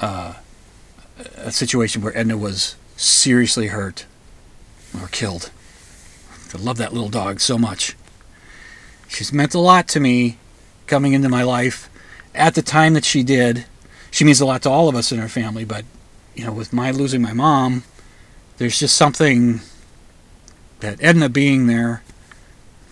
uh, 0.00 0.36
a 1.36 1.52
situation 1.52 2.00
where 2.00 2.16
Edna 2.16 2.38
was 2.38 2.76
seriously 2.96 3.66
hurt 3.66 4.06
or 4.98 5.08
killed. 5.08 5.50
I 6.54 6.58
love 6.58 6.76
that 6.78 6.92
little 6.92 7.08
dog 7.08 7.40
so 7.40 7.58
much. 7.58 7.96
She's 9.08 9.32
meant 9.32 9.54
a 9.54 9.60
lot 9.60 9.88
to 9.88 10.00
me 10.00 10.38
coming 10.86 11.12
into 11.12 11.28
my 11.28 11.42
life 11.42 11.90
at 12.34 12.54
the 12.54 12.62
time 12.62 12.94
that 12.94 13.04
she 13.04 13.22
did. 13.22 13.64
She 14.10 14.24
means 14.24 14.40
a 14.40 14.46
lot 14.46 14.62
to 14.62 14.70
all 14.70 14.88
of 14.88 14.94
us 14.94 15.10
in 15.10 15.18
our 15.18 15.28
family, 15.28 15.64
but 15.64 15.84
you 16.34 16.44
know, 16.44 16.52
with 16.52 16.72
my 16.72 16.90
losing 16.90 17.20
my 17.20 17.32
mom, 17.32 17.82
there's 18.58 18.78
just 18.78 18.96
something 18.96 19.60
that 20.80 21.02
Edna 21.02 21.28
being 21.28 21.66
there 21.66 22.02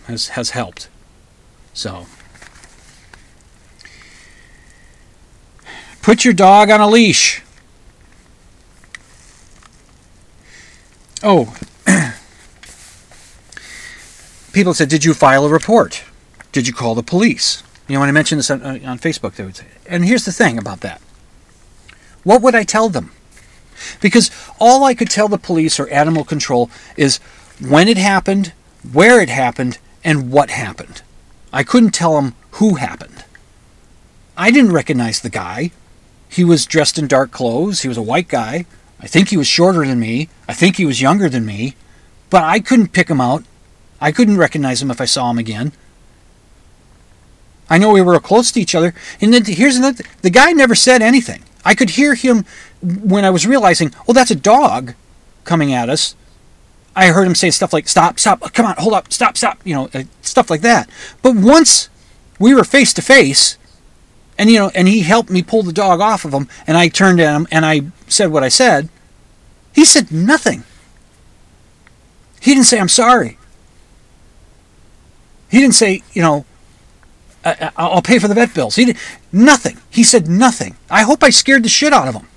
has 0.07 0.29
has 0.29 0.49
helped. 0.51 0.89
So 1.73 2.05
put 6.01 6.25
your 6.25 6.33
dog 6.33 6.69
on 6.69 6.81
a 6.81 6.87
leash. 6.87 7.41
Oh, 11.21 11.55
people 14.53 14.73
said, 14.73 14.87
"Did 14.87 15.03
you 15.03 15.13
file 15.13 15.45
a 15.45 15.49
report? 15.49 16.03
Did 16.51 16.67
you 16.67 16.73
call 16.73 16.95
the 16.95 17.03
police?" 17.03 17.63
You 17.87 17.95
know, 17.95 17.99
when 17.99 18.09
I 18.09 18.13
mentioned 18.13 18.39
this 18.39 18.49
on, 18.49 18.61
uh, 18.61 18.79
on 18.85 18.97
Facebook, 18.99 19.35
they 19.35 19.43
would 19.43 19.57
say. 19.57 19.65
And 19.85 20.05
here's 20.05 20.23
the 20.23 20.31
thing 20.31 20.57
about 20.57 20.79
that: 20.81 21.01
what 22.23 22.41
would 22.41 22.55
I 22.55 22.63
tell 22.63 22.87
them? 22.87 23.11
Because 23.99 24.31
all 24.59 24.85
I 24.85 24.93
could 24.93 25.09
tell 25.09 25.27
the 25.27 25.37
police 25.37 25.79
or 25.79 25.89
animal 25.89 26.23
control 26.23 26.69
is 26.95 27.17
when 27.59 27.87
it 27.87 27.97
happened, 27.97 28.53
where 28.89 29.19
it 29.19 29.29
happened, 29.29 29.79
and 30.03 30.31
what 30.31 30.49
happened. 30.49 31.01
I 31.51 31.63
couldn't 31.63 31.91
tell 31.91 32.15
them 32.15 32.35
who 32.51 32.75
happened. 32.75 33.25
I 34.37 34.51
didn't 34.51 34.71
recognize 34.71 35.19
the 35.19 35.29
guy. 35.29 35.71
He 36.29 36.43
was 36.43 36.65
dressed 36.65 36.97
in 36.97 37.07
dark 37.07 37.31
clothes. 37.31 37.81
He 37.81 37.87
was 37.87 37.97
a 37.97 38.01
white 38.01 38.27
guy. 38.27 38.65
I 38.99 39.07
think 39.07 39.29
he 39.29 39.37
was 39.37 39.47
shorter 39.47 39.85
than 39.85 39.99
me. 39.99 40.29
I 40.47 40.53
think 40.53 40.77
he 40.77 40.85
was 40.85 41.01
younger 41.01 41.29
than 41.29 41.45
me. 41.45 41.75
But 42.29 42.43
I 42.43 42.59
couldn't 42.59 42.93
pick 42.93 43.09
him 43.09 43.21
out. 43.21 43.43
I 44.03 44.11
couldn't 44.11 44.37
recognize 44.37 44.81
him 44.81 44.91
if 44.91 44.99
I 44.99 45.05
saw 45.05 45.31
him 45.31 45.37
again. 45.37 45.71
I 47.69 47.77
know 47.77 47.91
we 47.91 48.01
were 48.01 48.19
close 48.19 48.51
to 48.51 48.59
each 48.59 48.75
other. 48.75 48.93
And 49.21 49.33
then 49.33 49.45
here's 49.45 49.77
another 49.77 50.03
the 50.21 50.29
guy 50.29 50.51
never 50.51 50.75
said 50.75 51.01
anything. 51.01 51.41
I 51.63 51.73
could 51.73 51.91
hear 51.91 52.13
him 52.13 52.43
when 52.81 53.23
I 53.23 53.29
was 53.29 53.47
realizing, 53.47 53.93
oh, 54.05 54.11
that's 54.11 54.29
a 54.29 54.35
dog 54.35 54.93
coming 55.45 55.73
at 55.73 55.89
us. 55.89 56.17
I 56.97 57.07
heard 57.07 57.25
him 57.25 57.33
say 57.33 57.49
stuff 57.49 57.71
like, 57.71 57.87
stop, 57.87 58.19
stop, 58.19 58.53
come 58.53 58.65
on, 58.65 58.75
hold 58.77 58.93
up, 58.93 59.11
stop, 59.13 59.37
stop, 59.37 59.59
you 59.63 59.73
know, 59.73 59.89
uh, 59.93 60.03
stuff 60.21 60.49
like 60.49 60.61
that. 60.61 60.89
But 61.21 61.35
once 61.35 61.89
we 62.39 62.53
were 62.53 62.65
face 62.65 62.93
to 62.95 63.01
face, 63.01 63.57
and 64.37 64.49
you 64.49 64.59
know, 64.59 64.71
and 64.75 64.89
he 64.89 64.99
helped 64.99 65.29
me 65.29 65.41
pull 65.41 65.63
the 65.63 65.71
dog 65.71 66.01
off 66.01 66.25
of 66.25 66.33
him, 66.33 66.49
and 66.67 66.75
I 66.77 66.89
turned 66.89 67.21
at 67.21 67.33
him 67.33 67.47
and 67.51 67.65
I 67.65 67.83
said 68.09 68.31
what 68.31 68.43
I 68.43 68.49
said. 68.49 68.89
He 69.73 69.85
said 69.85 70.11
nothing. 70.11 70.65
He 72.41 72.53
didn't 72.53 72.65
say 72.65 72.79
I'm 72.79 72.89
sorry. 72.89 73.37
He 75.53 75.59
didn't 75.59 75.75
say, 75.75 76.01
you 76.13 76.23
know, 76.23 76.45
I, 77.45 77.71
will 77.77 78.01
pay 78.01 78.17
for 78.17 78.27
the 78.27 78.33
vet 78.33 78.55
bills. 78.55 78.75
He 78.75 78.85
did 78.85 78.97
nothing. 79.31 79.77
He 79.91 80.03
said 80.03 80.27
nothing. 80.27 80.77
I 80.89 81.03
hope 81.03 81.21
I 81.21 81.29
scared 81.29 81.61
the 81.61 81.69
shit 81.69 81.93
out 81.93 82.07
of 82.07 82.15
him. 82.15 82.27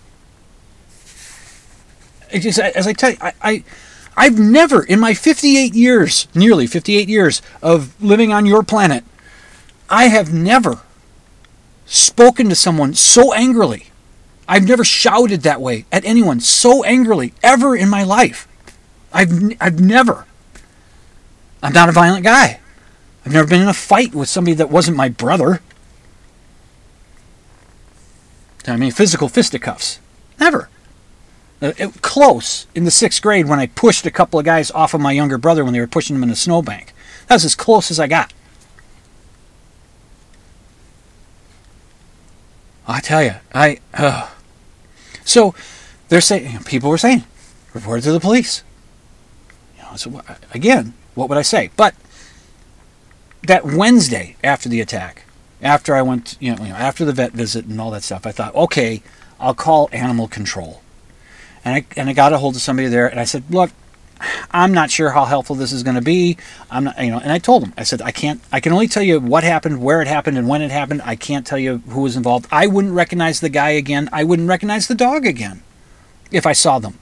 Just, 2.42 2.58
as 2.58 2.86
I 2.86 2.92
tell 2.92 3.12
you, 3.12 3.16
I, 3.22 3.32
I, 3.40 3.64
I've 4.18 4.38
never 4.38 4.82
in 4.82 5.00
my 5.00 5.14
58 5.14 5.74
years, 5.74 6.28
nearly 6.34 6.66
58 6.66 7.08
years 7.08 7.40
of 7.62 7.98
living 8.02 8.34
on 8.34 8.44
your 8.44 8.62
planet, 8.62 9.02
I 9.88 10.08
have 10.08 10.34
never 10.34 10.80
spoken 11.86 12.50
to 12.50 12.54
someone 12.54 12.92
so 12.92 13.32
angrily. 13.32 13.86
I've 14.46 14.68
never 14.68 14.84
shouted 14.84 15.40
that 15.40 15.62
way 15.62 15.86
at 15.90 16.04
anyone 16.04 16.40
so 16.40 16.84
angrily 16.84 17.32
ever 17.42 17.74
in 17.74 17.88
my 17.88 18.02
life. 18.02 18.46
I've, 19.10 19.56
I've 19.58 19.80
never. 19.80 20.26
I'm 21.62 21.72
not 21.72 21.88
a 21.88 21.92
violent 21.92 22.22
guy. 22.22 22.60
I've 23.27 23.33
never 23.33 23.49
been 23.49 23.61
in 23.61 23.66
a 23.66 23.74
fight 23.74 24.14
with 24.14 24.29
somebody 24.29 24.55
that 24.55 24.70
wasn't 24.70 24.97
my 24.97 25.09
brother. 25.09 25.61
I 28.68 28.77
mean, 28.77 28.93
physical 28.93 29.29
fisticuffs. 29.29 29.99
Never. 30.39 30.68
Uh, 31.61 31.72
it, 31.77 32.03
close 32.03 32.68
in 32.72 32.85
the 32.85 32.91
sixth 32.93 33.20
grade 33.20 33.49
when 33.49 33.59
I 33.59 33.66
pushed 33.66 34.07
a 34.07 34.12
couple 34.12 34.39
of 34.39 34.45
guys 34.45 34.70
off 34.70 34.95
of 34.95 35.01
my 35.01 35.11
younger 35.11 35.39
brother 35.39 35.64
when 35.64 35.72
they 35.72 35.81
were 35.81 35.89
pushing 35.89 36.14
him 36.14 36.22
in 36.22 36.31
a 36.31 36.37
snowbank. 36.37 36.93
That 37.27 37.35
was 37.35 37.45
as 37.45 37.57
close 37.57 37.91
as 37.91 37.99
I 37.99 38.07
got. 38.07 38.33
I 42.87 43.01
tell 43.01 43.24
you, 43.24 43.35
I. 43.53 43.81
Uh. 43.93 44.31
So 45.24 45.53
they're 46.11 46.20
saying 46.20 46.61
people 46.61 46.91
were 46.91 46.99
saying, 46.99 47.24
report 47.74 47.99
it 47.99 48.03
to 48.03 48.12
the 48.12 48.20
police. 48.20 48.62
You 49.77 49.83
know, 49.83 49.97
so 49.97 50.22
again, 50.55 50.95
what 51.16 51.29
would 51.29 51.39
I 51.39 51.43
say? 51.43 51.70
But 51.77 51.97
that 53.47 53.64
Wednesday 53.64 54.36
after 54.42 54.68
the 54.68 54.80
attack, 54.80 55.24
after 55.62 55.94
I 55.94 56.03
went, 56.03 56.36
you 56.40 56.55
know, 56.55 56.62
you 56.62 56.68
know, 56.70 56.76
after 56.76 57.05
the 57.05 57.12
vet 57.12 57.32
visit 57.32 57.66
and 57.66 57.80
all 57.80 57.90
that 57.92 58.03
stuff, 58.03 58.26
I 58.26 58.32
thought, 58.32 58.55
okay, 58.55 59.03
I'll 59.40 59.55
call 59.55 59.88
animal 59.92 60.28
control. 60.28 60.82
And 61.64 61.74
I 61.74 61.84
and 61.97 62.09
I 62.09 62.12
got 62.12 62.32
a 62.32 62.38
hold 62.38 62.55
of 62.55 62.62
somebody 62.62 62.88
there, 62.88 63.09
and 63.09 63.18
I 63.18 63.24
said, 63.24 63.44
look, 63.51 63.70
I'm 64.51 64.72
not 64.72 64.90
sure 64.90 65.11
how 65.11 65.24
helpful 65.24 65.57
this 65.57 65.72
is 65.72 65.82
going 65.82 65.97
to 65.97 66.03
be. 66.03 66.36
I'm 66.70 66.84
not, 66.84 66.99
you 66.99 67.11
know, 67.11 67.18
and 67.18 67.32
I 67.32 67.38
told 67.38 67.64
him, 67.64 67.74
I 67.76 67.82
said, 67.82 68.01
I 68.03 68.12
can't, 68.12 68.40
I 68.53 68.61
can 68.61 68.72
only 68.72 68.88
tell 68.88 69.03
you 69.03 69.20
what 69.20 69.44
happened, 69.44 69.82
where 69.82 70.01
it 70.01 70.09
happened, 70.09 70.38
and 70.38 70.49
when 70.49 70.62
it 70.62 70.70
happened. 70.70 71.03
I 71.05 71.16
can't 71.16 71.47
tell 71.47 71.59
you 71.59 71.78
who 71.88 72.03
was 72.03 72.16
involved. 72.16 72.47
I 72.51 72.66
wouldn't 72.66 72.94
recognize 72.94 73.40
the 73.40 73.49
guy 73.49 73.70
again. 73.70 74.09
I 74.12 74.24
wouldn't 74.24 74.49
recognize 74.49 74.86
the 74.88 74.94
dog 74.94 75.26
again 75.26 75.62
if 76.30 76.47
I 76.47 76.53
saw 76.53 76.78
them. 76.78 76.99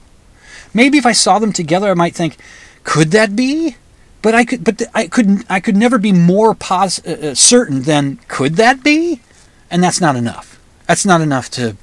Maybe 0.73 0.97
if 0.97 1.05
I 1.05 1.13
saw 1.13 1.39
them 1.39 1.53
together, 1.53 1.89
I 1.89 1.93
might 1.93 2.15
think, 2.15 2.37
could 2.83 3.11
that 3.11 3.35
be? 3.35 3.77
But 4.25 4.33
I 4.33 4.43
could, 4.43 4.63
but 4.63 4.81
I 4.95 5.05
could, 5.05 5.45
I 5.51 5.59
could 5.59 5.77
never 5.77 5.99
be 5.99 6.11
more 6.11 6.55
pos- 6.55 7.05
uh, 7.05 7.11
uh, 7.11 7.35
certain 7.35 7.83
than 7.83 8.17
could 8.27 8.55
that 8.55 8.83
be, 8.83 9.21
and 9.69 9.83
that's 9.83 10.01
not 10.01 10.15
enough. 10.15 10.59
That's 10.87 11.05
not 11.05 11.21
enough 11.21 11.51
to, 11.51 11.77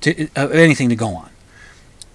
to 0.00 0.28
uh, 0.34 0.48
anything 0.48 0.88
to 0.88 0.96
go 0.96 1.08
on. 1.08 1.28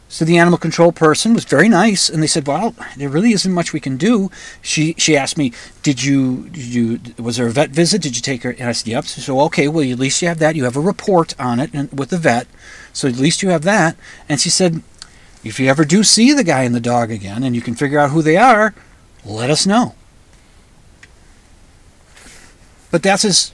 So 0.10 0.26
the 0.26 0.39
animal 0.39 0.58
control 0.58 0.91
person 0.91 1.36
was 1.36 1.45
very 1.45 1.70
nice, 1.70 2.10
and 2.10 2.24
they 2.24 2.26
said, 2.26 2.47
"Well, 2.47 2.74
there 2.97 3.10
really 3.10 3.32
isn't 3.32 3.54
much 3.54 3.74
we 3.74 3.80
can 3.80 3.95
do." 3.95 4.32
She 4.64 4.95
she 4.97 5.16
asked 5.16 5.38
me, 5.38 5.51
"Did 5.84 6.04
you 6.04 6.49
did 6.49 6.74
you 6.74 6.99
was 7.20 7.38
there 7.38 7.45
a 7.45 7.51
vet 7.51 7.70
visit? 7.70 8.01
Did 8.01 8.16
you 8.16 8.24
take 8.24 8.41
her?" 8.41 8.56
And 8.58 8.68
I 8.68 8.72
said, 8.72 8.88
"Yep." 8.88 9.06
So 9.06 9.39
okay, 9.41 9.68
well 9.68 9.88
at 9.88 9.99
least 9.99 10.20
you 10.24 10.30
have 10.30 10.39
that. 10.39 10.56
You 10.56 10.64
have 10.64 10.78
a 10.78 10.82
report 10.82 11.39
on 11.39 11.60
it 11.60 11.70
and, 11.76 11.95
with 11.95 12.10
the 12.10 12.18
vet, 12.18 12.47
so 12.91 13.08
at 13.08 13.18
least 13.18 13.43
you 13.43 13.49
have 13.49 13.62
that. 13.66 13.97
And 14.28 14.41
she 14.41 14.49
said, 14.49 14.82
"If 15.43 15.60
you 15.60 15.68
ever 15.68 15.86
do 15.86 16.04
see 16.04 16.34
the 16.34 16.43
guy 16.43 16.64
and 16.64 16.74
the 16.74 16.80
dog 16.80 17.12
again, 17.12 17.43
and 17.43 17.56
you 17.56 17.62
can 17.62 17.76
figure 17.76 17.99
out 17.99 18.10
who 18.10 18.24
they 18.24 18.38
are, 18.38 18.74
let 19.26 19.49
us 19.49 19.65
know. 19.65 19.95
But 22.91 23.01
that's 23.01 23.24
his, 23.24 23.53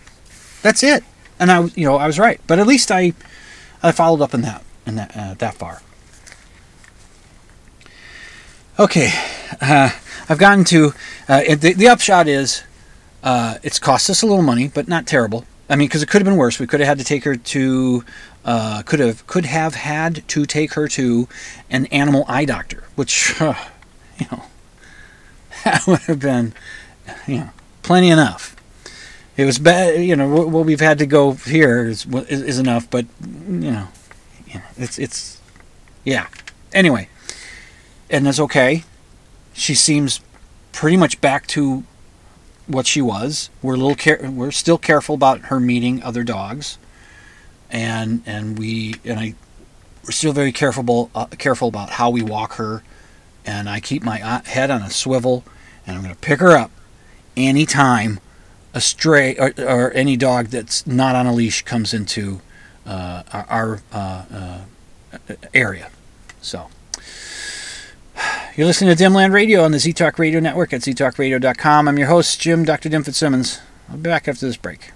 that's 0.61 0.83
it. 0.83 1.03
And 1.39 1.51
I, 1.51 1.63
you 1.75 1.85
know, 1.85 1.95
I 1.95 2.07
was 2.07 2.19
right. 2.19 2.41
But 2.47 2.59
at 2.59 2.67
least 2.67 2.91
I, 2.91 3.13
I 3.81 3.91
followed 3.91 4.21
up 4.21 4.33
in 4.33 4.41
that, 4.41 4.63
in 4.85 4.95
that, 4.95 5.15
uh, 5.15 5.33
that 5.35 5.55
far. 5.55 5.81
Okay, 8.77 9.11
uh, 9.59 9.89
I've 10.29 10.37
gotten 10.37 10.63
to 10.65 10.93
uh, 11.27 11.55
the, 11.55 11.73
the 11.73 11.89
upshot 11.89 12.29
is 12.29 12.63
uh, 13.23 13.57
it's 13.63 13.77
cost 13.77 14.09
us 14.09 14.21
a 14.21 14.25
little 14.25 14.41
money, 14.41 14.69
but 14.69 14.87
not 14.87 15.05
terrible. 15.05 15.45
I 15.69 15.75
mean, 15.75 15.87
because 15.87 16.01
it 16.01 16.07
could 16.07 16.21
have 16.21 16.25
been 16.25 16.37
worse. 16.37 16.59
We 16.59 16.67
could 16.67 16.79
have 16.79 16.87
had 16.87 16.97
to 16.99 17.03
take 17.03 17.25
her 17.25 17.35
to, 17.35 18.05
uh, 18.45 18.81
could 18.83 18.99
have 18.99 19.27
could 19.27 19.45
have 19.45 19.75
had 19.75 20.27
to 20.29 20.45
take 20.45 20.73
her 20.73 20.87
to 20.87 21.27
an 21.69 21.87
animal 21.87 22.25
eye 22.27 22.45
doctor, 22.45 22.85
which, 22.95 23.35
you 23.41 24.25
know, 24.31 24.43
that 25.63 25.83
would 25.87 25.99
have 26.01 26.19
been, 26.19 26.53
you 27.27 27.39
know, 27.39 27.49
plenty 27.83 28.09
enough. 28.09 28.55
It 29.37 29.45
was 29.45 29.57
bad, 29.57 30.03
you 30.03 30.15
know. 30.15 30.27
What 30.27 30.65
we've 30.65 30.81
had 30.81 30.97
to 30.99 31.05
go 31.05 31.31
here 31.31 31.85
is 31.85 32.05
is 32.05 32.59
enough, 32.59 32.89
but 32.89 33.05
you 33.21 33.71
know, 33.71 33.87
it's 34.77 34.99
it's, 34.99 35.39
yeah. 36.03 36.27
Anyway, 36.73 37.07
and 38.09 38.27
it's 38.27 38.39
okay. 38.39 38.83
She 39.53 39.75
seems 39.75 40.19
pretty 40.73 40.97
much 40.97 41.21
back 41.21 41.47
to 41.47 41.83
what 42.67 42.85
she 42.85 43.01
was. 43.01 43.49
We're 43.61 43.75
a 43.75 43.77
little 43.77 43.95
care, 43.95 44.19
we're 44.29 44.51
still 44.51 44.77
careful 44.77 45.15
about 45.15 45.41
her 45.45 45.59
meeting 45.59 46.03
other 46.03 46.23
dogs, 46.23 46.77
and 47.69 48.21
and 48.25 48.59
we 48.59 48.95
and 49.05 49.19
I, 49.19 49.35
we're 50.03 50.11
still 50.11 50.33
very 50.33 50.51
careful 50.51 51.09
uh, 51.15 51.27
careful 51.37 51.69
about 51.69 51.91
how 51.91 52.09
we 52.09 52.21
walk 52.21 52.53
her 52.53 52.83
and 53.45 53.69
I 53.69 53.79
keep 53.79 54.03
my 54.03 54.17
head 54.45 54.69
on 54.71 54.81
a 54.81 54.89
swivel, 54.89 55.43
and 55.85 55.95
I'm 55.95 56.03
going 56.03 56.13
to 56.13 56.21
pick 56.21 56.39
her 56.39 56.57
up 56.57 56.71
anytime 57.35 58.19
a 58.73 58.81
stray 58.81 59.35
or, 59.35 59.53
or, 59.57 59.91
any 59.93 60.15
dog 60.15 60.47
that's 60.47 60.85
not 60.85 61.15
on 61.15 61.25
a 61.25 61.33
leash 61.33 61.63
comes 61.63 61.93
into 61.93 62.39
uh, 62.85 63.23
our, 63.31 63.81
uh, 63.91 64.23
uh, 64.31 65.35
area. 65.53 65.89
So. 66.41 66.69
You're 68.55 68.67
listening 68.67 68.95
to 68.95 69.01
Dimland 69.01 69.31
Radio 69.31 69.63
on 69.63 69.71
the 69.71 69.77
ZTalk 69.77 70.19
Radio 70.19 70.39
Network 70.39 70.73
at 70.73 70.81
ztalkradio.com. 70.81 71.87
I'm 71.87 71.97
your 71.97 72.09
host, 72.09 72.41
Jim 72.41 72.65
Dr. 72.65 72.89
Dim 72.89 73.03
Fitzsimmons. 73.03 73.61
I'll 73.89 73.95
be 73.95 74.03
back 74.03 74.27
after 74.27 74.45
this 74.45 74.57
break. 74.57 74.91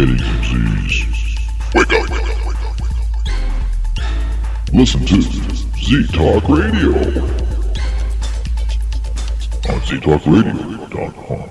Getting 0.00 0.16
some 0.16 0.88
Z's. 0.88 1.04
Wake 1.74 1.92
up! 1.92 2.08
Listen 4.72 5.04
to 5.04 5.20
Z 5.20 6.06
Talk 6.14 6.48
Radio 6.48 6.94
on 9.68 9.80
ztalkradio.com. 9.82 11.50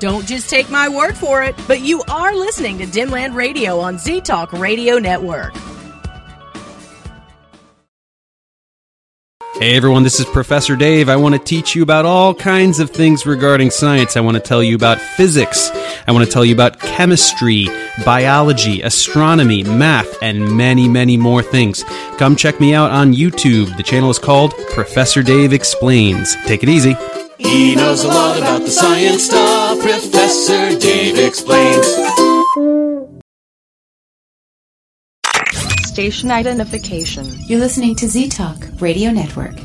Don't 0.00 0.26
just 0.26 0.50
take 0.50 0.68
my 0.68 0.86
word 0.86 1.16
for 1.16 1.42
it, 1.42 1.54
but 1.66 1.80
you 1.80 2.02
are 2.10 2.34
listening 2.34 2.76
to 2.76 2.84
Dimland 2.84 3.34
Radio 3.34 3.80
on 3.80 3.96
Z 3.96 4.20
Talk 4.20 4.52
Radio 4.52 4.98
Network. 4.98 5.54
Hey 9.60 9.76
everyone, 9.76 10.04
this 10.04 10.18
is 10.18 10.24
Professor 10.24 10.74
Dave. 10.74 11.10
I 11.10 11.16
want 11.16 11.34
to 11.34 11.38
teach 11.38 11.74
you 11.74 11.82
about 11.82 12.06
all 12.06 12.34
kinds 12.34 12.80
of 12.80 12.88
things 12.90 13.26
regarding 13.26 13.68
science. 13.70 14.16
I 14.16 14.20
want 14.20 14.38
to 14.38 14.42
tell 14.42 14.62
you 14.62 14.74
about 14.74 14.98
physics. 14.98 15.68
I 16.08 16.12
want 16.12 16.24
to 16.24 16.32
tell 16.32 16.46
you 16.46 16.54
about 16.54 16.80
chemistry, 16.80 17.68
biology, 18.02 18.80
astronomy, 18.80 19.62
math, 19.62 20.16
and 20.22 20.56
many, 20.56 20.88
many 20.88 21.18
more 21.18 21.42
things. 21.42 21.84
Come 22.16 22.36
check 22.36 22.58
me 22.58 22.72
out 22.72 22.90
on 22.90 23.12
YouTube. 23.12 23.76
The 23.76 23.82
channel 23.82 24.08
is 24.08 24.18
called 24.18 24.54
Professor 24.72 25.22
Dave 25.22 25.52
Explains. 25.52 26.36
Take 26.46 26.62
it 26.62 26.70
easy. 26.70 26.96
He 27.36 27.74
knows 27.74 28.02
a 28.04 28.08
lot 28.08 28.38
about 28.38 28.62
the 28.62 28.70
science 28.70 29.24
stuff. 29.24 29.78
Professor 29.82 30.78
Dave 30.78 31.18
explains. 31.18 31.86
Station 35.90 36.30
identification. 36.30 37.26
You're 37.46 37.58
listening 37.58 37.96
to 37.96 38.06
Z 38.06 38.28
Talk 38.28 38.64
Radio 38.80 39.10
Network 39.10 39.56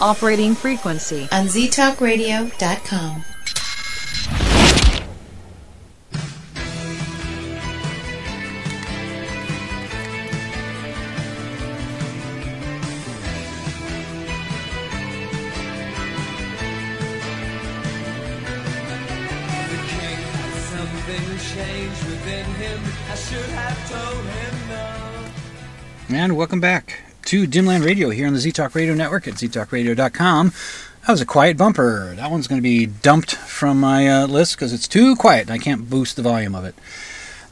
Operating 0.00 0.54
frequency. 0.54 1.28
on 1.32 1.48
ztalkradio.com. 1.48 3.24
And 26.24 26.38
welcome 26.38 26.58
back 26.58 27.00
to 27.26 27.46
Dimland 27.46 27.84
Radio 27.84 28.08
here 28.08 28.26
on 28.26 28.32
the 28.32 28.38
ZTalk 28.38 28.74
Radio 28.74 28.94
Network 28.94 29.28
at 29.28 29.34
ztalkradio.com. 29.34 30.52
That 31.02 31.12
was 31.12 31.20
a 31.20 31.26
quiet 31.26 31.58
bumper. 31.58 32.14
That 32.16 32.30
one's 32.30 32.46
going 32.46 32.58
to 32.58 32.62
be 32.62 32.86
dumped 32.86 33.34
from 33.34 33.78
my 33.78 34.08
uh, 34.08 34.26
list 34.26 34.56
because 34.56 34.72
it's 34.72 34.88
too 34.88 35.16
quiet 35.16 35.42
and 35.42 35.50
I 35.50 35.58
can't 35.58 35.90
boost 35.90 36.16
the 36.16 36.22
volume 36.22 36.54
of 36.54 36.64
it. 36.64 36.74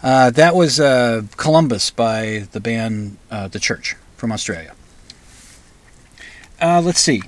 Uh, 0.02 0.30
that 0.30 0.54
was 0.54 0.80
uh, 0.80 1.20
Columbus 1.36 1.90
by 1.90 2.46
the 2.52 2.60
band 2.60 3.18
uh, 3.30 3.46
The 3.46 3.58
Church 3.58 3.94
from 4.16 4.32
Australia. 4.32 4.74
Uh, 6.58 6.80
let's 6.82 7.00
see. 7.00 7.20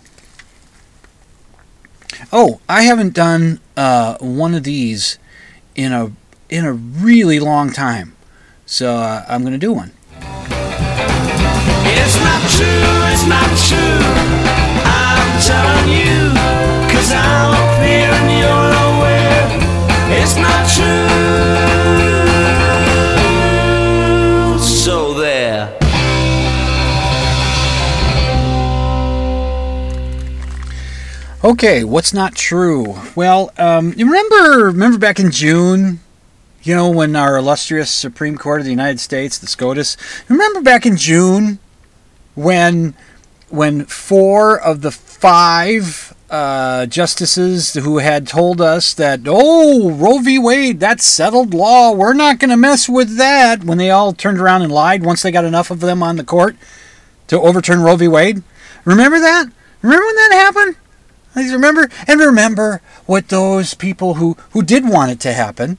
Oh, 2.32 2.62
I 2.70 2.84
haven't 2.84 3.12
done 3.12 3.61
uh, 3.76 4.16
one 4.18 4.55
of 4.55 4.62
these 4.62 5.18
in 5.74 5.92
a 5.92 6.11
in 6.49 6.64
a 6.64 6.72
really 6.72 7.38
long 7.38 7.70
time, 7.70 8.16
so 8.64 8.97
I'm 9.28 9.42
going 9.42 9.53
to 9.53 9.59
do 9.59 9.74
one. 9.74 9.92
Okay, 31.45 31.85
what's 31.85 32.14
not 32.14 32.35
true? 32.35 32.97
Well, 33.14 33.53
um, 33.59 33.93
you 33.99 34.07
remember 34.07 34.64
remember 34.66 34.97
back 34.97 35.20
in 35.20 35.31
June, 35.31 36.01
you 36.62 36.75
know, 36.75 36.89
when 36.89 37.14
our 37.16 37.37
illustrious 37.37 37.91
Supreme 37.91 38.39
Court 38.39 38.61
of 38.61 38.64
the 38.64 38.70
United 38.70 38.99
States, 38.99 39.37
the 39.37 39.47
SCOTUS, 39.47 39.99
remember 40.31 40.62
back 40.62 40.87
in 40.87 40.97
June 40.97 41.59
when 42.35 42.95
when 43.49 43.85
four 43.85 44.59
of 44.61 44.80
the 44.80 44.91
five 44.91 46.14
uh, 46.30 46.87
justices 46.87 47.74
who 47.74 47.99
had 47.99 48.26
told 48.26 48.61
us 48.61 48.95
that 48.95 49.20
oh 49.26 49.91
Roe 49.93 50.18
v. 50.18 50.39
Wade 50.39 50.80
that's 50.80 51.05
settled 51.05 51.55
law, 51.55 51.93
we're 51.93 52.14
not 52.14 52.39
going 52.39 52.51
to 52.51 52.57
mess 52.57 52.89
with 52.89 53.16
that. 53.16 53.64
When 53.64 53.78
they 53.78 53.91
all 53.91 54.12
turned 54.12 54.41
around 54.41 54.62
and 54.62 54.72
lied 54.72 55.05
once 55.05 55.22
they 55.22 55.30
got 55.30 55.45
enough 55.45 55.70
of 55.70 55.80
them 55.80 56.03
on 56.03 56.16
the 56.16 56.24
court 56.24 56.57
to 57.28 57.41
overturn 57.41 57.82
Roe 57.82 57.97
v. 57.97 58.09
Wade, 58.09 58.43
remember 58.85 59.18
that? 59.20 59.47
Remember 59.82 60.05
when 60.05 60.16
that 60.16 60.32
happened? 60.32 60.76
Please 61.32 61.53
remember 61.53 61.91
and 62.07 62.20
remember 62.20 62.80
what 63.07 63.28
those 63.28 63.74
people 63.74 64.14
who, 64.14 64.37
who 64.51 64.62
did 64.62 64.89
want 64.89 65.11
it 65.11 65.20
to 65.20 65.32
happen 65.32 65.78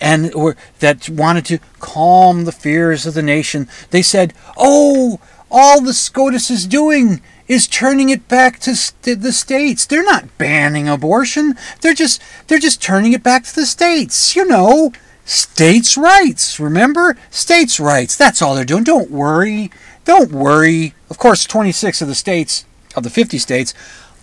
and 0.00 0.34
were, 0.34 0.56
that 0.80 1.08
wanted 1.08 1.44
to 1.46 1.58
calm 1.78 2.44
the 2.44 2.52
fears 2.52 3.06
of 3.06 3.14
the 3.14 3.22
nation. 3.22 3.68
They 3.90 4.02
said, 4.02 4.34
"Oh, 4.56 5.20
all 5.56 5.80
the 5.80 5.94
SCOTUS 5.94 6.50
is 6.50 6.66
doing 6.66 7.22
is 7.46 7.68
turning 7.68 8.08
it 8.08 8.26
back 8.26 8.58
to 8.58 8.74
st- 8.74 9.22
the 9.22 9.32
states. 9.32 9.86
They're 9.86 10.02
not 10.02 10.36
banning 10.36 10.88
abortion. 10.88 11.54
They're 11.80 11.94
just 11.94 12.20
they're 12.48 12.58
just 12.58 12.82
turning 12.82 13.12
it 13.12 13.22
back 13.22 13.44
to 13.44 13.54
the 13.54 13.64
states. 13.64 14.34
You 14.34 14.46
know, 14.46 14.92
states' 15.24 15.96
rights. 15.96 16.58
Remember, 16.58 17.16
states' 17.30 17.78
rights. 17.78 18.16
That's 18.16 18.42
all 18.42 18.56
they're 18.56 18.64
doing. 18.64 18.82
Don't 18.82 19.12
worry. 19.12 19.70
Don't 20.04 20.32
worry. 20.32 20.94
Of 21.08 21.18
course, 21.18 21.44
26 21.44 22.02
of 22.02 22.08
the 22.08 22.16
states 22.16 22.64
of 22.96 23.04
the 23.04 23.10
50 23.10 23.38
states 23.38 23.74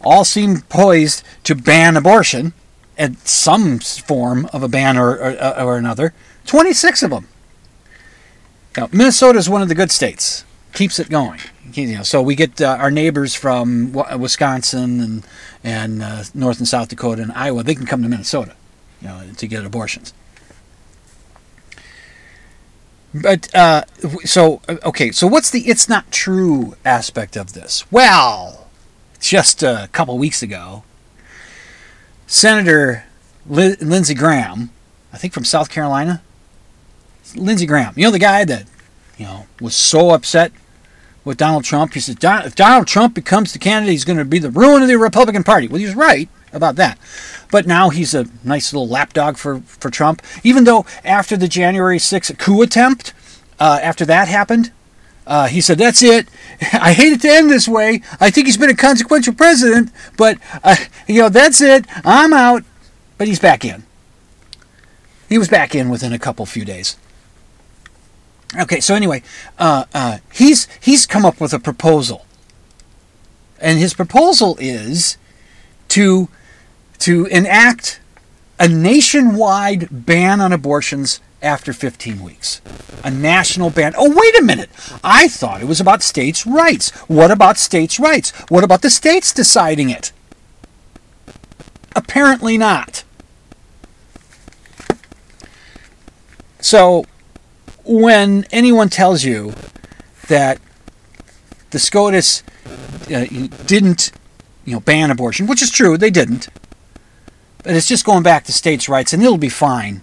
all 0.04 0.26
seem 0.26 0.62
poised 0.62 1.24
to 1.46 1.56
ban 1.56 1.96
abortion 1.96 2.54
at 2.98 3.26
some 3.26 3.80
form 3.80 4.50
of 4.52 4.64
a 4.64 4.68
ban 4.68 4.98
or, 4.98 5.12
or, 5.12 5.60
or 5.62 5.78
another. 5.78 6.14
26 6.46 7.04
of 7.04 7.12
them. 7.12 7.28
Now, 8.76 8.90
Minnesota 8.92 9.40
is 9.40 9.50
one 9.50 9.62
of 9.62 9.70
the 9.70 9.76
good 9.76 9.92
states. 9.92 10.44
Keeps 10.74 11.00
it 11.00 11.10
going. 11.10 11.40
You 11.74 11.98
know, 11.98 12.04
so 12.04 12.22
we 12.22 12.36
get 12.36 12.62
uh, 12.62 12.78
our 12.80 12.92
neighbors 12.92 13.34
from 13.34 13.94
Wisconsin 13.94 15.00
and 15.00 15.28
and 15.64 16.02
uh, 16.02 16.24
North 16.34 16.60
and 16.60 16.68
South 16.68 16.90
Dakota 16.90 17.22
and 17.22 17.32
Iowa. 17.32 17.64
They 17.64 17.76
can 17.76 17.86
come 17.86 18.02
to 18.04 18.10
Minnesota, 18.10 18.56
you 19.02 19.08
know, 19.08 19.22
to 19.38 19.48
get 19.48 19.66
abortions. 19.66 20.14
But 23.14 23.54
uh, 23.54 23.84
so 24.24 24.62
okay, 24.86 25.12
so 25.12 25.28
what's 25.28 25.50
the 25.50 25.62
"it's 25.68 25.90
not 25.90 26.12
true" 26.12 26.76
aspect 26.86 27.36
of 27.36 27.54
this? 27.54 27.90
Well, 27.92 28.68
just 29.20 29.64
a 29.64 29.90
couple 29.92 30.18
weeks 30.18 30.42
ago, 30.42 30.84
Senator 32.28 33.06
Li- 33.48 33.76
Lindsey 33.82 34.14
Graham, 34.14 34.72
I 35.12 35.18
think 35.18 35.34
from 35.34 35.44
South 35.44 35.70
Carolina, 35.70 36.22
Lindsey 37.36 37.66
Graham, 37.66 37.94
you 37.98 38.06
know 38.06 38.12
the 38.12 38.20
guy 38.20 38.46
that 38.46 38.66
you 39.18 39.26
know 39.26 39.46
was 39.60 39.76
so 39.76 40.12
upset 40.12 40.54
with 41.24 41.38
Donald 41.38 41.64
Trump. 41.64 41.94
He 41.94 42.00
said 42.00 42.20
"Don- 42.20 42.46
if 42.46 42.56
Donald 42.56 42.88
Trump 42.88 43.14
becomes 43.14 43.54
the 43.54 43.60
candidate, 43.60 43.94
he's 43.94 44.06
going 44.06 44.18
to 44.18 44.26
be 44.26 44.40
the 44.40 44.50
ruin 44.50 44.82
of 44.82 44.88
the 44.88 44.98
Republican 44.98 45.44
Party. 45.44 45.68
Well, 45.68 45.80
he 45.80 45.86
was 45.86 45.96
right 45.96 46.30
about 46.54 46.76
that. 46.76 46.98
But 47.50 47.68
now 47.68 47.90
he's 47.90 48.14
a 48.14 48.28
nice 48.44 48.74
little 48.74 48.88
lapdog 48.88 49.38
for, 49.38 49.62
for 49.62 49.90
Trump. 49.90 50.22
Even 50.44 50.64
though 50.64 50.86
after 51.04 51.38
the 51.38 51.48
January 51.48 51.98
6th 51.98 52.38
coup 52.38 52.62
attempt, 52.62 53.14
uh, 53.60 53.80
after 53.82 54.06
that 54.06 54.28
happened, 54.28 54.72
uh, 55.28 55.48
he 55.48 55.62
said, 55.62 55.78
That's 55.78 56.02
it. 56.02 56.28
I 56.74 56.94
hate 56.94 57.14
it 57.14 57.22
to 57.22 57.30
end 57.30 57.50
this 57.50 57.68
way. 57.68 58.02
I 58.20 58.30
think 58.30 58.48
he's 58.48 58.58
been 58.58 58.70
a 58.70 58.76
consequential 58.76 59.34
president, 59.34 59.92
but, 60.18 60.38
uh, 60.64 60.76
you 61.08 61.22
know, 61.22 61.30
that's 61.30 61.62
it. 61.62 61.86
I'm 62.04 62.34
out. 62.34 62.64
But 63.18 63.28
he's 63.28 63.40
back 63.40 63.64
in. 63.64 63.84
He 65.30 65.38
was 65.38 65.48
back 65.48 65.76
in 65.76 65.90
within 65.90 66.12
a 66.12 66.20
couple 66.20 66.46
few 66.46 66.66
days. 66.66 66.98
Okay, 68.60 68.82
so 68.82 68.96
anyway, 68.96 69.24
uh, 69.58 69.86
uh, 69.94 70.18
he's 70.34 70.68
he's 70.82 71.06
come 71.06 71.26
up 71.26 71.40
with 71.40 71.54
a 71.54 71.60
proposal, 71.60 72.26
and 73.60 73.80
his 73.80 73.94
proposal 73.94 74.58
is 74.60 75.18
to 75.90 76.28
to 77.00 77.26
enact 77.28 78.02
a 78.60 78.68
nationwide 78.68 79.88
ban 79.92 80.42
on 80.42 80.52
abortions 80.52 81.20
after 81.42 81.74
15 81.74 82.22
weeks. 82.22 82.62
A 83.04 83.10
national 83.10 83.72
ban. 83.72 83.94
Oh, 83.98 84.10
wait 84.16 84.38
a 84.38 84.44
minute. 84.44 84.70
I 85.04 85.28
thought 85.28 85.62
it 85.62 85.68
was 85.68 85.82
about 85.82 86.04
states' 86.04 86.46
rights. 86.46 86.92
What 87.08 87.32
about 87.32 87.58
states' 87.58 88.00
rights? 88.00 88.32
What 88.50 88.64
about 88.64 88.84
the 88.84 88.92
states 88.92 89.34
deciding 89.34 89.90
it? 89.90 90.12
Apparently 91.96 92.58
not. 92.58 93.04
So, 96.60 97.06
when 97.86 98.46
anyone 98.52 98.90
tells 98.90 99.24
you 99.24 99.54
that 100.28 100.60
the 101.72 101.80
SCOTUS 101.80 102.44
uh, 103.14 103.26
didn't, 103.66 104.12
you 104.66 104.74
know, 104.74 104.80
ban 104.80 105.12
abortion, 105.12 105.48
which 105.48 105.62
is 105.62 105.72
true, 105.72 105.98
they 105.98 106.10
didn't, 106.10 106.48
but 107.64 107.76
it's 107.76 107.88
just 107.88 108.06
going 108.06 108.24
back 108.24 108.44
to 108.46 108.52
states' 108.54 108.90
rights 108.90 109.14
and 109.14 109.24
it'll 109.24 109.38
be 109.38 109.50
fine. 109.50 110.02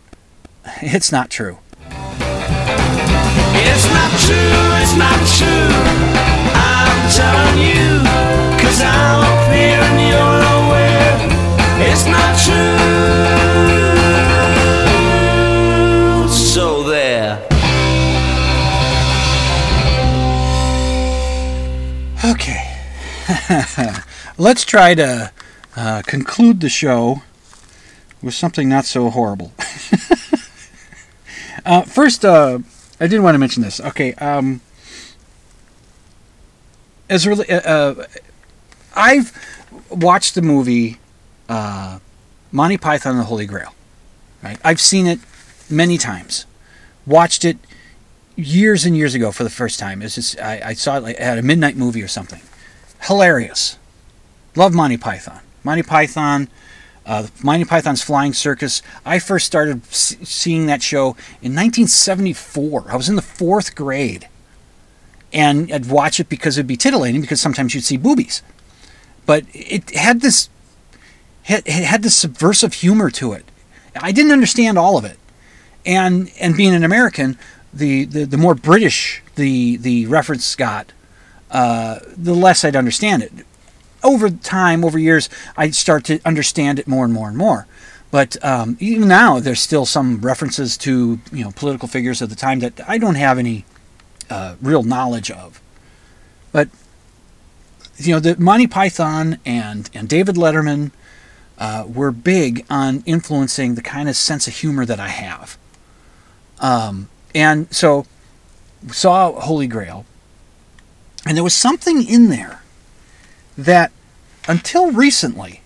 It's 0.83 1.11
not 1.11 1.31
true. 1.31 1.59
It's 3.51 3.87
not 3.89 4.11
true, 4.21 4.37
it's 4.83 4.95
not 4.97 5.19
true. 5.39 5.73
I'm 6.55 7.11
telling 7.11 7.59
you, 7.59 8.03
cause 8.61 8.81
I'm 8.83 9.21
up 9.25 9.53
here 9.53 9.81
and 9.81 10.01
you're 10.11 10.41
nowhere. 10.45 11.17
It's 11.91 12.07
not 12.07 12.37
true. 12.45 13.78
Okay. 22.25 22.77
let's 24.39 24.65
try 24.65 24.95
to 24.95 25.31
uh, 25.77 26.03
conclude 26.07 26.61
the 26.61 26.69
show 26.69 27.23
with 28.23 28.35
something 28.35 28.69
not 28.69 28.85
so 28.85 29.11
horrible. 29.11 29.53
uh, 31.65 31.83
first, 31.83 32.25
uh, 32.25 32.59
I 32.99 33.07
did 33.07 33.21
want 33.21 33.35
to 33.35 33.39
mention 33.39 33.63
this. 33.63 33.81
Okay, 33.81 34.15
um, 34.15 34.61
as 37.09 37.27
really, 37.27 37.49
uh, 37.49 37.61
uh, 37.61 38.07
I've 38.97 39.33
watched 39.91 40.35
the 40.35 40.43
movie 40.43 40.99
uh, 41.49 42.01
Monty 42.51 42.79
Python 42.79 43.13
and 43.13 43.21
the 43.21 43.27
Holy 43.27 43.47
Grail. 43.47 43.75
Right, 44.43 44.59
I've 44.65 44.81
seen 44.81 45.07
it 45.07 45.21
many 45.71 45.99
times. 45.99 46.47
Watched 47.07 47.45
it 47.45 47.59
years 48.39 48.85
and 48.85 48.97
years 48.97 49.15
ago 49.15 49.33
for 49.33 49.43
the 49.45 49.51
first 49.51 49.79
time. 49.79 50.01
It's 50.01 50.15
just 50.15 50.41
I, 50.41 50.61
I 50.65 50.73
saw 50.75 50.97
it 50.97 51.03
like 51.03 51.21
at 51.21 51.39
a 51.39 51.43
midnight 51.43 51.77
movie 51.77 52.03
or 52.03 52.09
something. 52.09 52.41
Hilarious. 53.03 53.79
Love 54.55 54.73
Monty 54.75 54.97
Python. 54.97 55.41
Monty 55.65 55.83
Python. 55.83 56.49
Uh, 57.05 57.27
Monty 57.43 57.65
Python's 57.65 58.03
Flying 58.03 58.33
Circus. 58.33 58.83
I 59.05 59.19
first 59.19 59.47
started 59.47 59.83
s- 59.89 60.17
seeing 60.23 60.67
that 60.67 60.83
show 60.83 61.17
in 61.43 61.55
1974. 61.55 62.87
I 62.91 62.97
was 62.97 63.09
in 63.09 63.17
the 63.17 63.23
fourth 63.23 63.75
grade, 63.75 64.29
and 65.33 65.73
I'd 65.73 65.87
watch 65.87 66.21
it 66.21 66.29
because 66.29 66.59
it'd 66.59 66.67
be 66.67 66.77
titillating 66.77 67.21
because 67.23 67.41
sometimes 67.41 67.75
you'd 67.75 67.85
see 67.85 67.97
boobies, 67.97 68.43
but 69.27 69.45
it 69.53 69.91
had 69.91 70.21
this 70.21 70.49
it 71.47 71.67
had 71.67 72.03
this 72.03 72.15
subversive 72.15 72.75
humor 72.75 73.11
to 73.13 73.33
it. 73.33 73.47
I 73.97 74.13
didn't 74.13 74.33
understand 74.33 74.77
all 74.79 74.99
of 74.99 75.07
it, 75.07 75.19
and 75.87 76.31
and 76.39 76.57
being 76.57 76.75
an 76.75 76.85
American, 76.85 77.39
the 77.79 78.05
the, 78.05 78.25
the 78.25 78.37
more 78.37 78.55
British 78.55 79.23
the 79.37 79.77
the 79.77 80.07
reference 80.07 80.55
got, 80.57 80.93
uh, 81.51 82.01
the 82.17 82.35
less 82.35 82.65
I'd 82.65 82.77
understand 82.77 83.23
it. 83.23 83.33
Over 84.03 84.31
time, 84.31 84.85
over 84.85 84.99
years, 84.99 85.29
I 85.57 85.71
start 85.71 86.05
to 86.05 86.21
understand 86.25 86.79
it 86.79 86.87
more 86.87 87.05
and 87.05 87.13
more 87.13 87.29
and 87.29 87.37
more. 87.37 87.67
But 88.11 88.43
um, 88.45 88.77
even 88.81 89.09
now, 89.09 89.39
there's 89.39 89.61
still 89.61 89.85
some 89.85 90.21
references 90.21 90.77
to 90.79 91.21
you 91.33 91.45
know 91.45 91.53
political 91.53 91.89
figures 91.89 92.23
of 92.23 92.31
the 92.31 92.37
time 92.37 92.61
that 92.61 92.81
I 92.89 92.99
don't 92.99 93.17
have 93.17 93.39
any 93.39 93.65
uh, 94.31 94.57
real 94.61 94.83
knowledge 94.83 95.31
of. 95.31 95.61
But 96.53 96.69
you 97.97 98.15
know, 98.15 98.21
the 98.21 98.37
Monty 98.39 98.67
Python 98.67 99.39
and 99.45 99.91
and 99.93 100.09
David 100.09 100.37
Letterman 100.37 100.91
uh, 101.59 101.85
were 101.87 102.13
big 102.13 102.65
on 102.71 103.03
influencing 103.05 103.75
the 103.75 103.83
kind 103.83 104.09
of 104.09 104.17
sense 104.17 104.47
of 104.47 104.55
humor 104.55 104.87
that 104.87 105.01
I 105.01 105.09
have. 105.09 105.59
Um, 106.61 107.09
and 107.39 107.73
so 107.73 108.05
saw 108.91 109.33
Holy 109.41 109.69
Grail, 109.69 110.05
and 111.25 111.37
there 111.37 111.45
was 111.45 111.55
something 111.55 112.05
in 112.05 112.31
there 112.31 112.63
that 113.57 113.93
until 114.49 114.91
recently 114.91 115.63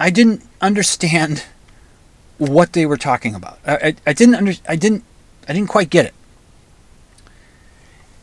I 0.00 0.10
didn't 0.10 0.42
understand 0.60 1.44
what 2.38 2.72
they 2.72 2.86
were 2.86 2.96
talking 2.96 3.36
about. 3.36 3.60
I, 3.64 3.76
I, 3.76 3.94
I 4.08 4.12
didn't 4.12 4.34
under, 4.34 4.54
I 4.68 4.74
didn't 4.74 5.04
I 5.48 5.52
didn't 5.52 5.68
quite 5.68 5.90
get 5.90 6.06
it. 6.06 6.14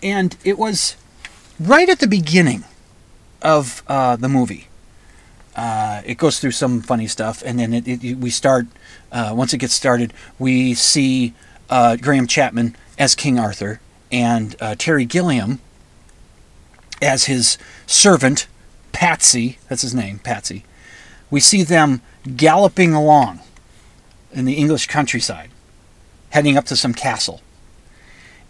And 0.01 0.35
it 0.43 0.57
was 0.57 0.97
right 1.57 1.87
at 1.87 1.99
the 1.99 2.07
beginning 2.07 2.65
of 3.41 3.81
uh, 3.87 4.17
the 4.17 4.27
movie. 4.27 4.67
Uh, 5.55 6.01
it 6.05 6.17
goes 6.17 6.39
through 6.41 6.51
some 6.51 6.81
funny 6.81 7.07
stuff, 7.07 7.41
and 7.45 7.57
then 7.59 7.73
it, 7.73 7.87
it, 7.87 8.17
we 8.17 8.29
start. 8.29 8.67
Uh, 9.09 9.31
once 9.33 9.53
it 9.53 9.59
gets 9.59 9.73
started, 9.73 10.11
we 10.37 10.73
see 10.73 11.33
uh, 11.69 11.95
Graham 11.95 12.27
Chapman 12.27 12.75
as 12.97 13.15
King 13.15 13.39
Arthur 13.39 13.79
and 14.11 14.55
uh, 14.61 14.75
Terry 14.77 15.05
Gilliam 15.05 15.59
as 17.01 17.25
his 17.25 17.57
servant, 17.85 18.47
Patsy. 18.91 19.57
That's 19.67 19.81
his 19.81 19.93
name, 19.93 20.19
Patsy. 20.19 20.63
We 21.29 21.39
see 21.39 21.63
them 21.63 22.01
galloping 22.35 22.93
along 22.93 23.41
in 24.31 24.45
the 24.45 24.53
English 24.53 24.87
countryside, 24.87 25.49
heading 26.29 26.57
up 26.57 26.65
to 26.65 26.75
some 26.75 26.93
castle. 26.93 27.41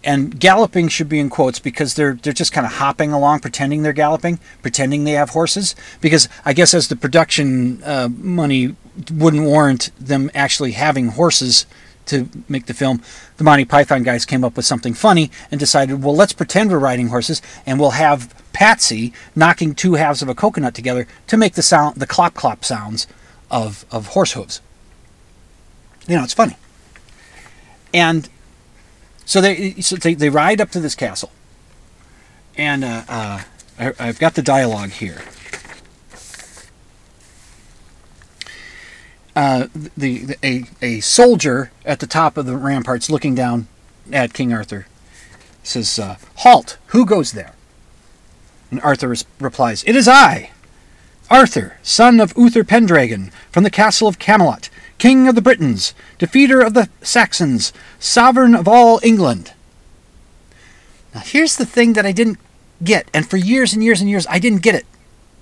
And 0.04 0.38
galloping 0.38 0.90
should 0.90 1.08
be 1.08 1.20
in 1.20 1.30
quotes 1.30 1.60
because 1.60 1.94
they're 1.94 2.16
they're 2.22 2.34
just 2.34 2.52
kind 2.52 2.68
of 2.68 2.74
hopping 2.74 3.14
along, 3.14 3.40
pretending 3.40 3.84
they're 3.84 3.94
galloping, 3.94 4.38
pretending 4.62 5.06
they 5.06 5.12
have 5.12 5.30
horses. 5.30 5.76
Because 6.02 6.28
I 6.44 6.52
guess 6.52 6.74
as 6.74 6.90
the 6.90 6.98
production 6.98 7.82
uh, 7.84 8.10
money 8.12 8.76
wouldn't 9.10 9.46
warrant 9.46 9.92
them 9.98 10.30
actually 10.36 10.74
having 10.74 11.10
horses 11.10 11.66
to 12.08 12.30
make 12.50 12.66
the 12.66 12.74
film, 12.74 13.02
the 13.38 13.44
Monty 13.44 13.66
Python 13.66 14.04
guys 14.04 14.26
came 14.26 14.44
up 14.44 14.56
with 14.56 14.66
something 14.66 14.94
funny 14.94 15.32
and 15.52 15.60
decided, 15.60 16.04
well, 16.04 16.16
let's 16.16 16.34
pretend 16.34 16.70
we're 16.70 16.80
riding 16.80 17.08
horses, 17.08 17.42
and 17.66 17.80
we'll 17.80 17.92
have 17.92 18.34
Patsy 18.54 19.14
knocking 19.36 19.74
two 19.74 19.96
halves 19.96 20.22
of 20.22 20.30
a 20.30 20.36
coconut 20.36 20.76
together 20.76 21.08
to 21.28 21.38
make 21.38 21.54
the 21.54 21.64
sound, 21.64 21.96
the 21.96 22.08
clop 22.08 22.36
clop 22.36 22.64
sounds 22.64 23.08
of 23.50 23.86
of 23.92 24.08
horse 24.10 24.34
hooves. 24.34 24.62
You 26.08 26.18
know, 26.18 26.24
it's 26.24 26.34
funny. 26.34 26.58
And 27.94 28.30
so 29.26 29.42
they 29.42 29.74
so 29.82 29.96
they, 29.96 30.14
they 30.14 30.30
ride 30.30 30.62
up 30.62 30.70
to 30.72 30.80
this 30.80 30.96
castle, 30.96 31.32
and 32.56 32.84
uh, 32.84 33.04
uh, 33.08 33.42
I, 33.80 33.94
I've 34.00 34.20
got 34.20 34.36
the 34.36 34.42
dialogue 34.42 34.92
here. 34.92 35.22
Uh, 39.36 39.68
the, 39.98 40.20
the 40.20 40.38
a, 40.44 40.64
a 40.82 41.00
soldier 41.00 41.72
at 41.86 42.00
the 42.00 42.08
top 42.08 42.38
of 42.38 42.46
the 42.46 42.56
ramparts 42.56 43.10
looking 43.10 43.34
down 43.34 43.68
at 44.12 44.34
King 44.34 44.54
Arthur 44.54 44.86
says, 45.64 45.98
uh, 45.98 46.18
"Halt! 46.38 46.78
Who 46.88 47.06
goes 47.06 47.32
there?" 47.32 47.56
And 48.70 48.80
Arthur 48.82 49.10
res- 49.10 49.26
replies, 49.40 49.84
"It 49.88 49.96
is 49.96 50.08
I, 50.08 50.52
Arthur, 51.32 51.78
son 51.82 52.20
of 52.20 52.34
Uther 52.38 52.64
Pendragon, 52.64 53.32
from 53.52 53.64
the 53.64 53.72
castle 53.72 54.08
of 54.08 54.20
Camelot, 54.20 54.70
king 55.00 55.28
of 55.28 55.34
the 55.34 55.42
Britons, 55.42 55.96
defeater 56.20 56.64
of 56.64 56.76
the 56.76 56.90
Saxons, 57.02 57.74
sovereign 58.00 58.54
of 58.54 58.68
all 58.68 59.00
England." 59.02 59.54
Now 61.16 61.22
here's 61.22 61.56
the 61.56 61.66
thing 61.66 61.94
that 61.94 62.06
I 62.06 62.12
didn't 62.12 62.40
get, 62.84 63.08
and 63.14 63.28
for 63.28 63.38
years 63.38 63.74
and 63.74 63.84
years 63.84 64.00
and 64.00 64.10
years 64.10 64.28
I 64.30 64.38
didn't 64.38 64.62
get 64.62 64.76
it. 64.76 64.86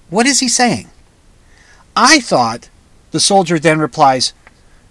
What 0.09 0.27
is 0.27 0.39
he 0.39 0.47
saying? 0.47 0.89
I 1.95 2.19
thought 2.19 2.69
the 3.11 3.19
soldier 3.19 3.59
then 3.59 3.79
replies, 3.79 4.33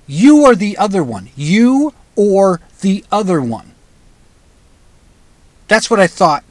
You 0.06 0.44
are 0.44 0.54
the 0.54 0.76
other 0.76 1.02
one. 1.02 1.30
You 1.36 1.94
or 2.16 2.60
the 2.80 3.04
other 3.10 3.40
one. 3.40 3.72
That's 5.68 5.90
what 5.90 6.00
I 6.00 6.06
thought 6.06 6.44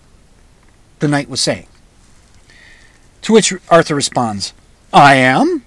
the 1.00 1.08
knight 1.08 1.30
was 1.30 1.42
saying. 1.42 1.68
To 3.24 3.34
which 3.34 3.54
Arthur 3.70 3.96
responds, 3.96 4.54
I 4.94 5.16
am. 5.16 5.64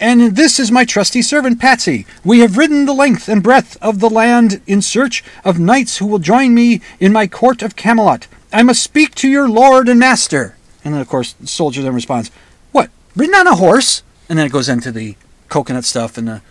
And 0.00 0.36
this 0.36 0.58
is 0.58 0.70
my 0.70 0.84
trusty 0.84 1.22
servant 1.22 1.60
Patsy. 1.60 2.06
We 2.24 2.40
have 2.40 2.58
ridden 2.58 2.84
the 2.84 2.92
length 2.92 3.28
and 3.28 3.42
breadth 3.42 3.76
of 3.80 4.00
the 4.00 4.10
land 4.10 4.60
in 4.66 4.82
search 4.82 5.24
of 5.44 5.58
knights 5.58 5.98
who 5.98 6.06
will 6.06 6.18
join 6.18 6.54
me 6.54 6.80
in 7.00 7.12
my 7.12 7.26
court 7.26 7.62
of 7.62 7.76
Camelot. 7.76 8.26
I 8.52 8.62
must 8.62 8.82
speak 8.82 9.14
to 9.16 9.28
your 9.28 9.48
lord 9.48 9.88
and 9.88 9.98
master. 9.98 10.56
And 10.84 10.94
then, 10.94 11.00
of 11.00 11.08
course, 11.08 11.32
the 11.32 11.46
soldier 11.46 11.82
then 11.82 11.94
responds, 11.94 12.30
What? 12.72 12.90
Ridden 13.16 13.34
on 13.34 13.46
a 13.46 13.56
horse? 13.56 14.02
And 14.28 14.38
then 14.38 14.46
it 14.46 14.52
goes 14.52 14.68
into 14.68 14.90
the 14.90 15.16
coconut 15.48 15.84
stuff 15.84 16.16
and 16.16 16.26
the 16.26 16.42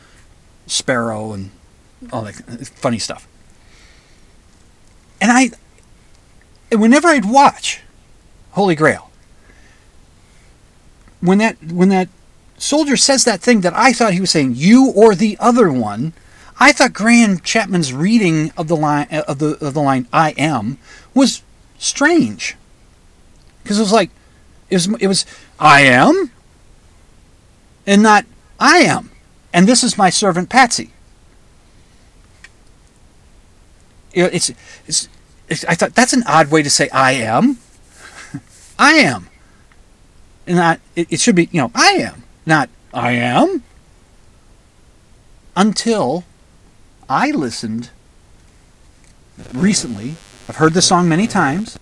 sparrow 0.68 1.34
and 1.34 1.52
all 2.12 2.24
that 2.24 2.36
funny 2.68 3.00
stuff. 3.00 3.28
And 5.20 5.32
I, 5.32 5.52
and 6.72 6.82
whenever 6.82 7.08
I'd 7.08 7.26
watch 7.26 7.82
Holy 8.52 8.76
Grail, 8.76 9.10
when 11.22 11.38
that 11.38 11.56
when 11.72 11.90
that 11.90 12.10
soldier 12.58 12.98
says 12.98 13.24
that 13.24 13.40
thing 13.40 13.62
that 13.62 13.74
I 13.74 13.94
thought 13.94 14.14
he 14.14 14.20
was 14.20 14.32
saying, 14.32 14.56
you 14.56 14.92
or 14.92 15.16
the 15.16 15.38
other 15.40 15.72
one, 15.72 16.14
I 16.60 16.72
thought 16.72 16.94
Graham 16.94 17.40
Chapman's 17.40 17.94
reading 17.94 18.52
of 18.58 18.68
the 18.68 18.76
line 18.76 19.08
uh, 19.12 19.24
of 19.28 19.40
the 19.40 19.58
of 19.66 19.74
the 19.74 19.82
line 19.82 20.08
"I 20.12 20.32
am" 20.32 20.78
was 21.14 21.42
strange 21.78 22.56
because 23.64 23.80
it 23.80 23.82
was 23.82 23.94
like 23.94 24.10
it 24.70 24.76
was 24.76 24.88
it 25.00 25.08
was 25.08 25.26
I 25.60 25.82
am 25.82 26.32
and 27.86 28.04
not 28.04 28.26
I 28.60 28.80
am. 28.80 29.12
And 29.54 29.68
this 29.68 29.84
is 29.84 29.98
my 29.98 30.10
servant 30.10 30.50
Patsy. 30.50 30.92
You 34.14 34.24
know, 34.24 34.30
it's, 34.32 34.52
it's, 34.88 35.10
it's, 35.50 35.66
I 35.66 35.76
thought 35.76 35.96
that's 35.96 36.14
an 36.14 36.24
odd 36.28 36.52
way 36.52 36.64
to 36.64 36.70
say 36.70 36.90
I 36.90 37.14
am. 37.14 37.58
I 38.80 38.94
am. 38.94 39.28
And 40.46 40.58
not, 40.58 40.80
it, 40.96 41.08
it 41.12 41.20
should 41.20 41.36
be, 41.36 41.50
you 41.52 41.62
know, 41.62 41.72
I 41.74 41.94
am, 41.94 42.24
not 42.46 42.70
I 42.94 43.14
am. 43.14 43.64
Until 45.56 46.24
I 47.10 47.32
listened 47.32 47.90
recently. 49.54 50.16
I've 50.48 50.58
heard 50.58 50.74
the 50.74 50.82
song 50.82 51.08
many 51.08 51.28
times, 51.28 51.80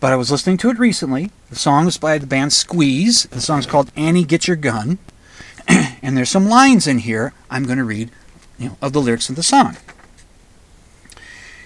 but 0.00 0.12
I 0.12 0.16
was 0.16 0.30
listening 0.30 0.58
to 0.58 0.70
it 0.70 0.78
recently. 0.78 1.30
The 1.50 1.56
song 1.56 1.86
is 1.86 1.98
by 1.98 2.18
the 2.18 2.26
band 2.26 2.52
Squeeze. 2.52 3.24
The 3.24 3.40
song's 3.40 3.66
called 3.66 3.92
Annie 3.96 4.24
Get 4.24 4.46
Your 4.46 4.56
Gun. 4.56 4.98
and 5.68 6.16
there's 6.16 6.30
some 6.30 6.48
lines 6.48 6.86
in 6.86 6.98
here 6.98 7.32
I'm 7.50 7.64
going 7.64 7.78
to 7.78 7.84
read 7.84 8.10
you 8.58 8.68
know, 8.68 8.76
of 8.80 8.92
the 8.92 9.00
lyrics 9.00 9.28
of 9.28 9.36
the 9.36 9.42
song. 9.42 9.76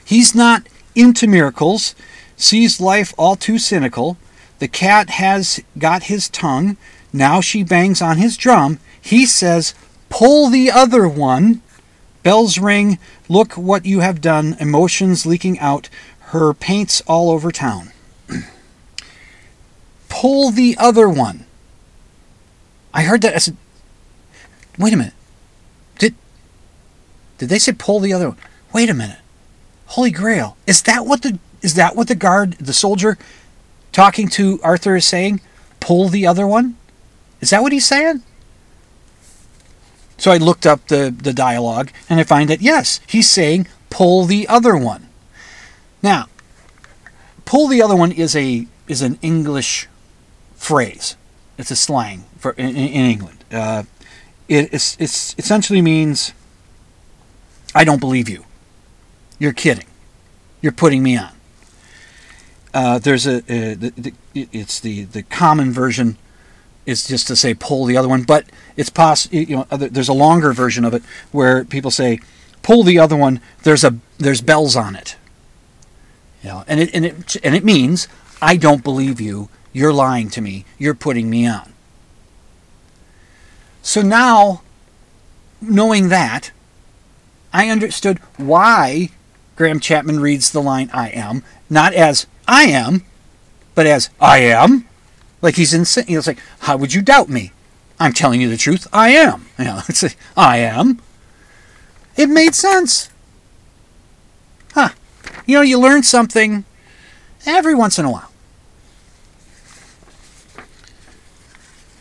He's 0.04 0.34
not 0.34 0.66
into 0.94 1.26
miracles, 1.26 1.94
sees 2.36 2.80
life 2.80 3.14
all 3.16 3.36
too 3.36 3.58
cynical. 3.58 4.16
The 4.58 4.68
cat 4.68 5.10
has 5.10 5.60
got 5.78 6.04
his 6.04 6.28
tongue. 6.28 6.76
Now 7.12 7.40
she 7.40 7.62
bangs 7.62 8.00
on 8.00 8.18
his 8.18 8.36
drum. 8.36 8.78
He 9.00 9.26
says, 9.26 9.74
Pull 10.08 10.48
the 10.48 10.70
other 10.70 11.08
one. 11.08 11.62
Bells 12.22 12.58
ring. 12.58 12.98
Look 13.28 13.54
what 13.54 13.86
you 13.86 14.00
have 14.00 14.20
done. 14.20 14.56
Emotions 14.60 15.26
leaking 15.26 15.58
out. 15.58 15.88
Her 16.32 16.54
paints 16.54 17.00
all 17.06 17.30
over 17.30 17.50
town. 17.50 17.91
Pull 20.08 20.50
the 20.50 20.76
other 20.78 21.08
one. 21.08 21.46
I 22.94 23.04
heard 23.04 23.22
that. 23.22 23.34
I 23.34 23.38
said, 23.38 23.56
Wait 24.78 24.92
a 24.92 24.96
minute. 24.96 25.14
Did 25.98 26.14
did 27.38 27.48
they 27.48 27.58
say 27.58 27.72
pull 27.72 28.00
the 28.00 28.12
other 28.12 28.30
one? 28.30 28.38
Wait 28.72 28.90
a 28.90 28.94
minute. 28.94 29.18
Holy 29.86 30.10
Grail. 30.10 30.56
Is 30.66 30.82
that 30.82 31.06
what 31.06 31.22
the 31.22 31.38
is 31.60 31.74
that 31.74 31.94
what 31.94 32.08
the 32.08 32.14
guard, 32.14 32.52
the 32.54 32.72
soldier 32.72 33.18
talking 33.92 34.28
to 34.28 34.60
Arthur 34.62 34.96
is 34.96 35.06
saying? 35.06 35.40
Pull 35.80 36.08
the 36.08 36.26
other 36.26 36.46
one? 36.46 36.76
Is 37.40 37.50
that 37.50 37.62
what 37.62 37.72
he's 37.72 37.86
saying? 37.86 38.22
So 40.16 40.30
I 40.30 40.36
looked 40.36 40.66
up 40.66 40.86
the, 40.86 41.14
the 41.16 41.32
dialogue 41.32 41.90
and 42.08 42.20
I 42.20 42.24
find 42.24 42.48
that 42.48 42.62
yes, 42.62 43.00
he's 43.06 43.28
saying 43.28 43.66
pull 43.90 44.24
the 44.24 44.48
other 44.48 44.76
one. 44.76 45.08
Now, 46.02 46.26
pull 47.44 47.68
the 47.68 47.82
other 47.82 47.96
one 47.96 48.12
is 48.12 48.34
a 48.36 48.66
is 48.88 49.02
an 49.02 49.18
English 49.22 49.88
phrase. 50.54 51.16
It's 51.58 51.70
a 51.70 51.76
slang 51.76 52.24
for 52.38 52.52
in, 52.52 52.76
in 52.76 53.10
England. 53.10 53.44
Uh, 53.52 53.84
it 54.48 54.72
it's, 54.72 54.96
it's 54.98 55.34
essentially 55.38 55.82
means 55.82 56.32
I 57.74 57.84
don't 57.84 58.00
believe 58.00 58.28
you. 58.28 58.44
You're 59.38 59.52
kidding. 59.52 59.86
You're 60.60 60.72
putting 60.72 61.02
me 61.02 61.16
on. 61.16 61.32
Uh, 62.74 62.98
there's 62.98 63.26
a, 63.26 63.38
a 63.52 63.74
the, 63.74 63.90
the, 63.90 64.12
it's 64.34 64.80
the 64.80 65.04
the 65.04 65.22
common 65.22 65.72
version 65.72 66.16
is 66.86 67.06
just 67.06 67.26
to 67.28 67.36
say 67.36 67.54
pull 67.54 67.84
the 67.84 67.96
other 67.96 68.08
one, 68.08 68.22
but 68.22 68.46
it's 68.76 68.90
poss 68.90 69.30
you 69.32 69.56
know 69.56 69.66
other, 69.70 69.88
there's 69.88 70.08
a 70.08 70.14
longer 70.14 70.52
version 70.52 70.84
of 70.84 70.94
it 70.94 71.02
where 71.30 71.64
people 71.64 71.90
say 71.90 72.18
pull 72.62 72.82
the 72.82 72.98
other 72.98 73.16
one. 73.16 73.40
There's 73.62 73.84
a 73.84 73.98
there's 74.18 74.40
bells 74.40 74.76
on 74.76 74.96
it. 74.96 75.16
You 76.42 76.48
know, 76.48 76.64
and 76.66 76.80
it 76.80 76.90
and 76.94 77.04
it 77.04 77.36
and 77.44 77.54
it 77.54 77.64
means 77.64 78.08
I 78.40 78.56
don't 78.56 78.82
believe 78.82 79.20
you. 79.20 79.48
You're 79.72 79.92
lying 79.92 80.28
to 80.30 80.40
me. 80.40 80.64
You're 80.78 80.94
putting 80.94 81.30
me 81.30 81.46
on. 81.46 81.72
So 83.80 84.02
now, 84.02 84.62
knowing 85.60 86.08
that, 86.08 86.52
I 87.52 87.68
understood 87.68 88.18
why 88.36 89.10
Graham 89.56 89.80
Chapman 89.80 90.20
reads 90.20 90.50
the 90.50 90.62
line 90.62 90.90
I 90.92 91.10
am, 91.10 91.42
not 91.70 91.94
as 91.94 92.26
I 92.46 92.64
am, 92.64 93.04
but 93.74 93.86
as 93.86 94.10
I 94.20 94.38
am. 94.38 94.86
Like 95.40 95.56
he's 95.56 95.74
insane. 95.74 96.04
You 96.06 96.14
know, 96.14 96.18
it's 96.18 96.26
like, 96.26 96.38
how 96.60 96.76
would 96.76 96.94
you 96.94 97.02
doubt 97.02 97.28
me? 97.28 97.52
I'm 97.98 98.12
telling 98.12 98.40
you 98.40 98.48
the 98.48 98.56
truth. 98.56 98.86
I 98.92 99.10
am. 99.10 99.46
You 99.58 99.64
know, 99.66 99.80
it's 99.88 100.02
like, 100.02 100.16
I 100.36 100.58
am. 100.58 101.00
It 102.16 102.28
made 102.28 102.54
sense. 102.54 103.10
You 105.46 105.56
know, 105.56 105.62
you 105.62 105.78
learn 105.78 106.02
something 106.02 106.64
every 107.46 107.74
once 107.74 107.98
in 107.98 108.04
a 108.04 108.10
while. 108.10 108.30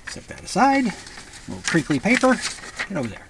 Set 0.08 0.28
that 0.28 0.44
aside. 0.44 0.88
A 0.88 0.94
little 1.48 1.64
crinkly 1.64 2.00
paper. 2.00 2.39
Get 2.89 2.98
over 2.98 3.08
there. 3.08 3.28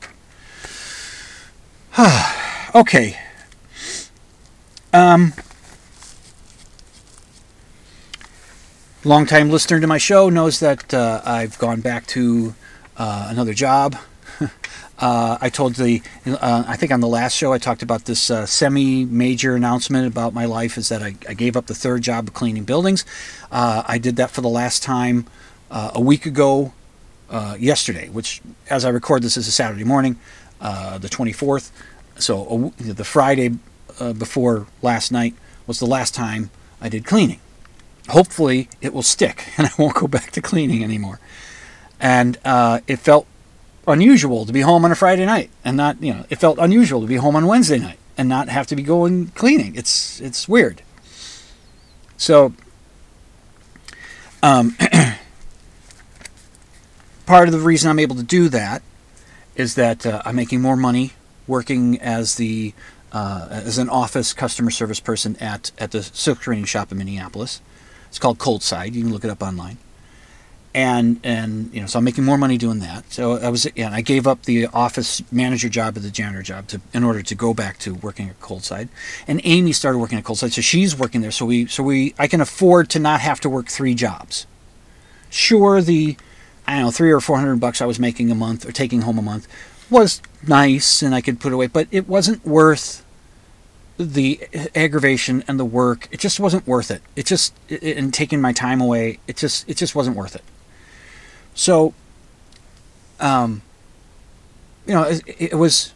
okay. 2.75 3.17
Um, 4.93 5.33
longtime 9.05 9.49
listener 9.49 9.79
to 9.79 9.87
my 9.87 9.97
show 9.97 10.29
knows 10.29 10.59
that 10.59 10.93
uh, 10.93 11.21
I've 11.23 11.57
gone 11.59 11.81
back 11.81 12.07
to 12.07 12.55
uh, 12.97 13.27
another 13.29 13.53
job. 13.53 13.95
Uh, 15.01 15.37
I 15.41 15.49
told 15.49 15.75
the, 15.75 16.01
uh, 16.25 16.63
I 16.67 16.77
think 16.77 16.91
on 16.91 16.99
the 16.99 17.07
last 17.07 17.35
show 17.35 17.51
I 17.51 17.57
talked 17.57 17.83
about 17.83 18.05
this 18.05 18.31
uh, 18.31 18.45
semi-major 18.45 19.55
announcement 19.55 20.07
about 20.07 20.33
my 20.33 20.45
life 20.45 20.77
is 20.77 20.89
that 20.89 21.01
I, 21.01 21.15
I, 21.27 21.33
gave 21.33 21.57
up 21.57 21.65
the 21.65 21.75
third 21.75 22.03
job 22.03 22.27
of 22.27 22.33
cleaning 22.33 22.63
buildings. 22.63 23.03
Uh, 23.51 23.83
I 23.85 23.97
did 23.97 24.15
that 24.17 24.31
for 24.31 24.41
the 24.41 24.49
last 24.49 24.83
time 24.83 25.25
a 25.69 26.01
week 26.01 26.25
ago, 26.25 26.73
yesterday, 27.57 28.09
which 28.09 28.41
as 28.69 28.85
I 28.85 28.89
record 28.89 29.23
this 29.23 29.37
is 29.37 29.47
a 29.47 29.51
Saturday 29.51 29.83
morning, 29.83 30.17
the 30.59 31.09
24th. 31.09 31.71
So 32.17 32.73
the 32.77 33.03
Friday 33.03 33.57
before 34.17 34.67
last 34.81 35.11
night 35.11 35.33
was 35.65 35.79
the 35.79 35.85
last 35.85 36.13
time 36.13 36.51
I 36.79 36.89
did 36.89 37.05
cleaning 37.05 37.39
hopefully 38.09 38.67
it 38.81 38.93
will 38.93 39.03
stick 39.03 39.47
and 39.57 39.67
I 39.67 39.71
won't 39.77 39.95
go 39.95 40.07
back 40.07 40.31
to 40.31 40.41
cleaning 40.41 40.83
anymore. 40.83 41.19
And 41.99 42.37
uh, 42.43 42.79
it 42.87 42.97
felt 42.97 43.27
unusual 43.91 44.45
to 44.45 44.53
be 44.53 44.61
home 44.61 44.85
on 44.85 44.91
a 44.91 44.95
Friday 44.95 45.25
night 45.25 45.49
and 45.63 45.77
not, 45.77 46.01
you 46.01 46.13
know, 46.13 46.25
it 46.29 46.37
felt 46.37 46.57
unusual 46.59 47.01
to 47.01 47.07
be 47.07 47.17
home 47.17 47.35
on 47.35 47.45
Wednesday 47.45 47.79
night 47.79 47.99
and 48.17 48.27
not 48.27 48.49
have 48.49 48.67
to 48.67 48.75
be 48.75 48.83
going 48.83 49.27
cleaning. 49.27 49.75
It's 49.75 50.19
it's 50.21 50.47
weird. 50.47 50.81
So, 52.17 52.53
um, 54.43 54.75
part 57.25 57.47
of 57.47 57.51
the 57.51 57.59
reason 57.59 57.89
I'm 57.89 57.99
able 57.99 58.15
to 58.15 58.23
do 58.23 58.49
that 58.49 58.81
is 59.55 59.75
that 59.75 60.05
uh, 60.05 60.21
I'm 60.25 60.35
making 60.35 60.61
more 60.61 60.75
money 60.75 61.13
working 61.47 61.99
as 61.99 62.35
the 62.35 62.73
uh, 63.11 63.47
as 63.49 63.77
an 63.77 63.89
office 63.89 64.33
customer 64.33 64.71
service 64.71 64.99
person 64.99 65.35
at 65.37 65.71
at 65.77 65.91
the 65.91 66.03
silk 66.03 66.41
screening 66.41 66.65
shop 66.65 66.91
in 66.91 66.97
Minneapolis. 66.97 67.61
It's 68.09 68.19
called 68.19 68.39
Coldside. 68.39 68.93
You 68.93 69.03
can 69.03 69.13
look 69.13 69.23
it 69.23 69.29
up 69.29 69.41
online. 69.41 69.77
And 70.73 71.19
and 71.23 71.73
you 71.73 71.81
know, 71.81 71.87
so 71.87 71.99
I'm 71.99 72.05
making 72.05 72.23
more 72.23 72.37
money 72.37 72.57
doing 72.57 72.79
that. 72.79 73.11
So 73.11 73.37
I 73.37 73.49
was 73.49 73.65
and 73.65 73.93
I 73.93 73.99
gave 74.01 74.25
up 74.25 74.43
the 74.43 74.67
office 74.67 75.21
manager 75.31 75.67
job 75.67 75.97
or 75.97 75.99
the 75.99 76.09
janitor 76.09 76.41
job 76.41 76.67
to 76.67 76.79
in 76.93 77.03
order 77.03 77.21
to 77.21 77.35
go 77.35 77.53
back 77.53 77.77
to 77.79 77.93
working 77.93 78.29
at 78.29 78.39
Coldside. 78.39 78.87
And 79.27 79.41
Amy 79.43 79.73
started 79.73 79.99
working 79.99 80.17
at 80.17 80.23
Coldside, 80.23 80.53
so 80.53 80.61
she's 80.61 80.97
working 80.97 81.19
there. 81.19 81.31
So 81.31 81.45
we 81.45 81.65
so 81.65 81.83
we 81.83 82.15
I 82.17 82.27
can 82.27 82.39
afford 82.39 82.89
to 82.91 82.99
not 82.99 83.19
have 83.19 83.41
to 83.41 83.49
work 83.49 83.67
three 83.67 83.93
jobs. 83.93 84.47
Sure, 85.29 85.81
the 85.81 86.15
I 86.65 86.75
don't 86.75 86.85
know 86.85 86.91
three 86.91 87.11
or 87.11 87.19
four 87.19 87.37
hundred 87.37 87.59
bucks 87.59 87.81
I 87.81 87.85
was 87.85 87.99
making 87.99 88.31
a 88.31 88.35
month 88.35 88.65
or 88.65 88.71
taking 88.71 89.01
home 89.01 89.17
a 89.17 89.21
month 89.21 89.47
was 89.89 90.21
nice, 90.47 91.01
and 91.01 91.13
I 91.13 91.19
could 91.19 91.41
put 91.41 91.51
away, 91.51 91.67
but 91.67 91.89
it 91.91 92.07
wasn't 92.07 92.45
worth 92.45 93.03
the 93.97 94.39
aggravation 94.75 95.43
and 95.47 95.59
the 95.59 95.65
work 95.65 96.07
it 96.11 96.19
just 96.19 96.39
wasn't 96.39 96.65
worth 96.65 96.89
it 96.89 97.01
it 97.15 97.25
just 97.25 97.53
and 97.83 98.13
taking 98.13 98.41
my 98.41 98.51
time 98.51 98.81
away 98.81 99.19
it 99.27 99.37
just 99.37 99.67
it 99.69 99.77
just 99.77 99.95
wasn't 99.95 100.15
worth 100.15 100.35
it 100.35 100.43
so 101.53 101.93
um 103.19 103.61
you 104.85 104.93
know 104.93 105.03
it, 105.03 105.23
it 105.27 105.55
was 105.55 105.93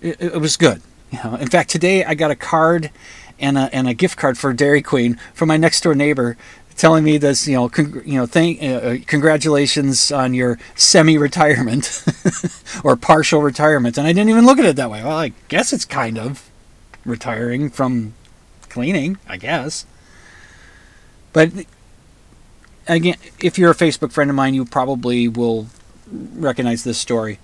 it, 0.00 0.20
it, 0.20 0.40
was 0.40 0.56
good. 0.56 0.80
You 1.10 1.18
know 1.22 1.34
in 1.34 1.48
fact 1.48 1.70
today 1.70 2.04
i 2.04 2.14
got 2.14 2.30
a 2.30 2.36
card 2.36 2.90
and 3.38 3.58
a, 3.58 3.74
and 3.74 3.88
a 3.88 3.94
gift 3.94 4.16
card 4.18 4.38
for 4.38 4.52
dairy 4.52 4.82
queen 4.82 5.18
from 5.34 5.48
my 5.48 5.56
next 5.56 5.82
door 5.82 5.94
neighbor 5.94 6.36
telling 6.76 7.04
me 7.04 7.18
this 7.18 7.46
you 7.46 7.56
know 7.56 7.70
you 8.04 8.14
know 8.14 8.26
thank 8.26 8.62
uh, 8.62 8.66
uh 8.66 8.96
congratulations 9.06 10.10
on 10.10 10.32
your 10.32 10.58
semi-retirement 10.76 12.04
or 12.84 12.96
partial 12.96 13.42
retirement. 13.42 13.98
And 13.98 14.06
i 14.06 14.12
didn't 14.12 14.30
even 14.30 14.46
look 14.46 14.58
at 14.58 14.64
it 14.64 14.76
that 14.76 14.90
way. 14.90 15.02
Well 15.02 15.18
i 15.18 15.32
guess 15.48 15.72
it's 15.72 15.84
kind 15.84 16.18
of 16.18 16.50
retiring 17.04 17.70
from 17.70 18.14
cleaning, 18.68 19.18
I 19.28 19.36
guess. 19.36 19.84
But 21.32 21.50
again, 22.94 23.16
if 23.40 23.58
you're 23.58 23.70
a 23.70 23.74
Facebook 23.74 24.12
friend 24.12 24.30
of 24.30 24.36
mine, 24.36 24.54
you 24.54 24.64
probably 24.64 25.28
will 25.28 25.68
recognize 26.10 26.84
this 26.84 26.98
story. 26.98 27.38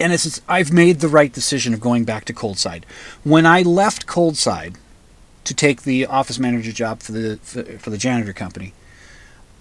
And 0.00 0.12
it's, 0.12 0.40
I've 0.48 0.72
made 0.72 1.00
the 1.00 1.08
right 1.08 1.32
decision 1.32 1.74
of 1.74 1.80
going 1.80 2.04
back 2.04 2.24
to 2.26 2.32
Coldside. 2.32 2.84
When 3.24 3.44
I 3.46 3.62
left 3.62 4.06
Coldside 4.06 4.76
to 5.44 5.54
take 5.54 5.82
the 5.82 6.06
office 6.06 6.38
manager 6.38 6.70
job 6.72 7.00
for 7.00 7.12
the 7.12 7.38
for, 7.42 7.64
for 7.64 7.90
the 7.90 7.98
janitor 7.98 8.32
company, 8.32 8.72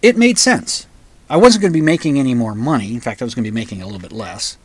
it 0.01 0.15
made 0.15 0.37
sense. 0.37 0.85
I 1.29 1.37
wasn't 1.37 1.63
going 1.63 1.73
to 1.73 1.77
be 1.77 1.81
making 1.81 2.19
any 2.19 2.35
more 2.35 2.53
money. 2.53 2.93
In 2.93 3.01
fact, 3.01 3.21
I 3.21 3.25
was 3.25 3.33
going 3.33 3.43
to 3.43 3.51
be 3.51 3.55
making 3.55 3.81
a 3.81 3.85
little 3.85 3.99
bit 3.99 4.11
less. 4.11 4.57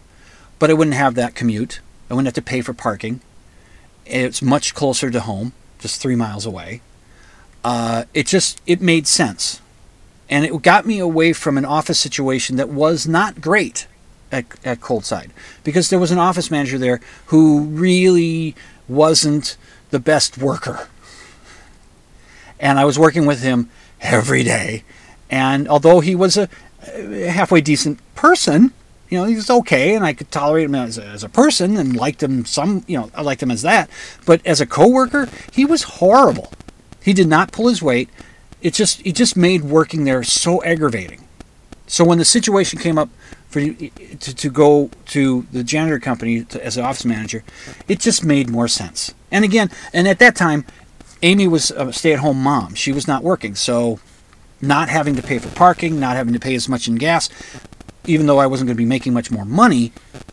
But 0.58 0.70
I 0.70 0.74
wouldn't 0.74 0.96
have 0.96 1.14
that 1.14 1.34
commute. 1.34 1.80
I 2.10 2.14
wouldn't 2.14 2.28
have 2.28 2.34
to 2.34 2.42
pay 2.42 2.60
for 2.60 2.74
parking. 2.74 3.20
It's 4.04 4.42
much 4.42 4.74
closer 4.74 5.10
to 5.10 5.20
home, 5.20 5.54
just 5.78 6.00
three 6.00 6.14
miles 6.14 6.44
away. 6.44 6.82
Uh, 7.64 8.04
it 8.12 8.26
just 8.26 8.60
it 8.66 8.80
made 8.80 9.06
sense, 9.06 9.61
and 10.32 10.46
it 10.46 10.62
got 10.62 10.86
me 10.86 10.98
away 10.98 11.34
from 11.34 11.58
an 11.58 11.64
office 11.66 11.98
situation 11.98 12.56
that 12.56 12.70
was 12.70 13.06
not 13.06 13.42
great 13.42 13.86
at, 14.32 14.46
at 14.64 14.80
Coldside 14.80 15.28
because 15.62 15.90
there 15.90 15.98
was 15.98 16.10
an 16.10 16.18
office 16.18 16.50
manager 16.50 16.78
there 16.78 17.02
who 17.26 17.64
really 17.64 18.56
wasn't 18.88 19.58
the 19.90 20.00
best 20.00 20.38
worker, 20.38 20.88
and 22.58 22.78
I 22.78 22.86
was 22.86 22.98
working 22.98 23.26
with 23.26 23.42
him 23.42 23.68
every 24.00 24.42
day, 24.42 24.84
and 25.30 25.68
although 25.68 26.00
he 26.00 26.14
was 26.14 26.38
a 26.38 26.48
halfway 27.28 27.60
decent 27.60 28.00
person, 28.14 28.72
you 29.10 29.18
know, 29.18 29.24
he 29.24 29.34
was 29.34 29.50
okay, 29.50 29.94
and 29.94 30.02
I 30.02 30.14
could 30.14 30.30
tolerate 30.30 30.64
him 30.64 30.74
as 30.74 30.96
a, 30.96 31.04
as 31.04 31.22
a 31.22 31.28
person 31.28 31.76
and 31.76 31.94
liked 31.94 32.22
him 32.22 32.46
some, 32.46 32.84
you 32.86 32.98
know, 32.98 33.10
I 33.14 33.20
liked 33.20 33.42
him 33.42 33.50
as 33.50 33.60
that. 33.60 33.90
But 34.24 34.40
as 34.46 34.62
a 34.62 34.66
coworker, 34.66 35.28
he 35.52 35.66
was 35.66 35.82
horrible. 35.82 36.50
He 37.02 37.12
did 37.12 37.28
not 37.28 37.52
pull 37.52 37.68
his 37.68 37.82
weight. 37.82 38.08
It 38.62 38.74
just 38.74 39.04
it 39.06 39.14
just 39.14 39.36
made 39.36 39.62
working 39.62 40.04
there 40.04 40.22
so 40.22 40.62
aggravating. 40.64 41.26
So 41.86 42.04
when 42.04 42.18
the 42.18 42.24
situation 42.24 42.78
came 42.78 42.96
up 42.96 43.10
for 43.48 43.60
you 43.60 43.90
to, 44.20 44.34
to 44.34 44.48
go 44.48 44.90
to 45.06 45.46
the 45.52 45.62
janitor 45.62 45.98
company 45.98 46.44
to, 46.44 46.64
as 46.64 46.78
an 46.78 46.84
office 46.84 47.04
manager, 47.04 47.44
it 47.86 48.00
just 48.00 48.24
made 48.24 48.48
more 48.48 48.68
sense. 48.68 49.14
And 49.30 49.44
again, 49.44 49.70
and 49.92 50.08
at 50.08 50.18
that 50.20 50.34
time, 50.34 50.64
Amy 51.22 51.46
was 51.46 51.70
a 51.70 51.92
stay-at-home 51.92 52.42
mom. 52.42 52.74
She 52.74 52.92
was 52.92 53.06
not 53.06 53.22
working, 53.22 53.54
so 53.54 54.00
not 54.62 54.88
having 54.88 55.16
to 55.16 55.22
pay 55.22 55.38
for 55.38 55.50
parking, 55.54 56.00
not 56.00 56.16
having 56.16 56.32
to 56.32 56.40
pay 56.40 56.54
as 56.54 56.68
much 56.68 56.88
in 56.88 56.94
gas, 56.94 57.28
even 58.06 58.26
though 58.26 58.38
I 58.38 58.46
wasn't 58.46 58.68
going 58.68 58.76
to 58.76 58.82
be 58.82 58.86
making 58.86 59.12
much 59.12 59.30
more 59.30 59.44
money, 59.44 59.92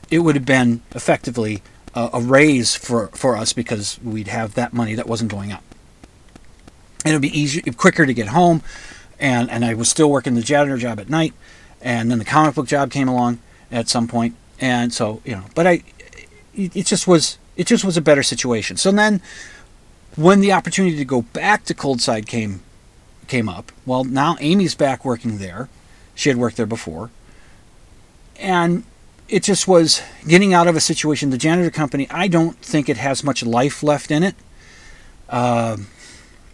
it 0.09 0.19
would 0.19 0.35
have 0.35 0.45
been 0.45 0.81
effectively 0.95 1.61
a, 1.93 2.09
a 2.13 2.21
raise 2.21 2.75
for, 2.75 3.07
for 3.07 3.35
us 3.35 3.53
because 3.53 3.99
we'd 4.01 4.27
have 4.27 4.53
that 4.53 4.71
money 4.73 4.95
that 4.95 5.07
wasn't 5.07 5.31
going 5.31 5.51
up. 5.51 5.63
And 7.05 7.13
it 7.13 7.15
would 7.15 7.21
be 7.21 7.39
easier, 7.39 7.61
quicker 7.73 8.05
to 8.05 8.13
get 8.13 8.27
home. 8.29 8.61
And, 9.19 9.49
and 9.49 9.63
I 9.65 9.73
was 9.73 9.89
still 9.89 10.09
working 10.09 10.35
the 10.35 10.41
janitor 10.41 10.77
job 10.77 10.99
at 10.99 11.09
night. 11.09 11.33
And 11.81 12.11
then 12.11 12.19
the 12.19 12.25
comic 12.25 12.55
book 12.55 12.67
job 12.67 12.91
came 12.91 13.07
along 13.07 13.39
at 13.71 13.87
some 13.87 14.07
point. 14.07 14.35
And 14.59 14.93
so, 14.93 15.21
you 15.23 15.33
know, 15.33 15.45
but 15.55 15.65
I, 15.65 15.83
it, 16.53 16.75
it 16.75 16.85
just 16.85 17.07
was, 17.07 17.37
it 17.55 17.67
just 17.67 17.85
was 17.85 17.97
a 17.97 18.01
better 18.01 18.23
situation. 18.23 18.77
So 18.77 18.91
then 18.91 19.21
when 20.15 20.41
the 20.41 20.51
opportunity 20.51 20.97
to 20.97 21.05
go 21.05 21.21
back 21.21 21.63
to 21.65 21.73
Coldside 21.73 22.25
came, 22.25 22.61
came 23.27 23.47
up, 23.47 23.71
well, 23.85 24.03
now 24.03 24.35
Amy's 24.39 24.75
back 24.75 25.05
working 25.05 25.37
there. 25.37 25.69
She 26.15 26.29
had 26.29 26.37
worked 26.37 26.57
there 26.57 26.65
before. 26.65 27.11
And 28.37 28.83
it 29.29 29.43
just 29.43 29.67
was 29.67 30.01
getting 30.27 30.53
out 30.53 30.67
of 30.67 30.75
a 30.75 30.81
situation. 30.81 31.29
The 31.29 31.37
janitor 31.37 31.69
company, 31.69 32.07
I 32.09 32.27
don't 32.27 32.57
think 32.57 32.89
it 32.89 32.97
has 32.97 33.23
much 33.23 33.43
life 33.43 33.83
left 33.83 34.11
in 34.11 34.23
it. 34.23 34.35
Uh, 35.29 35.77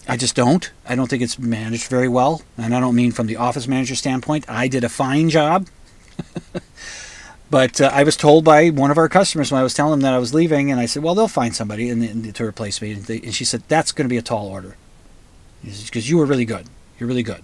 I 0.07 0.17
just 0.17 0.35
don't. 0.35 0.71
I 0.87 0.95
don't 0.95 1.09
think 1.09 1.23
it's 1.23 1.39
managed 1.39 1.87
very 1.87 2.07
well. 2.07 2.43
And 2.57 2.75
I 2.75 2.79
don't 2.79 2.95
mean 2.95 3.11
from 3.11 3.27
the 3.27 3.37
office 3.37 3.67
manager 3.67 3.95
standpoint. 3.95 4.45
I 4.47 4.67
did 4.67 4.83
a 4.83 4.89
fine 4.89 5.29
job. 5.29 5.67
but 7.49 7.81
uh, 7.81 7.89
I 7.91 8.03
was 8.03 8.15
told 8.15 8.45
by 8.45 8.69
one 8.69 8.91
of 8.91 8.97
our 8.97 9.09
customers 9.09 9.51
when 9.51 9.59
I 9.59 9.63
was 9.63 9.73
telling 9.73 9.91
them 9.91 10.01
that 10.01 10.13
I 10.13 10.19
was 10.19 10.33
leaving, 10.33 10.71
and 10.71 10.79
I 10.79 10.85
said, 10.85 11.01
well, 11.01 11.15
they'll 11.15 11.27
find 11.27 11.55
somebody 11.55 11.89
and, 11.89 12.03
and 12.03 12.35
to 12.35 12.45
replace 12.45 12.81
me. 12.81 12.91
And, 12.91 13.03
they, 13.03 13.19
and 13.19 13.33
she 13.33 13.45
said, 13.45 13.63
that's 13.67 13.91
going 13.91 14.05
to 14.05 14.09
be 14.09 14.17
a 14.17 14.21
tall 14.21 14.47
order. 14.47 14.77
Because 15.63 16.09
you 16.09 16.17
were 16.17 16.25
really 16.25 16.45
good. 16.45 16.67
You're 16.99 17.07
really 17.07 17.23
good. 17.23 17.41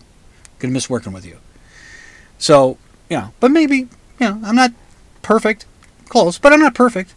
Going 0.60 0.72
to 0.72 0.74
miss 0.74 0.90
working 0.90 1.14
with 1.14 1.26
you. 1.26 1.38
So, 2.38 2.78
you 3.10 3.18
know, 3.18 3.34
but 3.40 3.50
maybe, 3.50 3.78
you 3.78 3.88
know, 4.20 4.40
I'm 4.44 4.56
not 4.56 4.72
perfect. 5.24 5.66
Close, 6.10 6.38
but 6.38 6.54
I'm 6.54 6.60
not 6.60 6.76
perfect. 6.76 7.16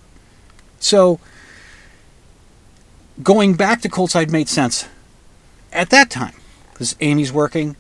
So, 0.81 1.21
going 3.23 3.55
back 3.55 3.83
to 3.83 3.89
Coldside 3.89 4.31
made 4.31 4.49
sense 4.49 4.89
at 5.75 5.91
that 5.91 6.11
time 6.11 6.35
because 6.73 6.97
Amy's 7.01 7.33
working. 7.33 7.77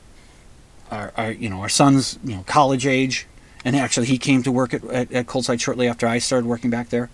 Our, 0.90 1.12
our, 1.16 1.32
you 1.32 1.48
know, 1.48 1.60
our 1.60 1.68
son's 1.68 2.18
you 2.22 2.36
know 2.36 2.44
college 2.46 2.86
age, 2.86 3.26
and 3.64 3.74
actually 3.74 4.06
he 4.06 4.18
came 4.18 4.42
to 4.42 4.52
work 4.52 4.74
at, 4.74 4.84
at, 4.84 5.10
at 5.12 5.26
Coldside 5.26 5.60
shortly 5.60 5.88
after 5.88 6.06
I 6.06 6.18
started 6.18 6.46
working 6.46 6.70
back 6.70 6.90
there, 6.90 7.10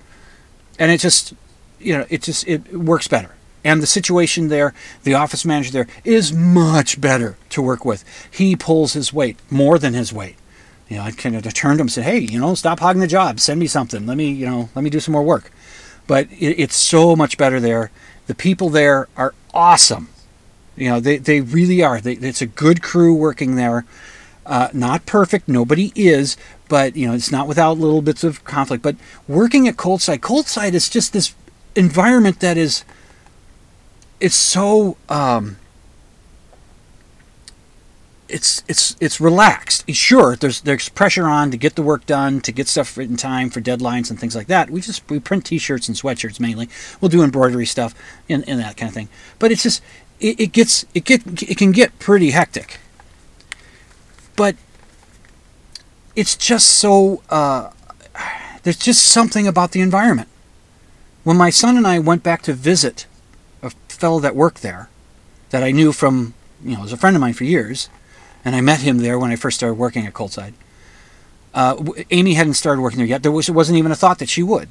and 0.78 0.90
it 0.90 0.98
just, 0.98 1.34
you 1.78 1.96
know, 1.96 2.04
it 2.10 2.22
just 2.22 2.46
it 2.48 2.72
works 2.74 3.08
better. 3.08 3.34
And 3.62 3.82
the 3.82 3.86
situation 3.86 4.48
there, 4.48 4.74
the 5.04 5.14
office 5.14 5.44
manager 5.44 5.70
there 5.70 5.86
is 6.04 6.32
much 6.32 7.00
better 7.00 7.36
to 7.50 7.62
work 7.62 7.84
with. 7.84 8.04
He 8.30 8.56
pulls 8.56 8.94
his 8.94 9.12
weight 9.12 9.38
more 9.50 9.78
than 9.78 9.94
his 9.94 10.12
weight. 10.12 10.36
You 10.88 10.96
know, 10.96 11.02
I 11.04 11.12
kind 11.12 11.36
of 11.36 11.42
turned 11.54 11.78
to 11.78 11.82
him 11.82 11.86
and 11.86 11.92
said, 11.92 12.04
"Hey, 12.04 12.18
you 12.18 12.40
know, 12.40 12.54
stop 12.54 12.80
hogging 12.80 13.00
the 13.00 13.06
job. 13.06 13.38
Send 13.38 13.60
me 13.60 13.66
something. 13.66 14.06
Let 14.06 14.16
me, 14.16 14.30
you 14.30 14.46
know, 14.46 14.68
let 14.74 14.82
me 14.82 14.90
do 14.90 15.00
some 15.00 15.12
more 15.12 15.22
work." 15.22 15.50
But 16.06 16.26
it, 16.32 16.58
it's 16.60 16.76
so 16.76 17.14
much 17.14 17.38
better 17.38 17.60
there. 17.60 17.90
The 18.26 18.34
people 18.34 18.68
there 18.68 19.08
are 19.16 19.34
awesome. 19.54 20.08
You 20.80 20.88
know, 20.88 20.98
they, 20.98 21.18
they 21.18 21.42
really 21.42 21.82
are. 21.82 22.00
They, 22.00 22.14
it's 22.14 22.40
a 22.40 22.46
good 22.46 22.82
crew 22.82 23.14
working 23.14 23.56
there. 23.56 23.84
Uh, 24.46 24.68
not 24.72 25.04
perfect, 25.04 25.46
nobody 25.46 25.92
is, 25.94 26.38
but 26.68 26.96
you 26.96 27.06
know, 27.06 27.12
it's 27.12 27.30
not 27.30 27.46
without 27.46 27.76
little 27.76 28.00
bits 28.00 28.24
of 28.24 28.42
conflict. 28.44 28.82
But 28.82 28.96
working 29.28 29.68
at 29.68 29.76
Coldside, 29.76 30.20
Coldside 30.20 30.72
is 30.72 30.88
just 30.88 31.12
this 31.12 31.34
environment 31.76 32.40
that 32.40 32.56
is, 32.56 32.84
it's 34.20 34.34
so, 34.34 34.96
um, 35.10 35.58
it's 38.30 38.62
it's 38.68 38.96
it's 39.00 39.20
relaxed. 39.20 39.90
Sure, 39.92 40.36
there's 40.36 40.60
there's 40.62 40.88
pressure 40.88 41.26
on 41.26 41.50
to 41.50 41.56
get 41.56 41.74
the 41.74 41.82
work 41.82 42.06
done, 42.06 42.40
to 42.42 42.52
get 42.52 42.68
stuff 42.68 42.96
in 42.96 43.16
time 43.16 43.50
for 43.50 43.60
deadlines 43.60 44.08
and 44.08 44.18
things 44.18 44.36
like 44.36 44.46
that. 44.46 44.70
We 44.70 44.80
just 44.80 45.08
we 45.10 45.18
print 45.18 45.44
T-shirts 45.44 45.88
and 45.88 45.96
sweatshirts 45.96 46.38
mainly. 46.40 46.68
We'll 47.00 47.08
do 47.08 47.22
embroidery 47.22 47.66
stuff 47.66 47.92
and, 48.28 48.48
and 48.48 48.60
that 48.60 48.76
kind 48.76 48.88
of 48.88 48.94
thing. 48.94 49.08
But 49.40 49.50
it's 49.52 49.64
just 49.64 49.82
it, 50.20 50.40
it 50.40 50.52
gets 50.52 50.84
it 50.94 51.04
get 51.04 51.42
it 51.42 51.56
can 51.56 51.72
get 51.72 51.98
pretty 51.98 52.30
hectic. 52.30 52.78
But 54.36 54.56
it's 56.16 56.36
just 56.36 56.68
so 56.68 57.22
uh, 57.30 57.70
there's 58.62 58.78
just 58.78 59.04
something 59.04 59.46
about 59.46 59.72
the 59.72 59.80
environment. 59.80 60.28
When 61.24 61.36
my 61.36 61.50
son 61.50 61.76
and 61.76 61.86
I 61.86 61.98
went 61.98 62.22
back 62.22 62.42
to 62.42 62.52
visit 62.52 63.06
a 63.62 63.70
fellow 63.88 64.20
that 64.20 64.34
worked 64.34 64.62
there, 64.62 64.88
that 65.50 65.62
I 65.62 65.70
knew 65.70 65.92
from 65.92 66.34
you 66.64 66.76
know 66.76 66.82
was 66.82 66.92
a 66.92 66.96
friend 66.96 67.16
of 67.16 67.20
mine 67.20 67.34
for 67.34 67.44
years 67.44 67.88
and 68.44 68.56
I 68.56 68.60
met 68.60 68.80
him 68.80 68.98
there 68.98 69.18
when 69.18 69.30
I 69.30 69.36
first 69.36 69.56
started 69.58 69.74
working 69.74 70.06
at 70.06 70.14
Coldside. 70.14 70.54
Uh, 71.52 71.84
Amy 72.10 72.34
hadn't 72.34 72.54
started 72.54 72.80
working 72.80 72.98
there 72.98 73.06
yet. 73.06 73.22
There 73.22 73.32
was, 73.32 73.50
wasn't 73.50 73.78
even 73.78 73.92
a 73.92 73.96
thought 73.96 74.18
that 74.18 74.28
she 74.28 74.42
would. 74.42 74.68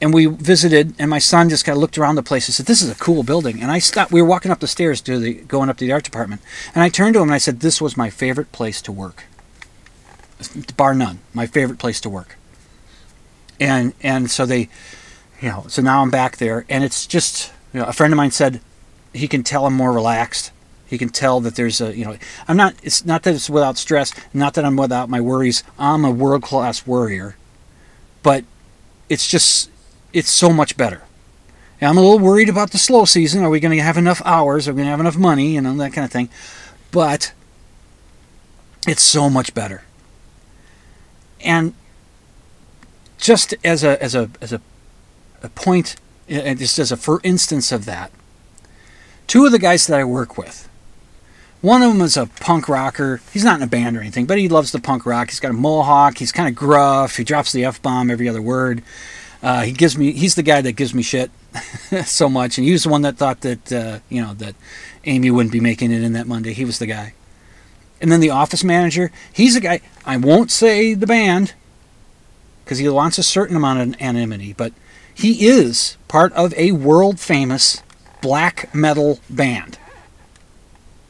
And 0.00 0.14
we 0.14 0.26
visited, 0.26 0.94
and 0.98 1.10
my 1.10 1.18
son 1.18 1.48
just 1.48 1.64
kind 1.64 1.76
of 1.76 1.80
looked 1.80 1.98
around 1.98 2.14
the 2.14 2.22
place 2.22 2.46
and 2.46 2.54
said, 2.54 2.66
"This 2.66 2.82
is 2.82 2.90
a 2.90 2.94
cool 2.94 3.24
building." 3.24 3.60
And 3.60 3.70
I 3.70 3.80
stopped. 3.80 4.12
We 4.12 4.22
were 4.22 4.28
walking 4.28 4.52
up 4.52 4.60
the 4.60 4.68
stairs 4.68 5.00
to 5.02 5.18
the 5.18 5.34
going 5.34 5.68
up 5.68 5.76
to 5.78 5.84
the 5.84 5.92
art 5.92 6.04
department, 6.04 6.40
and 6.74 6.84
I 6.84 6.88
turned 6.88 7.14
to 7.14 7.20
him 7.20 7.28
and 7.28 7.34
I 7.34 7.38
said, 7.38 7.60
"This 7.60 7.80
was 7.80 7.96
my 7.96 8.08
favorite 8.08 8.52
place 8.52 8.80
to 8.82 8.92
work, 8.92 9.24
bar 10.76 10.94
none. 10.94 11.18
My 11.34 11.46
favorite 11.46 11.80
place 11.80 12.00
to 12.02 12.08
work." 12.08 12.36
And 13.58 13.92
and 14.00 14.30
so 14.30 14.46
they, 14.46 14.68
you 15.40 15.48
know, 15.48 15.64
so 15.66 15.82
now 15.82 16.02
I'm 16.02 16.10
back 16.10 16.36
there, 16.36 16.64
and 16.68 16.84
it's 16.84 17.04
just 17.06 17.50
you 17.72 17.80
know, 17.80 17.86
a 17.86 17.92
friend 17.92 18.12
of 18.12 18.16
mine 18.16 18.30
said 18.30 18.60
he 19.12 19.26
can 19.26 19.42
tell 19.42 19.66
I'm 19.66 19.74
more 19.74 19.92
relaxed 19.92 20.52
he 20.88 20.96
can 20.96 21.10
tell 21.10 21.40
that 21.40 21.54
there's 21.54 21.80
a, 21.80 21.94
you 21.94 22.04
know, 22.04 22.16
I'm 22.48 22.56
not, 22.56 22.74
it's 22.82 23.04
not 23.04 23.22
that 23.24 23.34
it's 23.34 23.50
without 23.50 23.76
stress, 23.76 24.12
not 24.32 24.54
that 24.54 24.64
I'm 24.64 24.76
without 24.76 25.10
my 25.10 25.20
worries. 25.20 25.62
I'm 25.78 26.02
a 26.04 26.10
world 26.10 26.42
class 26.42 26.86
worrier. 26.86 27.36
But 28.22 28.44
it's 29.10 29.28
just, 29.28 29.70
it's 30.12 30.30
so 30.30 30.50
much 30.50 30.76
better. 30.76 31.02
I'm 31.80 31.96
a 31.96 32.00
little 32.00 32.18
worried 32.18 32.48
about 32.48 32.72
the 32.72 32.78
slow 32.78 33.04
season. 33.04 33.44
Are 33.44 33.50
we 33.50 33.60
going 33.60 33.76
to 33.76 33.82
have 33.82 33.96
enough 33.96 34.20
hours? 34.24 34.66
Are 34.66 34.72
we 34.72 34.78
going 34.78 34.86
to 34.86 34.90
have 34.90 35.00
enough 35.00 35.16
money? 35.16 35.54
You 35.54 35.60
know, 35.60 35.76
that 35.76 35.92
kind 35.92 36.04
of 36.04 36.10
thing. 36.10 36.28
But 36.90 37.32
it's 38.86 39.02
so 39.02 39.30
much 39.30 39.54
better. 39.54 39.84
And 41.40 41.74
just 43.16 43.54
as 43.62 43.84
a, 43.84 44.02
as 44.02 44.14
a, 44.14 44.30
as 44.40 44.52
a, 44.52 44.60
a 45.42 45.48
point, 45.50 45.96
just 46.28 46.78
as 46.80 46.90
a 46.90 46.96
for 46.96 47.20
instance 47.22 47.70
of 47.70 47.84
that, 47.84 48.10
two 49.28 49.46
of 49.46 49.52
the 49.52 49.58
guys 49.58 49.86
that 49.86 50.00
I 50.00 50.04
work 50.04 50.36
with, 50.36 50.68
one 51.60 51.82
of 51.82 51.92
them 51.92 52.02
is 52.02 52.16
a 52.16 52.26
punk 52.26 52.68
rocker. 52.68 53.20
He's 53.32 53.44
not 53.44 53.56
in 53.56 53.62
a 53.62 53.68
band 53.68 53.96
or 53.96 54.00
anything, 54.00 54.26
but 54.26 54.38
he 54.38 54.48
loves 54.48 54.72
the 54.72 54.80
punk 54.80 55.04
rock. 55.04 55.30
He's 55.30 55.40
got 55.40 55.50
a 55.50 55.54
mohawk. 55.54 56.18
He's 56.18 56.32
kind 56.32 56.48
of 56.48 56.54
gruff. 56.54 57.16
He 57.16 57.24
drops 57.24 57.52
the 57.52 57.64
f 57.64 57.82
bomb 57.82 58.10
every 58.10 58.28
other 58.28 58.42
word. 58.42 58.82
Uh, 59.42 59.62
he 59.62 59.72
gives 59.72 59.96
me. 59.96 60.12
He's 60.12 60.34
the 60.34 60.42
guy 60.42 60.60
that 60.60 60.72
gives 60.72 60.94
me 60.94 61.02
shit 61.02 61.30
so 62.04 62.28
much, 62.28 62.58
and 62.58 62.66
he 62.66 62.72
was 62.72 62.84
the 62.84 62.88
one 62.88 63.02
that 63.02 63.16
thought 63.16 63.40
that 63.42 63.72
uh, 63.72 63.98
you 64.08 64.20
know 64.20 64.34
that 64.34 64.54
Amy 65.04 65.30
wouldn't 65.30 65.52
be 65.52 65.60
making 65.60 65.92
it 65.92 66.02
in 66.02 66.12
that 66.14 66.26
Monday. 66.26 66.52
He 66.52 66.64
was 66.64 66.78
the 66.78 66.86
guy. 66.86 67.14
And 68.00 68.12
then 68.12 68.20
the 68.20 68.30
office 68.30 68.62
manager. 68.62 69.10
He's 69.32 69.56
a 69.56 69.60
guy. 69.60 69.80
I 70.04 70.16
won't 70.16 70.50
say 70.50 70.94
the 70.94 71.06
band 71.06 71.54
because 72.64 72.78
he 72.78 72.88
wants 72.88 73.18
a 73.18 73.22
certain 73.22 73.56
amount 73.56 73.80
of 73.80 74.00
anonymity, 74.00 74.52
but 74.52 74.72
he 75.12 75.46
is 75.46 75.96
part 76.06 76.32
of 76.34 76.54
a 76.54 76.72
world 76.72 77.18
famous 77.18 77.82
black 78.20 78.72
metal 78.74 79.20
band 79.28 79.78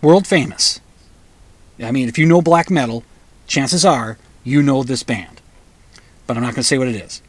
world 0.00 0.26
famous. 0.26 0.80
I 1.80 1.90
mean, 1.90 2.08
if 2.08 2.18
you 2.18 2.26
know 2.26 2.42
black 2.42 2.70
metal, 2.70 3.04
chances 3.46 3.84
are 3.84 4.18
you 4.44 4.62
know 4.62 4.82
this 4.82 5.02
band. 5.02 5.40
But 6.26 6.36
I'm 6.36 6.42
not 6.42 6.54
going 6.54 6.62
to 6.62 6.64
say 6.64 6.78
what 6.78 6.88
it 6.88 6.96
is. 6.96 7.22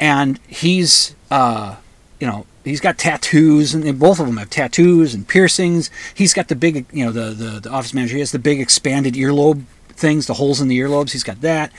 And 0.00 0.40
he's, 0.48 1.14
uh, 1.30 1.76
you 2.18 2.26
know, 2.26 2.46
he's 2.64 2.80
got 2.80 2.96
tattoos, 2.98 3.74
and 3.74 3.98
both 3.98 4.18
of 4.18 4.26
them 4.26 4.38
have 4.38 4.48
tattoos 4.48 5.14
and 5.14 5.28
piercings. 5.28 5.90
He's 6.14 6.32
got 6.32 6.48
the 6.48 6.56
big, 6.56 6.86
you 6.90 7.04
know, 7.04 7.12
the, 7.12 7.34
the, 7.34 7.60
the 7.60 7.70
office 7.70 7.92
manager, 7.92 8.14
he 8.14 8.20
has 8.20 8.32
the 8.32 8.38
big 8.38 8.60
expanded 8.60 9.14
earlobe 9.14 9.64
things, 9.90 10.26
the 10.26 10.34
holes 10.34 10.60
in 10.60 10.68
the 10.68 10.78
earlobes. 10.80 11.12
He's 11.12 11.22
got 11.22 11.42
that. 11.42 11.70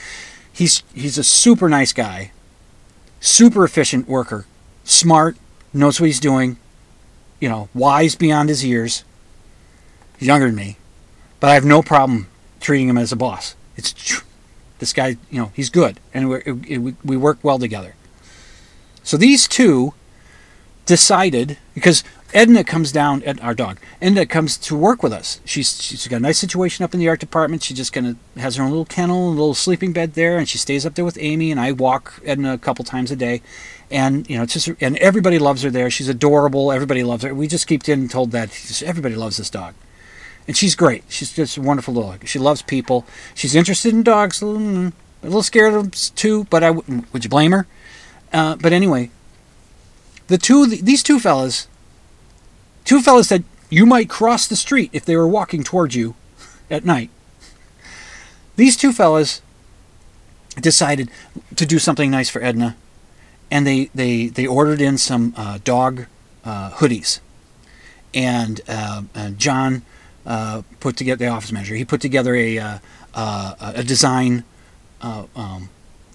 He's, 0.52 0.84
he's 0.94 1.18
a 1.18 1.24
super 1.24 1.68
nice 1.68 1.92
guy, 1.92 2.30
super 3.20 3.64
efficient 3.64 4.08
worker, 4.08 4.46
smart, 4.84 5.36
knows 5.72 6.00
what 6.00 6.06
he's 6.06 6.20
doing, 6.20 6.58
you 7.40 7.48
know, 7.48 7.68
wise 7.74 8.14
beyond 8.14 8.50
his 8.50 8.64
years. 8.64 9.02
He's 10.18 10.28
younger 10.28 10.46
than 10.46 10.54
me, 10.54 10.76
but 11.40 11.50
I 11.50 11.54
have 11.54 11.64
no 11.64 11.82
problem 11.82 12.28
treating 12.60 12.88
him 12.88 12.98
as 12.98 13.10
a 13.10 13.16
boss. 13.16 13.56
It's 13.76 14.22
this 14.78 14.92
guy, 14.92 15.16
you 15.30 15.40
know, 15.40 15.50
he's 15.54 15.70
good, 15.70 15.98
and 16.12 16.28
we 16.28 16.94
we 17.02 17.16
work 17.16 17.38
well 17.42 17.58
together. 17.58 17.94
So 19.02 19.16
these 19.16 19.48
two 19.48 19.94
decided 20.86 21.58
because 21.74 22.02
Edna 22.34 22.64
comes 22.64 22.92
down 22.92 23.22
at 23.24 23.42
our 23.42 23.54
dog. 23.54 23.78
Edna 24.00 24.24
comes 24.24 24.56
to 24.56 24.76
work 24.76 25.02
with 25.02 25.12
us. 25.12 25.40
She's 25.44 25.80
she's 25.82 26.08
got 26.08 26.16
a 26.16 26.20
nice 26.20 26.38
situation 26.38 26.82
up 26.82 26.94
in 26.94 27.00
the 27.00 27.08
art 27.08 27.20
department. 27.20 27.62
She 27.62 27.74
just 27.74 27.92
kind 27.92 28.06
of 28.06 28.16
has 28.40 28.56
her 28.56 28.64
own 28.64 28.70
little 28.70 28.86
kennel, 28.86 29.28
and 29.28 29.38
a 29.38 29.40
little 29.40 29.54
sleeping 29.54 29.92
bed 29.92 30.14
there, 30.14 30.38
and 30.38 30.48
she 30.48 30.56
stays 30.56 30.86
up 30.86 30.94
there 30.94 31.04
with 31.04 31.18
Amy. 31.20 31.50
And 31.50 31.60
I 31.60 31.72
walk 31.72 32.20
Edna 32.24 32.54
a 32.54 32.58
couple 32.58 32.84
times 32.84 33.10
a 33.10 33.16
day, 33.16 33.42
and 33.90 34.28
you 34.30 34.36
know, 34.36 34.44
it's 34.44 34.54
just 34.54 34.68
and 34.80 34.96
everybody 34.96 35.38
loves 35.38 35.62
her 35.62 35.70
there. 35.70 35.90
She's 35.90 36.08
adorable. 36.08 36.72
Everybody 36.72 37.04
loves 37.04 37.22
her. 37.22 37.34
We 37.34 37.46
just 37.48 37.66
keep 37.66 37.82
getting 37.82 38.08
told 38.08 38.30
that 38.30 38.50
just, 38.50 38.82
everybody 38.82 39.14
loves 39.14 39.36
this 39.36 39.50
dog, 39.50 39.74
and 40.48 40.56
she's 40.56 40.74
great. 40.74 41.04
She's 41.08 41.32
just 41.32 41.58
a 41.58 41.62
wonderful 41.62 41.92
dog. 41.92 42.26
She 42.26 42.38
loves 42.38 42.62
people. 42.62 43.04
She's 43.34 43.54
interested 43.54 43.92
in 43.92 44.02
dogs. 44.02 44.40
A 44.40 44.46
little, 44.46 45.42
scared 45.42 45.74
of 45.74 45.82
them 45.82 45.90
too, 46.16 46.44
but 46.44 46.62
I 46.62 46.70
would 46.70 47.24
you 47.24 47.30
blame 47.30 47.52
her? 47.52 47.66
Uh, 48.32 48.56
but 48.56 48.72
anyway, 48.72 49.10
the 50.28 50.38
two 50.38 50.66
these 50.66 51.02
two 51.02 51.20
fellas 51.20 51.68
two 52.84 53.00
fellas 53.02 53.28
said 53.28 53.44
you 53.70 53.86
might 53.86 54.08
cross 54.08 54.46
the 54.46 54.56
street 54.56 54.90
if 54.92 55.04
they 55.04 55.16
were 55.16 55.28
walking 55.28 55.62
towards 55.62 55.94
you 55.94 56.14
at 56.70 56.84
night. 56.84 57.10
These 58.56 58.76
two 58.76 58.92
fellas 58.92 59.42
decided 60.60 61.10
to 61.56 61.64
do 61.64 61.78
something 61.78 62.10
nice 62.10 62.28
for 62.28 62.42
edna 62.42 62.76
and 63.50 63.66
they 63.66 63.90
they 63.94 64.26
they 64.28 64.46
ordered 64.46 64.80
in 64.80 64.96
some 64.98 65.34
uh, 65.36 65.58
dog 65.62 66.06
uh, 66.44 66.70
hoodies. 66.72 67.20
And, 68.14 68.60
uh, 68.68 69.02
john 69.36 69.82
uh, 70.26 70.62
put 70.80 70.96
together 70.96 71.24
the 71.24 71.30
office 71.30 71.52
manager 71.52 71.74
he 71.74 71.84
put 71.84 72.00
together 72.00 72.34
a 72.34 72.58
uh, 72.58 72.78
a 73.14 73.84
design 73.84 74.44
um, 75.00 75.68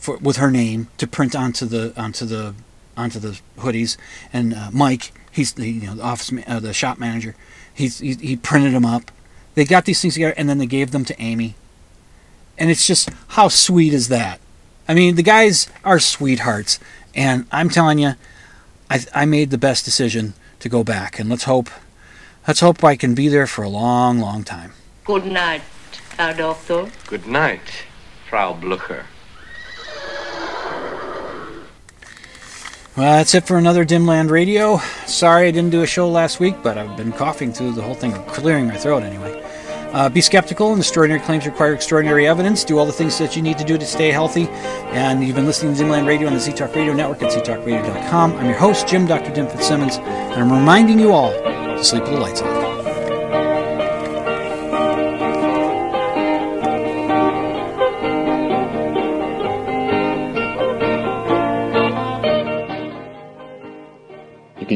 for, 0.08 0.16
with 0.20 0.38
her 0.38 0.50
name 0.50 0.88
to 0.98 1.06
print 1.06 1.36
onto 1.36 1.66
the 1.66 1.94
onto 2.02 2.26
the 2.26 2.56
onto 2.96 3.20
the 3.20 3.42
hoodies. 3.58 3.98
And 4.32 4.54
uh, 4.54 4.70
Mike, 4.72 5.12
he's 5.30 5.52
the 5.52 5.70
you 5.70 5.88
know 5.88 5.96
the 5.96 6.04
office 6.04 6.32
uh, 6.48 6.62
the 6.62 6.74
shop 6.74 6.98
manager. 6.98 7.36
He's 7.74 8.00
he, 8.00 8.14
he 8.14 8.38
printed 8.38 8.74
them 8.74 8.86
up. 8.86 9.12
They 9.56 9.66
got 9.66 9.84
these 9.84 10.02
things 10.02 10.14
together, 10.14 10.34
and 10.38 10.48
then 10.48 10.60
they 10.60 10.66
gave 10.66 10.92
them 10.92 11.04
to 11.06 11.22
Amy. 11.22 11.56
And 12.58 12.72
it's 12.72 12.88
just 12.88 13.10
how 13.36 13.50
sweet 13.50 13.94
is 13.94 14.08
that? 14.08 14.40
I 14.88 14.94
mean, 14.94 15.16
the 15.16 15.24
guys 15.24 15.68
are 15.84 16.00
sweethearts, 16.00 16.80
and 17.14 17.46
I'm 17.52 17.70
telling 17.70 18.00
you, 18.00 18.14
I 18.90 19.04
I 19.14 19.26
made 19.26 19.50
the 19.50 19.58
best 19.58 19.84
decision 19.84 20.36
to 20.62 20.70
go 20.70 20.86
back, 20.86 21.20
and 21.20 21.30
let's 21.30 21.44
hope, 21.44 21.70
let's 22.48 22.62
hope 22.62 22.82
I 22.82 22.96
can 22.96 23.14
be 23.14 23.28
there 23.28 23.46
for 23.46 23.64
a 23.64 23.70
long, 23.70 24.20
long 24.20 24.46
time. 24.46 24.72
Good 25.04 25.26
night, 25.26 25.64
Herr 26.18 26.34
Doctor. 26.34 26.90
Good 27.08 27.28
night, 27.28 27.84
Frau 28.30 28.54
Blucher. 28.54 29.06
Well, 32.98 33.18
that's 33.18 33.36
it 33.36 33.46
for 33.46 33.60
another 33.60 33.86
Dimland 33.86 34.32
Radio. 34.32 34.80
Sorry 35.06 35.48
I 35.48 35.52
didn't 35.52 35.70
do 35.70 35.84
a 35.84 35.86
show 35.86 36.10
last 36.10 36.40
week, 36.40 36.56
but 36.64 36.80
I've 36.80 36.98
been 36.98 37.12
coughing 37.12 37.54
through 37.54 37.74
the 37.74 37.82
whole 37.84 37.94
thing, 37.94 38.12
clearing 38.26 38.66
my 38.66 38.76
throat 38.76 39.04
anyway. 39.04 39.40
Uh, 39.94 40.10
be 40.10 40.20
skeptical, 40.20 40.72
and 40.72 40.82
extraordinary 40.82 41.24
claims 41.24 41.46
require 41.46 41.76
extraordinary 41.76 42.28
evidence. 42.28 42.64
Do 42.64 42.80
all 42.80 42.88
the 42.88 42.92
things 42.92 43.16
that 43.20 43.36
you 43.36 43.44
need 43.44 43.60
to 43.60 43.64
do 43.64 43.78
to 43.78 43.86
stay 43.86 44.10
healthy. 44.10 44.48
And 44.50 45.24
you've 45.24 45.36
been 45.36 45.46
listening 45.46 45.76
to 45.76 45.84
Dimland 45.84 46.08
Radio 46.08 46.26
on 46.26 46.34
the 46.34 46.40
Z 46.40 46.54
Talk 46.54 46.74
Radio 46.76 46.94
Network 46.94 47.22
at 47.22 47.32
ztalkradio.com. 47.32 48.34
I'm 48.34 48.46
your 48.48 48.58
host, 48.58 48.88
Jim 48.88 49.06
Dr. 49.06 49.32
Dim 49.32 49.48
Fitzsimmons, 49.48 49.98
and 49.98 50.42
I'm 50.42 50.52
reminding 50.52 50.98
you 50.98 51.12
all 51.12 51.34
to 51.34 51.84
sleep 51.84 52.02
with 52.02 52.14
the 52.14 52.20
lights 52.20 52.42
on. 52.42 52.67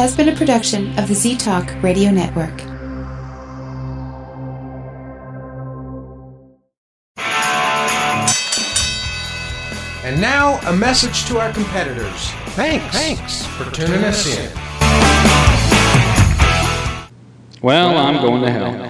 Has 0.00 0.16
been 0.16 0.30
a 0.30 0.34
production 0.34 0.98
of 0.98 1.08
the 1.08 1.14
Z 1.14 1.36
Talk 1.36 1.70
Radio 1.82 2.10
Network. 2.10 2.58
And 10.02 10.18
now, 10.18 10.58
a 10.66 10.74
message 10.74 11.26
to 11.26 11.38
our 11.38 11.52
competitors. 11.52 12.30
Thanks. 12.56 12.96
Thanks 12.96 13.44
for 13.44 13.70
tuning 13.70 14.02
us 14.02 14.26
in. 14.26 14.50
Well, 17.60 17.98
I'm 17.98 18.22
going 18.22 18.40
to 18.40 18.50
hell. 18.50 18.89